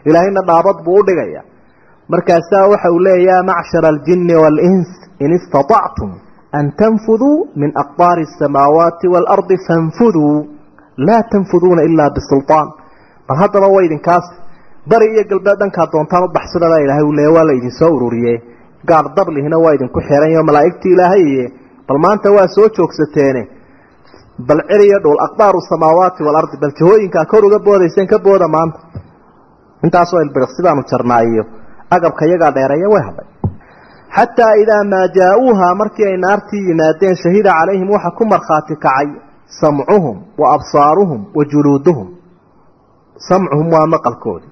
Ilaahayna 0.09 0.41
dhaabad 0.49 0.77
buu 0.85 0.99
u 1.01 1.03
dhigaya. 1.07 1.43
Markaasaa 2.09 2.69
waxa 2.73 2.91
uu 2.93 2.99
leeya 3.07 3.33
yaa 3.33 3.43
macshara 3.43 3.89
aljinni 3.89 4.35
waalins 4.43 4.89
in 5.21 5.33
istatactum 5.39 6.11
an 6.59 6.73
tanfuduu 6.81 7.49
min 7.57 7.71
aqdaari 7.83 8.23
asamaawaati 8.29 9.07
waalardi 9.15 9.57
fanfuduu. 9.67 10.47
Laa 11.07 11.23
tanfuduuna 11.33 11.83
ilaa 11.83 12.11
bisulطaan 12.17 12.69
bal 13.29 13.37
haddaba 13.43 13.67
wa 13.75 13.83
idinkaas. 13.85 14.27
Bari 14.91 15.07
iyo 15.15 15.25
galbeed 15.31 15.59
dhankaa 15.61 15.87
doontaan 15.93 16.25
u 16.25 16.29
baxsadabaa 16.37 16.81
ilahay 16.85 17.05
uu 17.09 17.13
leeya 17.19 17.31
waa 17.37 17.45
la 17.49 17.53
idin 17.59 17.71
soo 17.79 17.91
ururiye 17.97 18.35
gaar 18.89 19.05
dablihina 19.17 19.59
waa 19.65 19.75
idinku 19.75 20.01
xeeranyo 20.09 20.43
malaa'igtii 20.49 20.93
ilaahaye 20.93 21.45
bal 21.89 21.99
maanta 22.05 22.29
waa 22.37 22.49
soo 22.57 22.69
joogsateene 22.77 23.43
bal 24.49 24.61
celiyo 24.71 24.99
dhul 25.05 25.19
aqdaaru 25.27 25.61
samaawaati 25.71 26.21
waalardi 26.27 26.57
bal 26.63 26.73
jahooyinkaa 26.79 27.25
kor 27.33 27.45
uga 27.49 27.59
boodayseen 27.67 28.07
ka 28.13 28.19
booda 28.27 28.49
maanta. 28.57 28.79
Intaasoo 29.85 30.21
ilbiriqsi 30.27 30.61
baanu 30.67 30.83
jarnaa 30.91 31.23
iyo 31.31 31.43
agabka 31.97 32.23
iyagaa 32.29 32.51
dheereeya 32.57 32.89
way 32.95 33.03
hadhay. 33.09 33.27
Xataa 34.17 34.55
idaa 34.63 34.85
maa 34.93 35.07
jaa-uuha 35.17 35.67
markii 35.81 36.07
ay 36.11 36.17
naartii 36.25 36.63
yimaadeen 36.69 37.17
shahida 37.23 37.51
calayhim 37.59 37.89
waxa 37.95 38.11
ku 38.19 38.25
markhaati 38.33 38.75
kacay 38.85 39.09
samcuhum 39.61 40.17
wa 40.41 40.47
absaaruhum 40.57 41.21
wa 41.37 41.43
juluuduhum. 41.53 42.09
Samcuhum 43.29 43.67
waa 43.75 43.87
maqalkoodii 43.95 44.51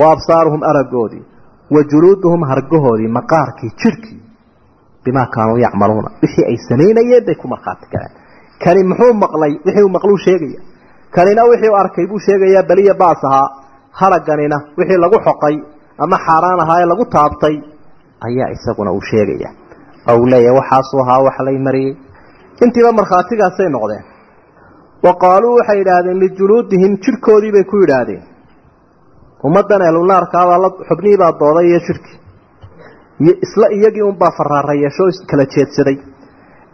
wa 0.00 0.06
absaaruhum 0.14 0.62
aragoodii 0.70 1.24
wa 1.74 1.80
juluuduhum 1.90 2.42
hargahoodii 2.50 3.08
maqaarkii 3.18 3.70
jidhkii 3.82 4.20
bimaa 5.04 5.26
kaanuu 5.34 5.58
yacmaluuna 5.64 6.10
wixii 6.22 6.44
ay 6.50 6.56
samaynayeen 6.68 7.24
bay 7.26 7.34
ku 7.42 7.46
markhaati 7.54 7.86
kaceen 7.92 8.12
kani 8.64 8.82
muxuu 8.90 9.12
maqlay? 9.24 9.52
Wixii 9.66 9.84
uu 9.86 9.92
maqluu 9.96 10.18
sheegaya. 10.26 10.60
Kanina 11.14 11.42
wixii 11.50 11.70
u 11.74 11.76
arkay 11.82 12.06
buu 12.10 12.20
sheegayaa 12.26 12.62
beliya 12.70 12.94
baas 13.02 13.20
ahaa 13.28 13.48
haraganina. 14.00 14.56
Wixii 14.78 14.98
lagu 15.04 15.18
xoqay 15.26 15.56
ama 16.04 16.16
xaaraan 16.26 16.60
ahaa 16.64 16.78
ee 16.82 16.88
lagu 16.92 17.04
taabtay 17.14 17.56
ayaa 18.26 18.48
isaguna 18.56 18.90
uu 18.96 19.02
sheegaya. 19.10 19.48
Oo 20.10 20.16
uu 20.20 20.26
leeyahay 20.32 20.56
waxaasuu 20.60 21.00
ahaa 21.04 21.20
wax 21.26 21.36
lay 21.46 21.58
mariyey. 21.66 21.92
Intiiba 22.64 22.90
markhaatigaasay 22.98 23.68
noqdeen. 23.76 24.04
Wa 25.04 25.12
qaaluu 25.22 25.54
waxay 25.58 25.78
yidhaahdeen 25.80 26.18
lijuluudihim 26.24 26.92
jidhkoodii 27.04 27.52
bay 27.56 27.64
ku 27.70 27.76
yidhaahdeen. 27.82 28.22
Ummaddan 29.46 29.82
ehlunaarkaabaa 29.88 30.58
la 30.64 30.68
xubnihii 30.88 31.18
baa 31.22 31.32
dooday 31.40 31.66
iyo 31.70 31.80
jidhkii 31.86 32.16
isla 33.46 33.66
iyagii 33.76 34.04
unbaa 34.10 34.32
faraara 34.38 34.74
yeesho 34.82 35.04
kala 35.30 35.44
jeedsaday. 35.54 35.96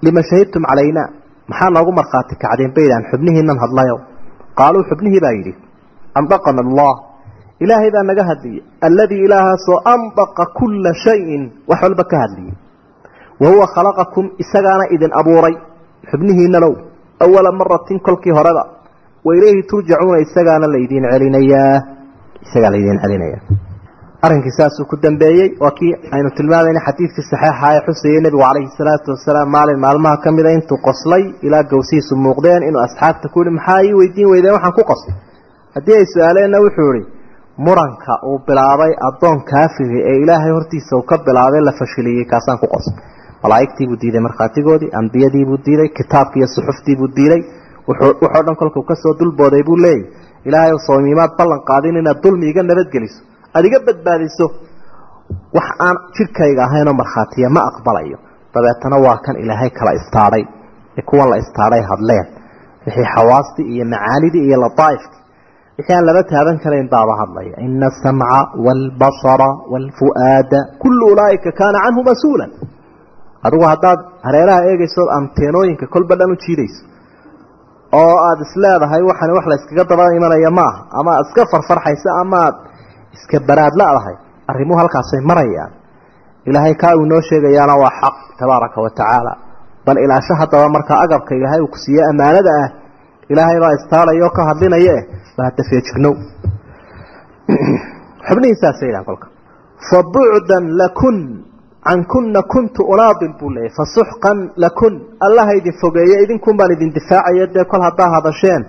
Lima 0.05 0.23
shahidtum 0.31 0.63
calaynaa 0.71 1.09
maxaa 1.53 1.71
noogu 1.77 1.93
markhaati 2.01 2.35
kacdeen 2.43 2.73
bay 2.77 2.85
yidhahdeen 2.87 3.11
xubnihiinan 3.13 3.59
hadlayo. 3.65 3.97
Qaaluu 4.59 4.85
xubnihii 4.91 5.21
baa 5.25 5.35
yidhi 5.39 5.53
andaqana 6.19 6.61
allah. 6.67 6.95
Ilaahay 7.65 7.91
baa 7.95 8.05
naga 8.11 8.25
hadliyey 8.31 8.61
alladii 8.87 9.21
ilaahaasoo 9.27 9.79
andaqa 9.95 10.45
kulla 10.59 10.91
shayin. 11.05 11.43
Wax 11.71 11.81
walba 11.87 12.05
ka 12.11 12.17
hadliyey. 12.25 12.55
Wa 13.41 13.47
huwa 13.53 13.67
khalaqakum 13.75 14.25
isagaana 14.43 14.85
idin 14.95 15.13
abuuray. 15.21 15.55
Xubnihiinalow 16.11 16.75
awala 17.25 17.51
maratin 17.61 17.99
kolkii 18.07 18.35
horeba 18.39 18.63
wa 19.27 19.31
ilayhi 19.39 19.63
turjacuuna 19.71 20.19
isagaana 20.27 20.67
laydin 20.75 21.05
celinayaa 21.13 21.75
isagaa 22.45 22.71
laydin 22.75 22.99
celinayaa 23.03 23.41
arrinkii 24.27 24.55
saasuu 24.59 24.85
ku 24.91 24.97
dambeeyey 25.05 25.49
waa 25.63 25.71
kii 25.79 25.93
aynu 26.17 26.31
tilmaamayna 26.39 26.81
xadiidkii 26.89 27.25
saxiixa 27.31 27.71
ee 27.77 27.81
xusayey 27.87 28.21
nebigu 28.27 28.43
calayhi 28.47 28.71
salaatu 28.81 29.09
wasalaam 29.15 29.49
maalin 29.57 29.81
maalmaha 29.85 30.17
ka 30.25 30.31
mida 30.37 30.51
intuu 30.59 30.79
qoslay 30.89 31.23
ilaa 31.47 31.63
gawsihiisu 31.73 32.15
muuqdeen 32.27 32.63
inuu 32.69 32.83
asxaabta 32.87 33.27
ku 33.35 33.39
yihi 33.45 33.55
maxaa 33.59 33.81
ii 33.89 33.95
weydiin 34.01 34.29
weydeen 34.33 34.55
waxaan 34.57 34.75
ku 34.79 34.83
qoslay 34.91 35.15
haddii 35.77 35.97
ay 36.01 36.07
su'aaleenna 36.13 36.59
wuxuu 36.67 36.91
ihi 36.99 37.03
muranka 37.67 38.13
uu 38.31 38.39
bilaabay 38.47 38.93
addoon 39.09 39.39
kaafiri 39.51 39.99
ee 40.11 40.17
ilaahay 40.25 40.53
hortiisa 40.59 40.93
uu 40.99 41.05
ka 41.11 41.17
bilaabay 41.27 41.61
la 41.69 41.73
fashiliyey 41.81 42.25
kaasaan 42.33 42.59
ku 42.63 42.67
qoslay 42.75 42.97
malaa'igtiibuu 43.45 43.99
diiday 44.03 44.23
markhaatigoodii 44.29 44.91
ambiyadiibuu 45.01 45.59
diiday 45.67 45.89
kitaabkii 45.99 46.41
iyo 46.43 46.49
suxuftiibuu 46.55 47.09
diiday 47.19 47.41
wuxoo 47.89 48.43
dhan 48.47 48.57
kolkuu 48.61 48.85
ka 48.91 48.95
soo 49.03 49.13
dulbooday 49.21 49.63
buu 49.69 49.79
leeyahy 49.85 50.05
ilaahay 50.49 50.79
soomiimaad 50.89 51.33
ballan 51.39 51.61
qaadin 51.71 51.97
inaad 52.03 52.19
dulmi 52.25 52.47
iga 52.53 52.63
nabadgeliso 52.71 53.21
aada 53.55 53.67
iga 53.71 53.79
badbaadiso 53.89 54.47
wax 55.57 55.69
aan 55.87 55.97
jidhkayga 56.17 56.63
ahaynoo 56.69 56.95
markhaatiya 57.03 57.49
ma 57.57 57.61
aqbalayo. 57.71 58.19
Dabeetana 58.55 58.97
waa 59.07 59.17
kan 59.25 59.35
ilaahay 59.43 59.71
kala 59.79 59.93
istaadhay 60.01 60.45
ee 60.99 61.03
kuwan 61.11 61.29
la 61.33 61.37
istaadhay 61.45 61.83
hadleen. 61.91 62.27
Wixii 62.87 63.07
xawaastii 63.15 63.67
iyo 63.75 63.85
macaanidii 63.93 64.45
iyo 64.49 64.57
lataaifkii 64.65 65.21
wixii 65.79 65.95
aan 65.97 66.05
laba 66.09 66.23
taaban 66.33 66.57
karayn 66.65 66.89
baaba 66.95 67.15
hadlaya. 67.23 67.55
Ina 67.67 67.87
asamca 67.93 68.39
waalbasara 68.67 69.51
waalfu'aada 69.73 70.59
kullu 70.83 71.05
ulaaika 71.13 71.51
kaana 71.61 71.79
canhu 71.85 72.01
mas'uulan 72.11 72.51
adigu 73.47 73.65
haddaad 73.73 74.01
hareeraha 74.27 74.61
eegayso 74.71 75.03
anteenooyinka 75.19 75.87
kolba 75.95 76.15
dhan 76.21 76.31
u 76.35 76.37
jiidayso 76.45 76.83
oo 78.01 78.15
aada 78.29 78.43
isleedahay 78.49 79.03
waxani 79.11 79.33
wax 79.37 79.45
la 79.51 79.57
yskaga 79.61 79.85
daba 79.91 80.05
imanaya 80.19 80.51
maaha 80.59 80.79
ama 80.99 81.11
aad 81.17 81.25
iska 81.29 81.43
farfarxaysa 81.53 82.11
ama 82.23 82.37
aad 82.47 82.57
iska 83.15 83.41
baraad 83.49 83.75
la-dahay 83.81 84.17
arrimuhu 84.51 84.79
halkaasay 84.79 85.21
marayaan. 85.31 85.73
Ilaahay 86.47 86.75
kaa 86.75 86.95
uu 86.97 87.05
inoo 87.07 87.21
sheegayaana 87.21 87.75
waa 87.77 87.93
xaq 88.01 88.17
tabaaraka 88.39 88.83
wa 88.83 88.91
tacaala. 88.91 89.33
Bal 89.87 89.99
ilaasho 90.05 90.35
haddaba 90.35 90.69
markaa 90.69 91.01
agabka 91.07 91.35
ilaahay 91.35 91.61
uu 91.61 91.71
ku 91.75 91.79
siiye 91.85 92.03
ammaanada 92.11 92.51
ah 92.63 92.69
ilaahay 93.29 93.59
baa 93.61 93.73
istaaraya 93.79 94.25
oo 94.25 94.31
ka 94.37 94.43
hadlinaya 94.51 94.93
eh 94.99 95.05
ba 95.37 95.45
hadda 95.49 95.63
feejignow 95.71 96.15
xubnihiisaasay 98.27 98.89
yidhahan 98.89 99.07
kolka. 99.07 99.27
Fa 99.89 99.99
bucdan 100.15 100.65
lakun 100.81 101.19
cankuna 101.85 102.43
kuntu 102.43 102.83
unaadil 102.93 103.35
buu 103.39 103.51
leeyahy 103.51 103.75
fasuxqan 103.79 104.39
lakun 104.57 104.95
allaha 105.27 105.53
fogeeye 105.81 106.23
idinkun 106.25 106.57
baan 106.57 106.73
idin 106.73 106.93
difaacaya 106.95 107.47
dee 107.55 107.65
kol 107.65 107.83
haddaa 107.83 108.11
hadasheen 108.17 108.63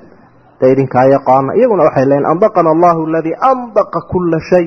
dee 0.64 0.72
idinkaa 0.76 1.06
yaqaana 1.16 1.52
iyaguna 1.60 1.84
waxay 1.88 2.06
leeyiin 2.12 2.28
andaqana 2.34 2.70
allahu 2.76 3.00
aladii 3.10 3.36
andaqa 3.52 4.00
kula 4.12 4.40
shay. 4.50 4.66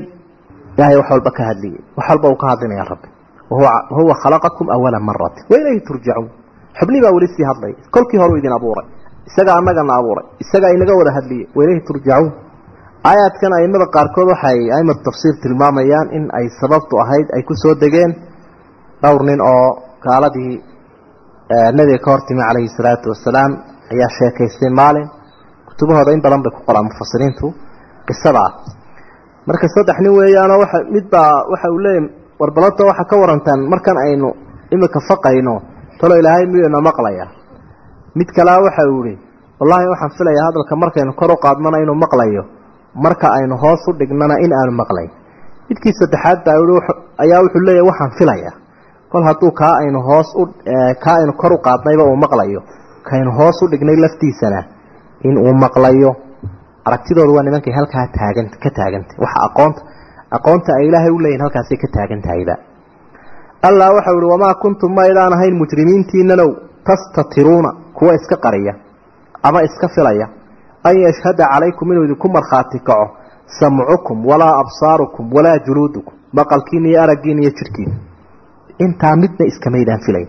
Ilahay 0.77 0.97
wax 1.01 1.09
walba 1.15 1.31
ka 1.39 1.43
hadliyey 1.51 1.81
wax 1.99 2.07
walba 2.11 2.27
uu 2.33 2.39
ka 2.43 2.47
hadlinaya 2.53 2.85
rabbi. 2.93 3.09
Wahuwa 3.53 4.15
khalaqakum 4.23 4.67
awala 4.77 4.99
maratin 5.09 5.43
wa 5.51 5.57
ilayhi 5.61 5.81
turjacuun 5.89 6.29
xubnii 6.79 7.01
baa 7.05 7.13
weli 7.17 7.29
sii 7.35 7.45
hadlaya 7.51 7.75
kolkii 7.95 8.19
horeu 8.23 8.37
idin 8.41 8.53
abuuray 8.59 8.87
isagaa 9.31 9.55
annagana 9.61 9.93
abuuray 10.01 10.25
isagaa 10.45 10.71
inaga 10.77 10.95
wada 11.01 11.13
hadliyey 11.17 11.45
wa 11.57 11.61
ilayhi 11.65 11.83
turjacuun 11.89 12.33
aayaadkan 13.11 13.53
aimada 13.59 13.87
qaarkood 13.97 14.29
waxay 14.33 14.59
aimatu 14.79 15.01
tafsiir 15.09 15.35
tilmaamayaan 15.43 16.09
in 16.19 16.25
ay 16.39 16.47
sababtu 16.61 16.95
ahayd 17.05 17.27
ay 17.37 17.43
ku 17.49 17.55
soo 17.63 17.75
degeen 17.83 18.13
dhowr 19.03 19.23
nin 19.29 19.41
oo 19.53 19.67
gaaladii 20.07 20.55
nabiga 21.79 21.99
ka 22.05 22.11
hortimi 22.15 22.43
calayhi 22.49 22.71
salaatu 22.79 23.07
wasalaam 23.15 23.53
ayaa 23.95 24.11
sheekaystay 24.19 24.71
maalin 24.81 25.07
kutubahooda 25.77 26.13
in 26.17 26.21
badan 26.25 26.41
bay 26.45 26.53
ku 26.57 26.61
qoraan 26.69 26.87
mufasiriintu 26.89 27.47
qisadaa 28.09 28.51
marka 29.49 29.69
saddex 29.75 29.97
nin 30.05 30.13
weeyaanoo 30.19 30.59
waa 30.65 30.81
mid 30.95 31.05
baa 31.15 31.45
waxa 31.53 31.69
uu 31.75 31.79
leeyahy 31.87 32.09
warbalata 32.41 32.83
waxaa 32.91 33.05
ka 33.11 33.17
warantaan 33.23 33.61
markan 33.73 33.97
aynu 34.07 34.29
imika 34.75 35.01
faqayno 35.09 35.55
talo 36.01 36.15
ilaahay 36.21 36.47
miyuu 36.53 36.69
ina 36.71 36.81
maqlaya? 36.89 37.27
Mid 38.19 38.29
kalea 38.37 38.59
waxa 38.67 38.83
uu 38.93 39.05
ihi 39.05 39.15
wallaahi 39.61 39.87
waxaan 39.93 40.13
filayaa 40.19 40.47
hadalka 40.49 40.75
markaynu 40.83 41.13
kor 41.21 41.31
u 41.33 41.37
qaadmana 41.45 41.79
inuu 41.85 41.95
maqlayo 42.05 42.43
marka 43.05 43.27
aynu 43.39 43.57
hoos 43.63 43.83
u 43.89 43.93
dhignana 44.01 44.35
in 44.45 44.53
aanu 44.59 44.73
maqlayn 44.83 45.11
midkii 45.69 45.93
saddexaad 46.01 46.39
baa 46.47 46.57
ayaa 47.25 47.41
wuxuu 47.45 47.63
leeyahy 47.69 47.87
waxaan 47.91 48.13
filayaa 48.19 48.55
kol 49.13 49.25
hadduu 49.29 49.51
kaa 49.61 49.75
aynu 49.83 50.01
hoos 50.09 50.29
u 50.41 50.47
kaa 51.05 51.17
aynu 51.21 51.33
kor 51.41 51.53
u 51.53 51.59
qaadnayba 51.67 52.05
uu 52.11 52.17
maqlayo 52.25 52.61
kaynu 53.11 53.31
hoos 53.39 53.57
u 53.63 53.71
dhignay 53.73 53.97
laftiisana 54.05 54.61
in 55.25 55.39
uu 55.39 55.55
maqlayo. 55.65 56.11
Aragtidoodu 56.85 57.35
waa 57.37 57.43
nimankay 57.43 57.73
halkaa 57.79 58.07
taagan 58.19 58.49
ka 58.63 58.71
taagantay 58.79 59.17
waxa 59.25 59.39
aqoonta 59.49 59.81
aqoonta 60.37 60.71
ay 60.79 60.87
ilaahay 60.89 61.11
u 61.11 61.19
leeyihiin 61.25 61.43
halkaasay 61.45 61.79
ka 61.85 61.89
taagan 61.97 62.23
tahayba 62.27 62.55
allah 63.69 63.89
waxau 63.97 64.17
ihi 64.19 64.29
wamaa 64.35 64.55
kuntum 64.63 64.95
maydaan 64.95 65.33
ahayn 65.37 65.55
mujrimiintiinanow 65.63 66.51
tastatiruuna. 66.87 67.71
Kuwa 67.99 68.15
iska 68.15 68.37
qariya 68.37 68.75
ama 69.43 69.63
iska 69.63 69.89
filaya. 69.95 70.27
An 70.85 70.97
yashhada 71.07 71.45
calaykum 71.53 71.93
inuu 71.93 72.05
idinku 72.05 72.29
markhaati 72.29 72.79
kaco 72.89 73.07
samcukum 73.59 74.27
walaa 74.27 74.55
absaarukum 74.63 75.33
walaa 75.37 75.59
juluudukum 75.67 76.15
maqalkiina 76.39 76.89
iyo 76.89 77.03
araggiina 77.03 77.41
iyo 77.43 77.51
jidhkiina 77.59 77.95
intaa 78.85 79.17
midna 79.17 79.47
iskamaydaan 79.51 80.01
filayn 80.07 80.29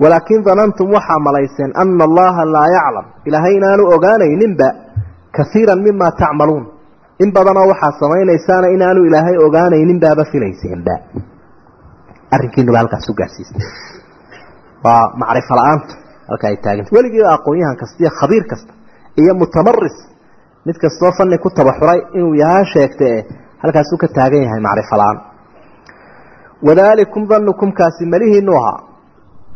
walaakin 0.00 0.44
danantum 0.44 0.92
waxaa 0.96 1.18
malayseen 1.18 1.72
ana 1.74 2.04
allaha 2.04 2.44
laa 2.54 2.68
yaclam. 2.76 3.06
Ilaahay 3.26 3.54
inaanu 3.56 3.82
ogaanayninba 3.94 4.68
kaiiran 5.36 5.82
mima 5.82 6.10
tacmaluun. 6.20 6.64
In 7.22 7.32
badanoo 7.32 7.66
waxaad 7.72 7.94
samaynaysaana 8.02 8.68
inaanu 8.76 9.04
ilaahay 9.08 9.36
ogaanaynin 9.46 10.00
baaba 10.00 10.24
filayseenba 10.32 10.94
arrinkiinuba 12.34 12.78
halkaas 12.78 13.08
u 13.10 13.14
waa 14.84 15.02
macrifo 15.20 15.54
la'aanta 15.58 15.94
halka 16.28 16.46
ay 16.48 16.56
taaganta 16.64 16.90
weligiiba 16.96 17.28
aqoon-yahan 17.36 17.76
kasta 17.80 17.96
iyo 18.02 18.10
khabiir 18.20 18.44
kasta 18.50 18.72
iyo 19.20 19.34
mutamaris 19.34 19.96
mid 20.66 20.76
kastoo 20.82 21.12
fanni 21.18 21.38
ku 21.38 21.50
tabaxuray 21.58 22.00
inuu 22.14 22.34
yahaa 22.42 22.64
sheegta 22.72 23.04
e 23.04 23.18
halkaasuu 23.62 23.98
ka 24.02 24.08
taagan 24.16 24.42
yahay 24.46 24.60
macrifo 24.66 24.96
la'aan. 25.00 25.18
Wadaalikum 26.66 27.22
danukum 27.28 27.70
kaasi 27.78 28.06
malihiinu 28.12 28.52
ahaa 28.60 28.78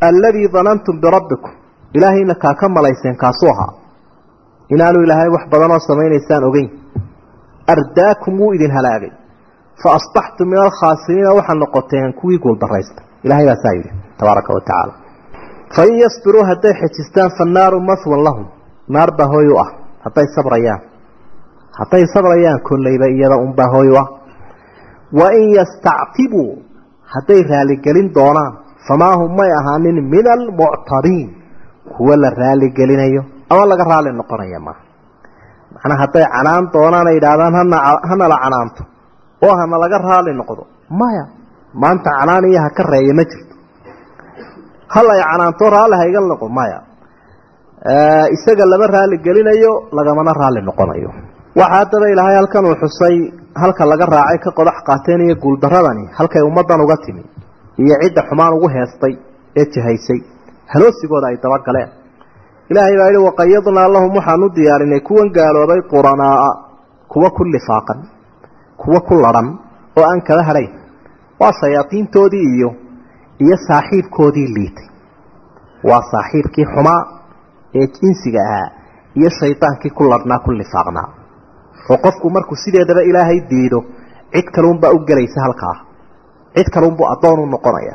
alladii 0.00 0.48
danantum 0.52 1.00
birabbikum. 1.00 1.50
Ilaahayna 1.94 2.34
kaa 2.34 2.54
ka 2.54 2.68
malayseen 2.68 3.16
kaasuu 3.16 3.50
ahaa. 3.50 3.72
Inaanu 4.70 5.02
ilaahay 5.04 5.28
wax 5.28 5.44
badanoo 5.50 5.78
samaynaysaan 5.78 6.44
ogeyn. 6.44 6.70
Ardaakum 7.74 8.40
wuu 8.40 8.52
idin 8.52 8.70
halaagay. 8.70 9.10
Fa 9.82 9.88
asbaxtum 9.98 10.48
min 10.48 10.58
alkhaasiriina 10.58 11.34
waxaad 11.38 11.58
noqoteen 11.58 12.12
kuwii 12.20 12.38
guuldaraysta 12.38 13.02
ilahay 13.24 13.46
baa 13.46 13.56
saa 13.62 13.72
yidhi 13.78 13.90
tabaaraka 14.18 14.54
wa 14.54 14.60
tacaala. 14.60 14.92
Fain 15.76 15.94
yasbiruu 16.04 16.44
hadday 16.50 16.74
xejistaan 16.80 17.30
fannaaru 17.38 17.80
mahwan 17.80 18.24
lahum. 18.24 18.46
Naar 18.88 19.10
baa 19.18 19.28
hooy 19.32 19.48
u 19.52 19.58
ah. 19.64 19.70
Hadday 20.04 20.26
sabrayaan. 20.36 20.80
Hadday 21.78 22.04
sabrayaan 22.14 22.60
kollayba 22.68 23.06
iyada 23.16 23.36
unbaa 23.36 23.70
hooy 23.74 23.88
u 23.90 23.96
ah. 24.02 24.06
Wain 25.18 25.48
yastactibuu 25.58 26.62
hadday 27.14 27.42
raaligelin 27.50 28.14
doonaan 28.14 28.52
famaa 28.88 29.14
hum 29.20 29.30
may 29.38 29.50
ahaanin 29.60 29.98
min 30.14 30.26
almuctabiin 30.36 31.28
kuwa 31.96 32.16
la 32.22 32.30
raaligelinayo 32.40 33.22
ama 33.52 33.64
laga 33.70 33.84
raali 33.90 34.10
noqonaya 34.20 34.60
maaha 34.66 34.82
macnaa 35.74 35.98
hadday 36.02 36.24
canaan 36.34 36.64
doonaan 36.74 37.06
ay 37.10 37.16
idhaahdaan 37.20 37.54
hana 37.60 37.78
hana 38.10 38.26
la 38.32 38.36
canaanto 38.44 38.82
oo 39.46 39.54
hana 39.60 39.76
laga 39.84 39.98
raali 40.08 40.30
noqdo 40.40 40.62
maya 41.00 41.24
maanta 41.82 42.10
canaan 42.18 42.44
iyo 42.50 42.60
ha 42.64 42.70
ka 42.78 42.82
reeya 42.92 43.14
ma 43.18 43.24
jirto 43.30 43.54
hal 44.94 45.06
ay 45.14 45.20
canaanto 45.30 45.64
raalli 45.76 45.96
hayga 46.02 46.20
noqo 46.32 46.46
maya 46.58 46.78
isaga 48.36 48.64
lama 48.72 48.86
raali 48.96 49.16
gelinayo 49.26 49.72
lagamana 49.96 50.32
raali 50.40 50.60
noqonayo 50.68 51.10
waxa 51.60 51.74
haddaba 51.74 52.06
ilaahay 52.12 52.36
halkan 52.40 52.64
uu 52.70 52.76
xusay 52.82 53.16
halka 53.62 53.82
laga 53.92 54.06
raacay 54.14 54.38
ka 54.44 54.50
qodax 54.58 54.76
qaateen 54.88 55.20
iyo 55.26 55.34
guuldaradani 55.42 56.04
halkay 56.18 56.42
ummaddan 56.48 56.80
uga 56.84 56.96
timi 57.04 57.22
iyo 57.82 57.94
cidda 58.02 58.22
xumaan 58.28 58.52
ugu 58.56 58.68
heestay 58.76 59.14
ee 59.60 59.64
jihaysay. 59.74 60.20
Haloosigooda 60.72 61.26
ay 61.30 61.36
dabagaleen 61.44 61.90
ilaahay 62.70 62.96
baa 63.00 63.10
yihi 63.14 63.24
waqayadnaa 63.28 63.88
lahum 63.94 64.12
waxaan 64.18 64.42
u 64.46 64.48
diyaarinay 64.56 65.00
kuwan 65.08 65.28
gaaloobay 65.36 65.80
quranaaa 65.92 66.52
kuwa 67.12 67.30
ku 67.36 67.42
lifaaqan 67.54 68.00
kuwa 68.82 69.00
ku 69.08 69.14
ladhan 69.24 69.48
oo 69.98 70.04
aan 70.10 70.20
kala 70.28 70.42
hadhayn 70.48 70.72
waa 71.40 71.52
shayaadiintoodii 71.60 72.46
iyo 72.56 72.70
iyo 73.44 73.56
saaxiibkoodii 73.68 74.48
liitay. 74.56 74.86
Waa 75.88 76.02
saaxiibkii 76.12 76.66
xumaa 76.74 77.00
ee 77.78 77.86
jinsiga 77.96 78.40
ahaa 78.48 78.68
iyo 79.18 79.30
shaydaankii 79.40 79.90
ku 79.98 80.02
ladhnaa 80.12 80.38
ku 80.44 80.50
lifaaqnaa. 80.60 81.08
Oo 81.90 81.98
qofku 82.04 82.26
markuu 82.36 82.56
sideedaba 82.64 83.02
ilaahay 83.10 83.38
diido 83.50 83.78
cid 84.34 84.46
kaluunbaa 84.54 84.90
u 84.96 84.98
gelaysa 85.08 85.40
halkaa 85.46 85.76
cid 86.56 86.68
kaluunbuu 86.74 87.06
addoon 87.14 87.38
u 87.40 87.46
noqonaya. 87.54 87.94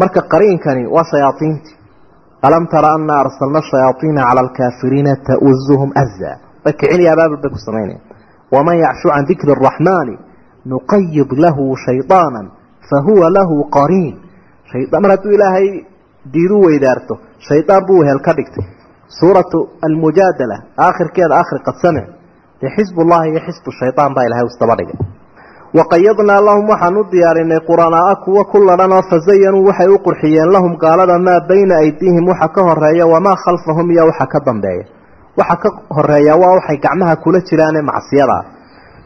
Marka 0.00 0.20
qariinkani 0.32 0.82
waa 0.94 1.04
shayaaiintii 1.12 1.74
alam 2.46 2.64
tara 2.72 2.88
ana 2.96 3.14
arsalna 3.24 3.60
shayaaiina 3.70 4.22
cala 4.28 4.40
alkaafiriina 4.44 5.12
tauzuhum 5.28 5.90
aza 6.02 6.30
way 6.64 6.72
kicinayaa 6.80 7.12
abaabul 7.16 7.40
bay 7.42 7.50
ku 7.54 7.58
samaynaya 7.66 8.00
waman 8.54 8.76
yacshu 8.84 9.08
can 9.14 9.24
dikri 9.30 9.50
araxmaani 9.56 10.14
nuqayid 10.72 11.30
lahu 11.44 11.64
shayطaana 11.86 12.40
fahuwa 12.90 13.26
lahu 13.36 13.56
qariin. 13.76 14.14
Mar 15.02 15.10
hadduu 15.14 15.32
ilaahay 15.36 15.68
diidu 16.34 16.56
weydaarto 16.66 17.14
shaydaan 17.48 17.82
buu 17.86 17.98
wehel 18.00 18.20
ka 18.26 18.32
dhigtay. 18.38 18.66
Suuratu 19.18 19.58
almujaadala 19.86 20.56
aakhirkeeda 20.86 21.34
akhri 21.42 21.58
qad 21.66 21.76
samic 21.84 22.06
dee 22.60 22.70
xisb 22.76 22.96
ullahi 23.02 23.30
iyo 23.30 23.40
xisbu 23.46 23.70
shayaan 23.80 24.12
baa 24.16 24.24
ilahay 24.28 24.46
isdaba 24.52 24.74
waqayadnaa 25.78 26.40
lahum 26.48 26.64
waxaan 26.72 26.96
u 26.96 27.02
diyaarinay 27.12 27.60
quranaaa 27.68 28.14
kuwa 28.24 28.44
ku 28.50 28.58
ladhan 28.68 28.92
oo 28.96 29.02
fazayanuu 29.10 29.64
waxay 29.68 29.88
u 29.88 29.98
qurxiyeen 30.06 30.50
lahum 30.54 30.72
gaalada 30.84 31.16
maa 31.26 31.40
bayna 31.48 31.74
aydiihim 31.84 32.24
waxa 32.32 32.48
ka 32.54 32.60
horreeya 32.68 33.04
wamaa 33.14 33.36
khalfahum 33.44 33.86
iyo 33.94 34.04
waxa 34.10 34.26
ka 34.32 34.38
dambeeya 34.46 34.84
waxa 35.40 35.56
ka 35.62 35.68
horreeya 35.96 36.34
waa 36.42 36.52
waxay 36.58 36.76
gacmaha 36.84 37.14
kula 37.22 37.40
jiraane 37.48 37.80
macsiyada 37.90 38.38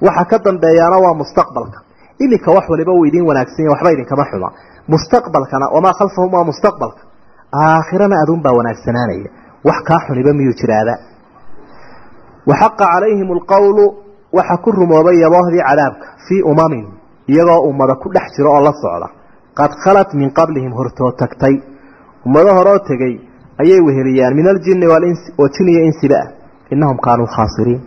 waxa 0.07 0.25
ka 0.31 0.37
dambeeyaana 0.47 0.97
waa 1.05 1.15
mustaqbalka 1.21 1.79
iminka 2.25 2.51
wax 2.57 2.65
waliba 2.73 2.93
uu 2.99 3.05
idiin 3.09 3.27
wanaagsan 3.31 3.63
yahy 3.65 3.73
waxba 3.75 3.91
idinkama 3.95 4.25
xuma 4.31 4.49
mustaqbalkana 4.93 5.67
wamaa 5.75 5.95
khalfahum 5.99 6.31
waa 6.37 6.45
mustaqbalka 6.51 7.03
aakhirana 7.65 8.17
aduun 8.23 8.41
baa 8.45 8.55
wanaagsanaanaya 8.59 9.29
wax 9.69 9.79
kaa 9.89 10.01
xuniba 10.07 10.33
miyuu 10.39 10.55
jiraada 10.61 10.95
waxaqa 12.51 12.85
calayhim 12.93 13.29
alqowlu 13.37 13.85
waxa 14.33 14.57
ku 14.63 14.71
rumoobay 14.73 15.17
yaboohdii 15.25 15.63
cadaabka 15.69 16.07
fii 16.27 16.43
umamin 16.53 16.87
iyagoo 17.29 17.61
ummada 17.71 17.95
ku 18.03 18.09
dhex 18.15 18.27
jiro 18.37 18.51
oo 18.57 18.63
la 18.67 18.73
socda. 18.83 19.09
Qad 19.59 19.73
khalat 19.83 20.15
min 20.15 20.31
qablihim 20.39 20.73
hortoo 20.73 21.13
tagtay. 21.21 21.55
Ummado 22.27 22.51
horoo 22.59 22.79
tegey 22.89 23.15
ayay 23.61 23.81
weheliyaan 23.87 24.35
min 24.39 24.47
aljinni 24.53 24.87
walinsi 24.93 25.33
oo 25.39 25.49
jin 25.55 25.69
iyo 25.69 25.83
insiba. 25.91 26.19
Ah 26.23 26.29
innahum 26.73 26.99
kaanuu 27.07 27.27
khaasiriin. 27.27 27.81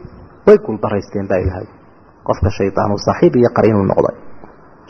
Way 0.46 0.58
guuldaraysteen 0.66 1.28
baa 1.28 1.40
ilahay 1.44 1.68
qofka 2.28 2.50
shaydaanu 2.58 2.98
saaxiib 3.06 3.36
iyo 3.36 3.50
qariinuu 3.56 3.86
noqday. 3.92 4.16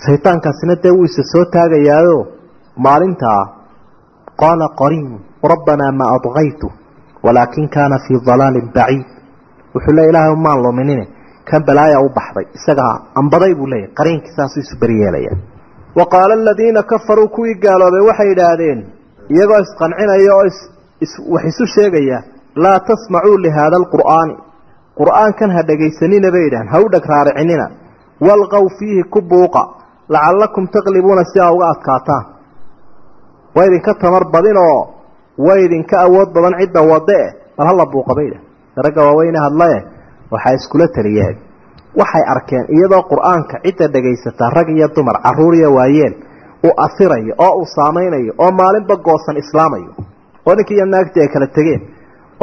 Shaydaankaasina 0.06 0.76
dee 0.84 0.94
wuu 0.98 1.06
isa 1.10 1.24
soo 1.32 1.46
taagayaayo 1.56 2.18
maalintaa 2.86 3.42
qaala 4.42 4.68
qariinu 4.82 5.18
rabbanaa 5.52 5.92
ma 6.00 6.06
adqaytu 6.16 6.68
walaakin 7.24 7.70
kaana 7.76 7.98
fii 8.06 8.20
dalaalin 8.28 8.72
baciid. 8.76 9.08
Wuxuu 9.74 9.96
le 9.98 10.10
ilaahay 10.10 10.36
maan 10.46 10.64
luminine 10.64 11.06
kan 11.50 11.62
balaaya 11.68 12.00
u 12.06 12.10
baxday. 12.18 12.46
Isagaa 12.58 12.94
ambaday 13.22 13.54
buu 13.60 13.68
leeyahy 13.74 13.92
qariinkii 14.00 14.34
saasuu 14.38 14.62
isu 14.66 14.76
beryeelaya 14.82 15.34
wa 15.98 16.06
qaala 16.14 16.34
aladiina 16.40 16.82
kafaruu 16.92 17.28
kuwii 17.36 17.56
gaaloobay 17.64 18.04
waxay 18.10 18.30
idhaahdeen 18.36 18.80
iyagoo 19.36 19.60
isqancinaya 19.66 20.32
oo 20.38 20.44
wax 21.34 21.44
isu 21.52 21.66
sheegaya 21.76 22.18
laa 22.64 22.80
tasmacuu 22.90 23.38
lihaada 23.46 23.76
alqur'aani. 23.82 24.36
Qur'aankan 25.00 25.50
ha 25.56 25.62
dhegaysanina 25.70 26.32
bay 26.36 26.44
idhahan 26.50 26.68
ha 26.74 26.78
u 26.86 26.88
dheg 26.94 27.06
raaricinina 27.14 27.66
walqow 28.28 28.66
fiihi 28.78 29.04
ku 29.14 29.20
buuqa 29.32 29.64
lacallakum 30.14 30.66
taqlibuuna 30.76 31.24
si 31.32 31.40
aa 31.46 31.52
uga 31.56 31.68
adkaataan. 31.74 32.26
Waa 33.56 33.66
idinka 33.70 33.94
tamar 34.02 34.24
badin 34.34 34.58
oo 34.58 34.82
way 35.46 35.60
idinka 35.66 35.96
awood 36.06 36.30
badan 36.36 36.54
cidda 36.62 36.82
wade 36.92 37.18
eh 37.26 37.30
bal 37.58 37.68
hala 37.70 37.86
buuqa 37.94 38.14
bay 38.18 38.28
idhahan 38.30 38.46
ragga 38.86 39.02
waaweyne 39.08 39.40
hadlae 39.46 39.78
waxaa 40.34 40.54
iskula 40.60 40.88
taliyeen 40.98 41.36
waxay 42.02 42.24
arkeen 42.34 42.66
iyadoo 42.76 43.02
qur'aanka 43.12 43.56
cidda 43.66 43.88
dhegaysataa 43.96 44.50
rag 44.58 44.68
iyo 44.78 44.88
dumar 44.96 45.18
carruur 45.26 45.54
iyo 45.60 45.70
waayeel 45.78 46.14
uu 46.68 46.74
asirayo 46.86 47.34
oo 47.46 47.54
uu 47.60 47.68
saamaynayo 47.76 48.34
oo 48.44 48.52
maalinba 48.60 48.96
goosan 49.08 49.38
islaamayo. 49.44 49.92
Oo 50.48 50.54
ninkii 50.58 50.76
iyo 50.78 50.86
naagtii 50.94 51.22
ay 51.26 51.30
kala 51.34 51.48
tegeen 51.58 51.82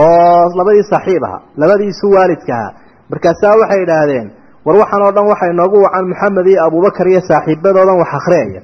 oo 0.04 0.42
labadii 0.58 0.84
saaxiib 0.92 1.24
aha 1.28 1.38
labadiisu 1.60 2.06
waalidka 2.16 2.52
ahaa. 2.58 2.72
Markaasaa 3.10 3.54
waxay 3.60 3.82
idhaahdeen 3.86 4.26
war 4.66 4.76
waxaan 4.82 5.02
oo 5.06 5.12
dhan 5.16 5.26
waxay 5.32 5.52
noogu 5.60 5.76
wacan 5.86 6.04
maxamed 6.12 6.46
iyo 6.52 6.60
abubakar 6.66 7.06
iyo 7.12 7.20
saaxiibadoodan 7.30 7.96
wax 8.02 8.10
akhriyaya 8.18 8.60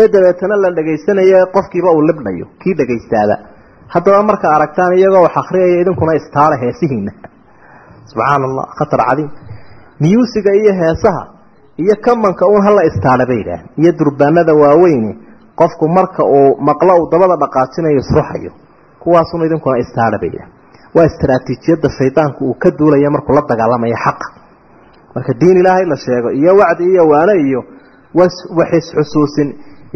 ee 0.00 0.06
dabeetana 0.14 0.56
la 0.64 0.68
dhagaysanayo 0.78 1.40
qofkiiba 1.56 1.90
uu 1.96 2.02
libdhayo 2.10 2.46
kii 2.62 2.74
dhegaystaaba 2.80 3.36
haddaba 3.94 4.22
marka 4.30 4.46
aragtaan 4.56 4.92
iyagoo 4.98 5.22
wax 5.26 5.34
akhriyaya 5.42 5.76
idinkuna 5.82 6.12
istaale 6.20 6.56
heesihiina 6.62 7.12
subxaana 8.10 8.44
allah 8.48 8.64
khatar 8.78 9.00
cadiim. 9.08 9.30
Miyuusiga 10.02 10.50
iyo 10.60 10.72
heesaha 10.80 11.22
iyo 11.82 11.94
kamanka 12.06 12.44
uun 12.50 12.62
hala 12.66 12.82
istaale 12.90 13.24
bay 13.30 13.38
idhaah 13.44 13.60
iyo 13.80 13.90
durbaanada 13.98 14.52
waaweyne 14.62 15.10
qofku 15.60 15.84
marka 15.96 16.22
uu 16.36 16.50
maqlo 16.68 16.92
uu 17.00 17.06
dabada 17.12 17.36
dhaqaajinayo 17.42 17.98
isruxayo 18.02 18.52
kuwaasun 19.02 19.40
idinkuna 19.46 19.76
istaale 19.84 20.16
bay 20.22 20.30
idhaah 20.34 20.48
waa 20.96 21.06
istaraatiijiyadda 21.10 21.88
shaydaanku 21.98 22.40
uu 22.50 22.54
ka 22.62 22.68
duulaya 22.78 23.10
markuu 23.16 23.34
la 23.38 23.42
dagaalamayo 23.50 23.96
xaqa 24.04 24.26
marka 25.14 25.32
diin 25.40 25.56
ilaahay 25.62 25.84
la 25.92 25.96
sheego 26.04 26.28
iyo 26.40 26.52
wacdi 26.60 26.84
iyo 26.92 27.02
waane 27.12 27.34
iyo 27.48 27.60
wax 28.18 28.32
isxusuusin 28.78 29.48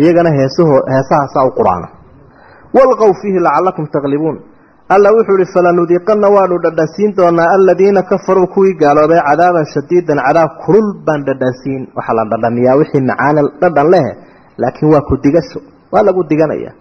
iyagana 0.03 0.31
heesaho 0.39 0.75
heesahaasaa 0.93 1.45
u 1.49 1.51
quraana. 1.59 1.89
Walqow 2.77 3.11
fiihi 3.21 3.39
lacalakum 3.47 3.85
taglibuun 3.95 4.37
alla 4.95 5.09
wuxuu 5.17 5.37
ihi 5.43 5.53
falanudiiqana 5.55 6.29
waanu 6.37 6.57
dhadhansiin 6.65 7.11
doonaa 7.19 7.49
aladiina 7.57 8.03
kafaruu 8.11 8.47
kuwii 8.55 8.75
gaaloobay 8.83 9.21
cadaaban 9.29 9.67
shadiidan 9.75 10.19
cadaab 10.27 10.51
kulul 10.65 10.89
baan 11.07 11.21
dhadhansiin. 11.29 11.83
Waxaa 11.97 12.17
la 12.19 12.25
dhadhamiyaa 12.33 12.77
wixii 12.81 13.03
macaana 13.11 13.43
dhadhan 13.63 13.89
leh 13.95 14.07
laakiin 14.63 14.93
waa 14.95 15.05
ku 15.09 15.15
digasho 15.25 15.61
waa 15.93 16.03
lagu 16.09 16.23
diganaya. 16.31 16.73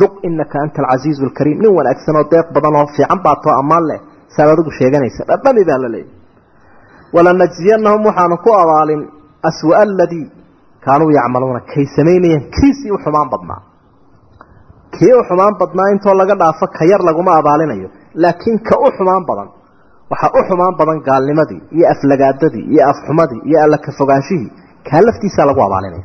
Duq 0.00 0.12
inaka 0.28 0.56
anta 0.64 0.78
alcasiizu 0.82 1.24
alkariim 1.28 1.58
nin 1.64 1.72
wanaagsan 1.78 2.16
oo 2.20 2.26
deeq 2.32 2.46
badan 2.56 2.74
oo 2.80 2.86
fiican 2.96 3.20
baa 3.24 3.36
ammaan 3.62 3.84
leh 3.90 4.00
saad 4.34 4.48
adigu 4.52 4.70
sheeganaysa 4.78 5.24
dhadhami 5.30 5.62
baa 5.68 5.78
la 5.84 5.88
leeyahy 5.94 6.12
walanajziyanahum 7.14 8.02
waxaanu 8.08 8.36
ku 8.44 8.50
abaalin 8.62 9.02
aswa 9.50 9.74
aladii 9.84 10.26
kaanuu 10.84 11.10
yacmaluuna 11.18 11.60
kay 11.72 11.86
samaynayeen 11.96 12.44
kiisii 12.56 12.90
u 12.96 12.98
xumaan 13.04 13.28
badnaa 13.32 13.60
kii 14.94 15.12
u 15.18 15.22
xumaan 15.28 15.54
badnaa 15.60 15.88
intoo 15.94 16.14
laga 16.20 16.34
dhaafo 16.42 16.66
ka 16.76 16.82
yar 16.90 17.02
laguma 17.08 17.32
abaalinayo. 17.40 17.88
Laakiin 18.22 18.58
ka 18.68 18.74
u 18.86 18.90
xumaan 18.96 19.24
badan 19.28 19.48
waxaa 20.10 20.30
u 20.38 20.42
xumaan 20.48 20.74
badan 20.80 20.98
gaalnimadii 21.08 21.60
iyo 21.76 21.86
aflagaadadii 21.94 22.64
iyo 22.72 22.82
afxumadii 22.90 23.40
iyo 23.48 23.58
alla 23.64 23.78
ka 23.84 23.90
fogaanshihii 23.98 24.50
kaa 24.88 25.00
laftiisaa 25.06 25.46
lagu 25.50 25.60
abaalinaya. 25.68 26.04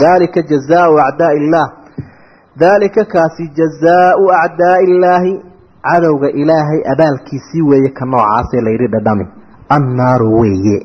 Daalika 0.00 0.40
jazaau 0.50 0.94
acdaai 1.08 1.36
illaah. 1.40 1.68
Daalika 2.62 3.02
kaasi 3.14 3.42
jazaau 3.58 4.24
acdaai 4.44 4.84
illaahi 4.88 5.32
cadowga 5.88 6.28
ilaahay 6.42 6.80
abaalkiisii 6.92 7.62
weeye 7.70 7.90
ka 7.98 8.04
noocaasee 8.12 8.60
layidhi 8.66 8.88
dhadhami. 8.94 9.26
Annaaru 9.76 10.28
weeye. 10.40 10.78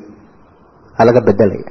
Aa 0.98 1.04
laga 1.08 1.20
bedelaya 1.28 1.68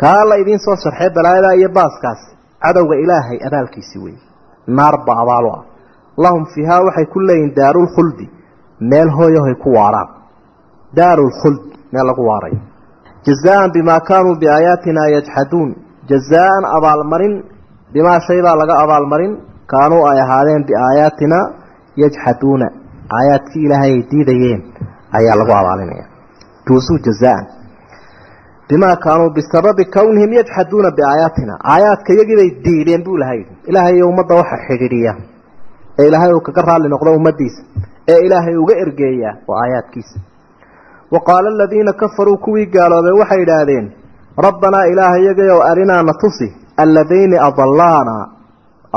kaa 0.00 0.22
la 0.28 0.34
idiin 0.42 0.58
soo 0.64 0.76
sharxee 0.84 1.10
balaayadaa 1.16 1.54
iyo 1.60 1.68
baaskaas 1.78 2.20
cadowga 2.64 2.94
ilaahay 3.04 3.38
abaalkiisii 3.48 4.00
weeye 4.04 4.22
naar 4.66 4.96
ba 5.06 5.12
abaalo 5.22 5.50
ah. 5.58 5.62
Lahum 6.24 6.44
fiihaa 6.52 6.80
waxay 6.86 7.06
ku 7.12 7.18
leeyihiin 7.28 7.54
daarulkhuldi 7.58 8.26
meel 8.90 9.08
hooyahoy 9.18 9.54
ku 9.62 9.68
waaraan. 9.78 10.08
Daarulkhuld 10.98 11.60
meel 11.92 12.06
lagu 12.10 12.22
waarayo 12.30 12.58
jazaan 13.26 13.72
bimaa 13.76 14.00
kaanuu 14.08 14.36
biaayaatina 14.42 15.02
yajxaduun 15.16 15.70
jazaan 16.10 16.64
abaalmarin 16.76 17.34
bimaa 17.94 18.18
shaybaa 18.28 18.56
laga 18.60 18.74
abaalmarin 18.84 19.32
kaanuu 19.72 20.02
ay 20.10 20.18
ahaadeen 20.24 20.62
biaayaatina 20.70 21.38
yajxaduuna 22.02 22.66
aayaadkii 23.18 23.62
ilaahay 23.66 23.92
ay 23.96 24.02
diidayeen 24.10 24.60
ayaa 25.18 25.36
lagu 25.40 25.52
abaalinaya. 25.60 26.06
Juusuu 26.66 26.98
jazaan 27.06 27.44
bimaa 28.68 28.96
kaanuu 29.06 29.30
bisababi 29.36 29.84
kownihim 29.96 30.32
yajxaduuna 30.38 30.90
biaayaatina 30.98 31.54
aayaadka 31.72 32.10
iyagiibay 32.16 32.50
diideen 32.64 33.02
buu 33.06 33.16
ilahay 33.18 33.40
ilaahay 33.70 34.02
ummadda 34.02 34.34
waxa 34.40 34.56
xidhiidhiya. 34.68 35.12
Ee 35.98 36.06
ilaahay 36.08 36.32
uu 36.36 36.40
kaga 36.46 36.62
raalli 36.68 36.88
noqdo 36.94 37.10
ummadiisa 37.18 37.62
ee 38.12 38.20
ilaahay 38.26 38.56
uga 38.62 38.74
ergeeyaa 38.84 39.34
waa 39.48 39.60
aayaadkiisa. 39.64 40.16
Wa 41.12 41.20
qaala 41.28 41.48
aladiina 41.54 41.92
kafaruu 41.92 42.36
kuwii 42.44 42.66
gaaloobay 42.74 43.14
waxay 43.20 43.42
idhaahdeen 43.42 43.86
rabbanaa 44.46 44.84
ilaaha 44.92 45.18
iyagayow 45.22 45.60
arinaa 45.70 46.02
na 46.08 46.14
tusi 46.22 46.48
alladayni 46.84 47.36
adalaanaa 47.48 48.24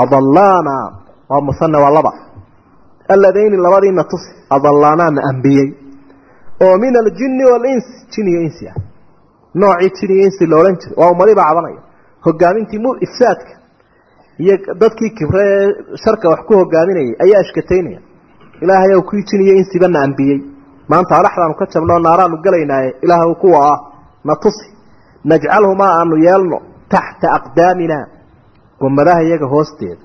adalaanaa 0.03 0.85
waa 1.29 1.41
musane 1.41 1.77
waa 1.77 1.89
laba. 1.97 2.11
Alladayni 3.13 3.57
labadii 3.57 3.91
na 3.91 4.03
tusi 4.03 4.29
adalaanaa 4.49 5.11
na 5.11 5.21
ambiyey. 5.29 5.67
Oo 6.63 6.77
min 6.77 6.95
aljinni 6.97 7.43
waalinsi 7.51 7.91
jin 8.11 8.27
iyo 8.27 8.41
insi 8.41 8.67
ah. 8.67 8.75
Noocii 9.55 9.91
jin 10.07 10.11
iyo 10.15 10.23
insi 10.25 10.45
loodhan 10.45 10.75
jiray 10.81 10.95
waa 10.97 11.11
ummadiibaa 11.11 11.47
cabanaya 11.49 11.81
hogaamintii 12.25 12.79
ifsaadka 13.05 13.51
iyo 14.43 14.55
dadkii 14.81 15.11
kibre 15.17 15.41
ee 15.53 15.67
sharka 16.03 16.29
wax 16.31 16.39
ku 16.47 16.53
hogaaminayay 16.59 17.11
ayaa 17.23 17.41
ashkataynaya. 17.45 17.99
Ilaahay 18.63 18.91
ow 18.97 19.01
kii 19.09 19.23
jin 19.29 19.41
iyo 19.45 19.53
insiba 19.61 19.87
na 19.87 19.99
ambiyey 20.07 20.39
maanta 20.91 21.13
adhaxdaanu 21.19 21.55
ka 21.59 21.65
jabnoo 21.73 21.99
naaraanu 22.05 22.37
gelaynaaye 22.45 22.89
ilaahw 23.05 23.33
kuwa 23.41 23.59
ah 23.71 23.77
na 24.27 24.33
tusi 24.43 24.67
najcalhumaa 25.29 25.91
aanu 25.99 26.15
yeelno 26.25 26.57
taxta 26.93 27.27
aqdaamina 27.37 27.97
gomadaha 28.81 29.21
iyaga 29.27 29.47
hoosteeda. 29.53 30.01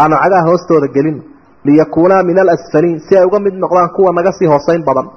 Aanu 0.00 0.14
cagaha 0.22 0.44
hoostooda 0.48 0.86
gelino 0.96 1.22
liyakuunaa 1.66 2.22
min 2.28 2.38
alasfaliin 2.44 2.98
si 3.06 3.12
ay 3.18 3.24
uga 3.28 3.38
mid 3.46 3.54
noqdaan 3.62 3.90
kuwa 3.96 4.12
naga 4.18 4.32
sii 4.38 4.48
hooseyn 4.52 4.82
badan. 4.88 5.08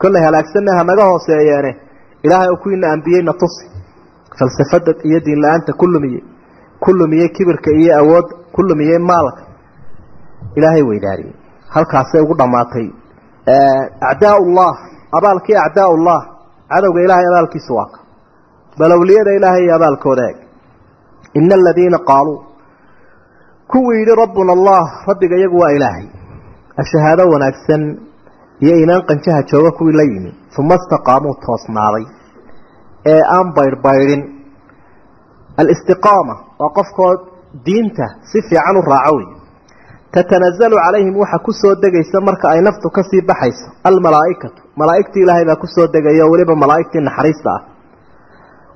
Kollay 0.00 0.22
halaagsanna 0.26 0.72
ha 0.78 0.84
naga 0.90 1.04
hooseeyeene 1.10 1.70
ilaahay 2.24 2.50
u 2.54 2.56
kuwiina 2.62 2.86
ambiyeyna 2.94 3.32
tusi 3.40 3.64
falsafada 4.38 4.92
iyo 5.08 5.20
diin 5.24 5.40
la'aanta 5.44 5.72
ku 5.80 5.86
lumiyey 5.86 6.22
ku 6.82 6.90
lumiyey 6.98 7.28
kibirka 7.36 7.70
iyo 7.80 7.92
awoodda 8.00 8.34
ku 8.54 8.60
lumiyey 8.68 8.98
maalka 9.10 9.42
ilaahay 10.56 10.82
weydaariyey 10.90 11.34
halkaasay 11.74 12.20
ugu 12.24 12.34
dhammaatay 12.40 12.86
acdaa 14.10 14.36
ullah 14.44 14.72
abaalkii 15.18 15.56
acdaa 15.66 15.88
ullah 15.96 16.20
cadowga 16.72 17.00
ilaahay 17.06 17.26
abaalkiisu 17.32 17.72
waa 17.78 17.88
ka. 17.92 17.98
Bal 18.78 18.92
awliyada 18.96 19.30
ilaahay 19.38 19.62
iyo 19.64 19.74
abaalkooda 19.78 20.22
eeg. 20.28 20.36
Ina 21.38 21.54
aladiina 21.60 21.98
qaaluu. 22.10 22.38
Kuwii 23.70 23.98
yidhi 24.00 24.14
rabbuna 24.22 24.52
allah 24.56 24.82
rabbiga 25.08 25.36
iyagu 25.36 25.58
waa 25.62 25.72
ilaahay. 25.76 26.06
Ashahaado 26.82 27.24
wanaagsan 27.32 27.82
iyo 28.64 28.74
iimaan 28.80 29.02
qanjaha 29.08 29.42
jooga 29.50 29.70
kuwii 29.78 29.96
la 30.00 30.02
yimi. 30.12 30.32
Uma 30.58 30.74
istaqaamuu 30.80 31.34
toosnaaday. 31.46 32.04
Ee 33.12 33.20
aan 33.36 33.46
baydhbaydhin 33.56 34.22
alistiqaama 35.62 36.34
waa 36.60 36.70
qofkoo 36.78 37.12
diinta 37.66 38.06
si 38.30 38.38
fiican 38.48 38.76
u 38.80 38.82
raaco 38.92 39.16
wey 39.18 39.28
tatanazalu 40.14 40.76
calayhim 40.84 41.14
waxa 41.22 41.38
ku 41.46 41.52
soo 41.60 41.74
degaysa 41.84 42.20
marka 42.28 42.46
ay 42.52 42.60
naftu 42.60 42.88
ka 42.96 43.02
sii 43.10 43.22
baxayso. 43.28 43.68
almalaaikatu 43.90 44.60
malaaigtii 44.80 45.22
ilaahay 45.24 45.44
baa 45.50 45.56
ku 45.62 45.66
soo 45.74 45.86
degaya 45.94 46.24
weliba 46.32 46.54
malaaigtii 46.64 47.02
naxariista 47.08 47.50
ah. 47.56 47.60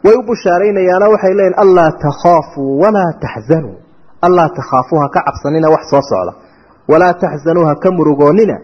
way 0.05 0.15
u 0.21 0.23
bushaaraynayaano 0.29 1.07
waxay 1.15 1.35
leeyihiin 1.39 1.61
anlaa 1.65 1.91
takhaafuu 2.07 2.71
walaa 2.83 3.11
taxzanuu 3.25 3.77
anlaa 4.27 4.49
takhaafuu 4.59 4.99
ha 5.03 5.09
ka 5.15 5.21
cabsanina 5.27 5.69
wax 5.75 5.85
soo 5.93 6.03
socda. 6.11 6.33
walaa 6.91 7.15
taxzanuu 7.23 7.65
ha 7.69 7.75
ka 7.83 7.91
murugoonina 7.99 8.57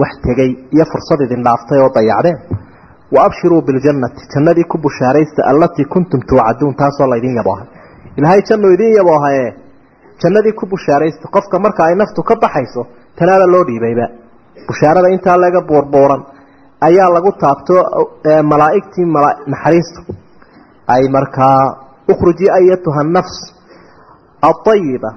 wax 0.00 0.12
tegey 0.26 0.50
iyo 0.74 0.84
fursad 0.92 1.20
idin 1.26 1.42
dhaaftay 1.46 1.80
oo 1.84 1.90
dayacdeen 1.96 2.38
wa 3.14 3.20
abshiruu 3.26 3.62
biljannati 3.68 4.22
jannadii 4.34 4.66
ku 4.72 4.76
bushaaraysta 4.84 5.40
allatii 5.52 5.84
kuntum 5.94 6.20
tuucaduun 6.30 6.74
taasoo 6.80 7.08
laydin 7.12 7.34
yaboohay 7.40 7.66
ilaahay 8.18 8.42
jannu 8.48 8.68
idin 8.74 8.92
yaboohaye 9.00 9.46
jannadii 10.22 10.54
ku 10.60 10.66
bushaaraysta 10.72 11.26
qofka 11.34 11.56
marka 11.64 11.80
ay 11.88 11.94
naftu 12.02 12.22
ka 12.28 12.34
baxayso 12.42 12.82
tanaada 13.18 13.46
loo 13.54 13.64
dhiibayba 13.68 14.06
bushaarada 14.68 15.08
intaa 15.16 15.36
laga 15.44 15.60
buurbuuran 15.68 16.22
ayaa 16.88 17.10
lagu 17.16 17.30
taabto 17.42 17.74
malaa'igtii 18.52 19.06
naxariistu 19.52 20.00
ay 20.94 21.02
markaa 21.16 21.60
ukhruji 22.12 22.46
ayatuha 22.58 23.02
nafs 23.16 23.36
aayiba 24.48 25.10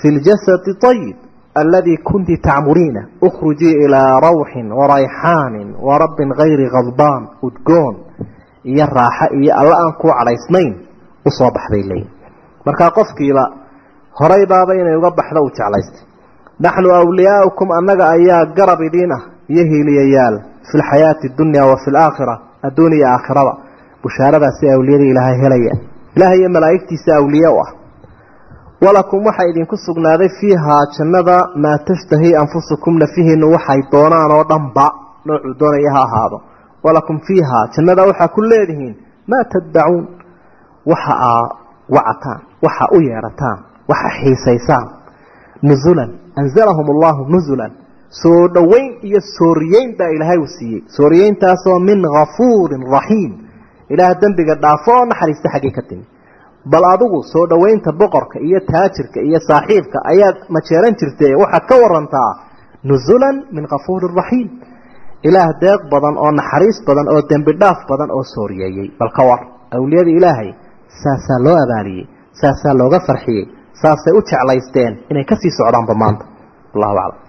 fi 0.00 0.08
ljasadi 0.16 0.72
ayib 0.90 1.16
aladii 1.62 1.96
kunti 2.08 2.36
tacmuriina 2.48 3.02
ukhrujii 3.28 3.74
ilaa 3.84 4.20
rawxin 4.20 4.72
warayxaanin 4.78 5.68
warabbin 5.88 6.34
hayri 6.38 6.66
khadbaan 6.74 7.22
udgoon 7.42 7.94
iyo 8.64 8.86
raaxo 8.98 9.26
iyo 9.40 9.52
alla 9.60 9.74
aan 9.82 9.92
kuu 10.00 10.12
cadhaysnayn 10.18 10.72
u 11.26 11.30
soo 11.38 11.50
baxbay 11.56 11.82
leeyihiin 11.90 12.12
markaa 12.66 12.90
qofkiiba 12.98 13.44
horay 14.20 14.42
inay 14.80 14.96
uga 15.00 15.10
baxdo 15.18 15.40
uu 15.42 15.50
jeclaystay 15.58 16.04
naxnu 16.64 16.88
awliyaaukum 17.00 17.68
annaga 17.78 18.04
ayaa 18.16 18.44
garab 18.58 18.80
idiin 18.88 19.12
ah 19.16 19.22
iyo 19.52 19.64
hiiliyayaal 19.70 20.36
fi 20.68 20.78
lxayaati 20.80 21.28
dunya 21.38 21.62
wa 21.70 21.76
fi 21.84 21.90
laakhira 21.90 22.34
adduun 22.68 22.92
iyo 22.92 23.06
aakhirada 23.14 23.52
bushaaradaasi 24.02 24.70
awliyada 24.76 25.04
ilaahay 25.12 25.36
helaya 25.44 25.74
ilaahay 26.16 26.38
iyo 26.38 26.50
malaa'igtiisa 26.56 27.16
awliye 27.20 27.48
u 27.48 27.60
ah 27.64 27.70
walakum 28.84 29.24
waxaa 29.26 29.48
idinku 29.50 29.76
sugnaaday 29.86 30.28
fiihaa 30.40 30.82
jannada 30.98 31.36
maa 31.64 31.78
tashtahi 31.88 32.30
anfusukum 32.42 32.94
nafihiinu 33.02 33.46
waxay 33.54 33.80
doonaan 33.92 34.30
oo 34.36 34.44
dhanba 34.50 34.86
noocuu 35.26 35.54
doonaya 35.60 35.92
ha 35.96 36.02
ahaado. 36.08 36.38
Walakum 36.84 37.16
fiihaa 37.28 37.64
jannada 37.76 38.02
waxaa 38.10 38.28
ku 38.36 38.40
leedihiin 38.50 38.94
maa 39.30 39.44
taddacuun 39.54 40.04
waxa 40.92 41.14
aa 41.30 41.44
wacataan 41.96 42.40
waxa 42.66 42.84
u 42.96 43.00
yeedhataan 43.08 43.58
waxa 43.90 44.08
xiisaysaan. 44.20 44.86
Nuzulan 45.68 46.10
anzalahum 46.40 46.86
allahu 46.94 47.22
nuzulan. 47.34 47.72
Soo 48.22 48.48
dhoweyn 48.54 48.86
iyo 49.08 49.20
sooriyeyn 49.38 49.96
baa 49.98 50.10
ilaahay 50.16 50.38
uu 50.38 50.46
siiyey. 50.58 50.80
Sooriyeyntaasoo 50.96 51.78
min 51.88 52.00
hafuurin 52.16 52.82
raxiim 52.96 53.32
ilaah 53.90 54.14
dembiga 54.20 54.54
dhaafo 54.62 54.92
oo 54.98 55.04
naxariista 55.10 55.48
xaggii 55.54 55.74
ka 55.78 55.82
timi 55.88 56.04
bal 56.72 56.84
adigu 56.94 57.18
soo 57.32 57.44
dhoweynta 57.50 57.90
boqorka 58.00 58.36
iyo 58.48 58.58
taajirka 58.70 59.18
iyo 59.28 59.38
saaxiibka 59.48 59.98
ayaad 60.12 60.36
majeeran 60.54 60.94
jirtee? 61.00 61.32
Waxaad 61.42 61.64
ka 61.70 61.74
warantaa 61.82 62.30
nuzulan 62.90 63.36
min 63.56 63.64
kafuurin 63.72 64.12
raxiim 64.20 64.48
ilaah 65.28 65.50
deeq 65.62 65.80
badan 65.92 66.14
oo 66.24 66.30
naxariis 66.40 66.78
badan 66.88 67.06
oo 67.14 67.20
dembi 67.30 67.52
dhaaf 67.62 67.78
badan 67.90 68.10
oo 68.16 68.24
sooriyeeyey 68.34 68.88
bal 69.00 69.10
ka 69.16 69.22
war 69.28 69.40
awliyada 69.76 70.10
ilaahay 70.18 70.50
saasaa 71.02 71.38
loo 71.46 71.56
abaaliyey 71.64 72.04
saasaa 72.40 72.74
looga 72.80 72.98
farxiyey 73.08 73.44
saasay 73.82 74.12
u 74.18 74.20
jeclaysteen 74.30 74.92
inay 75.10 75.24
ka 75.30 75.34
sii 75.42 75.52
socdaanba 75.58 75.94
maanta. 76.02 76.24
Allahu 76.74 76.96
aclam 77.04 77.27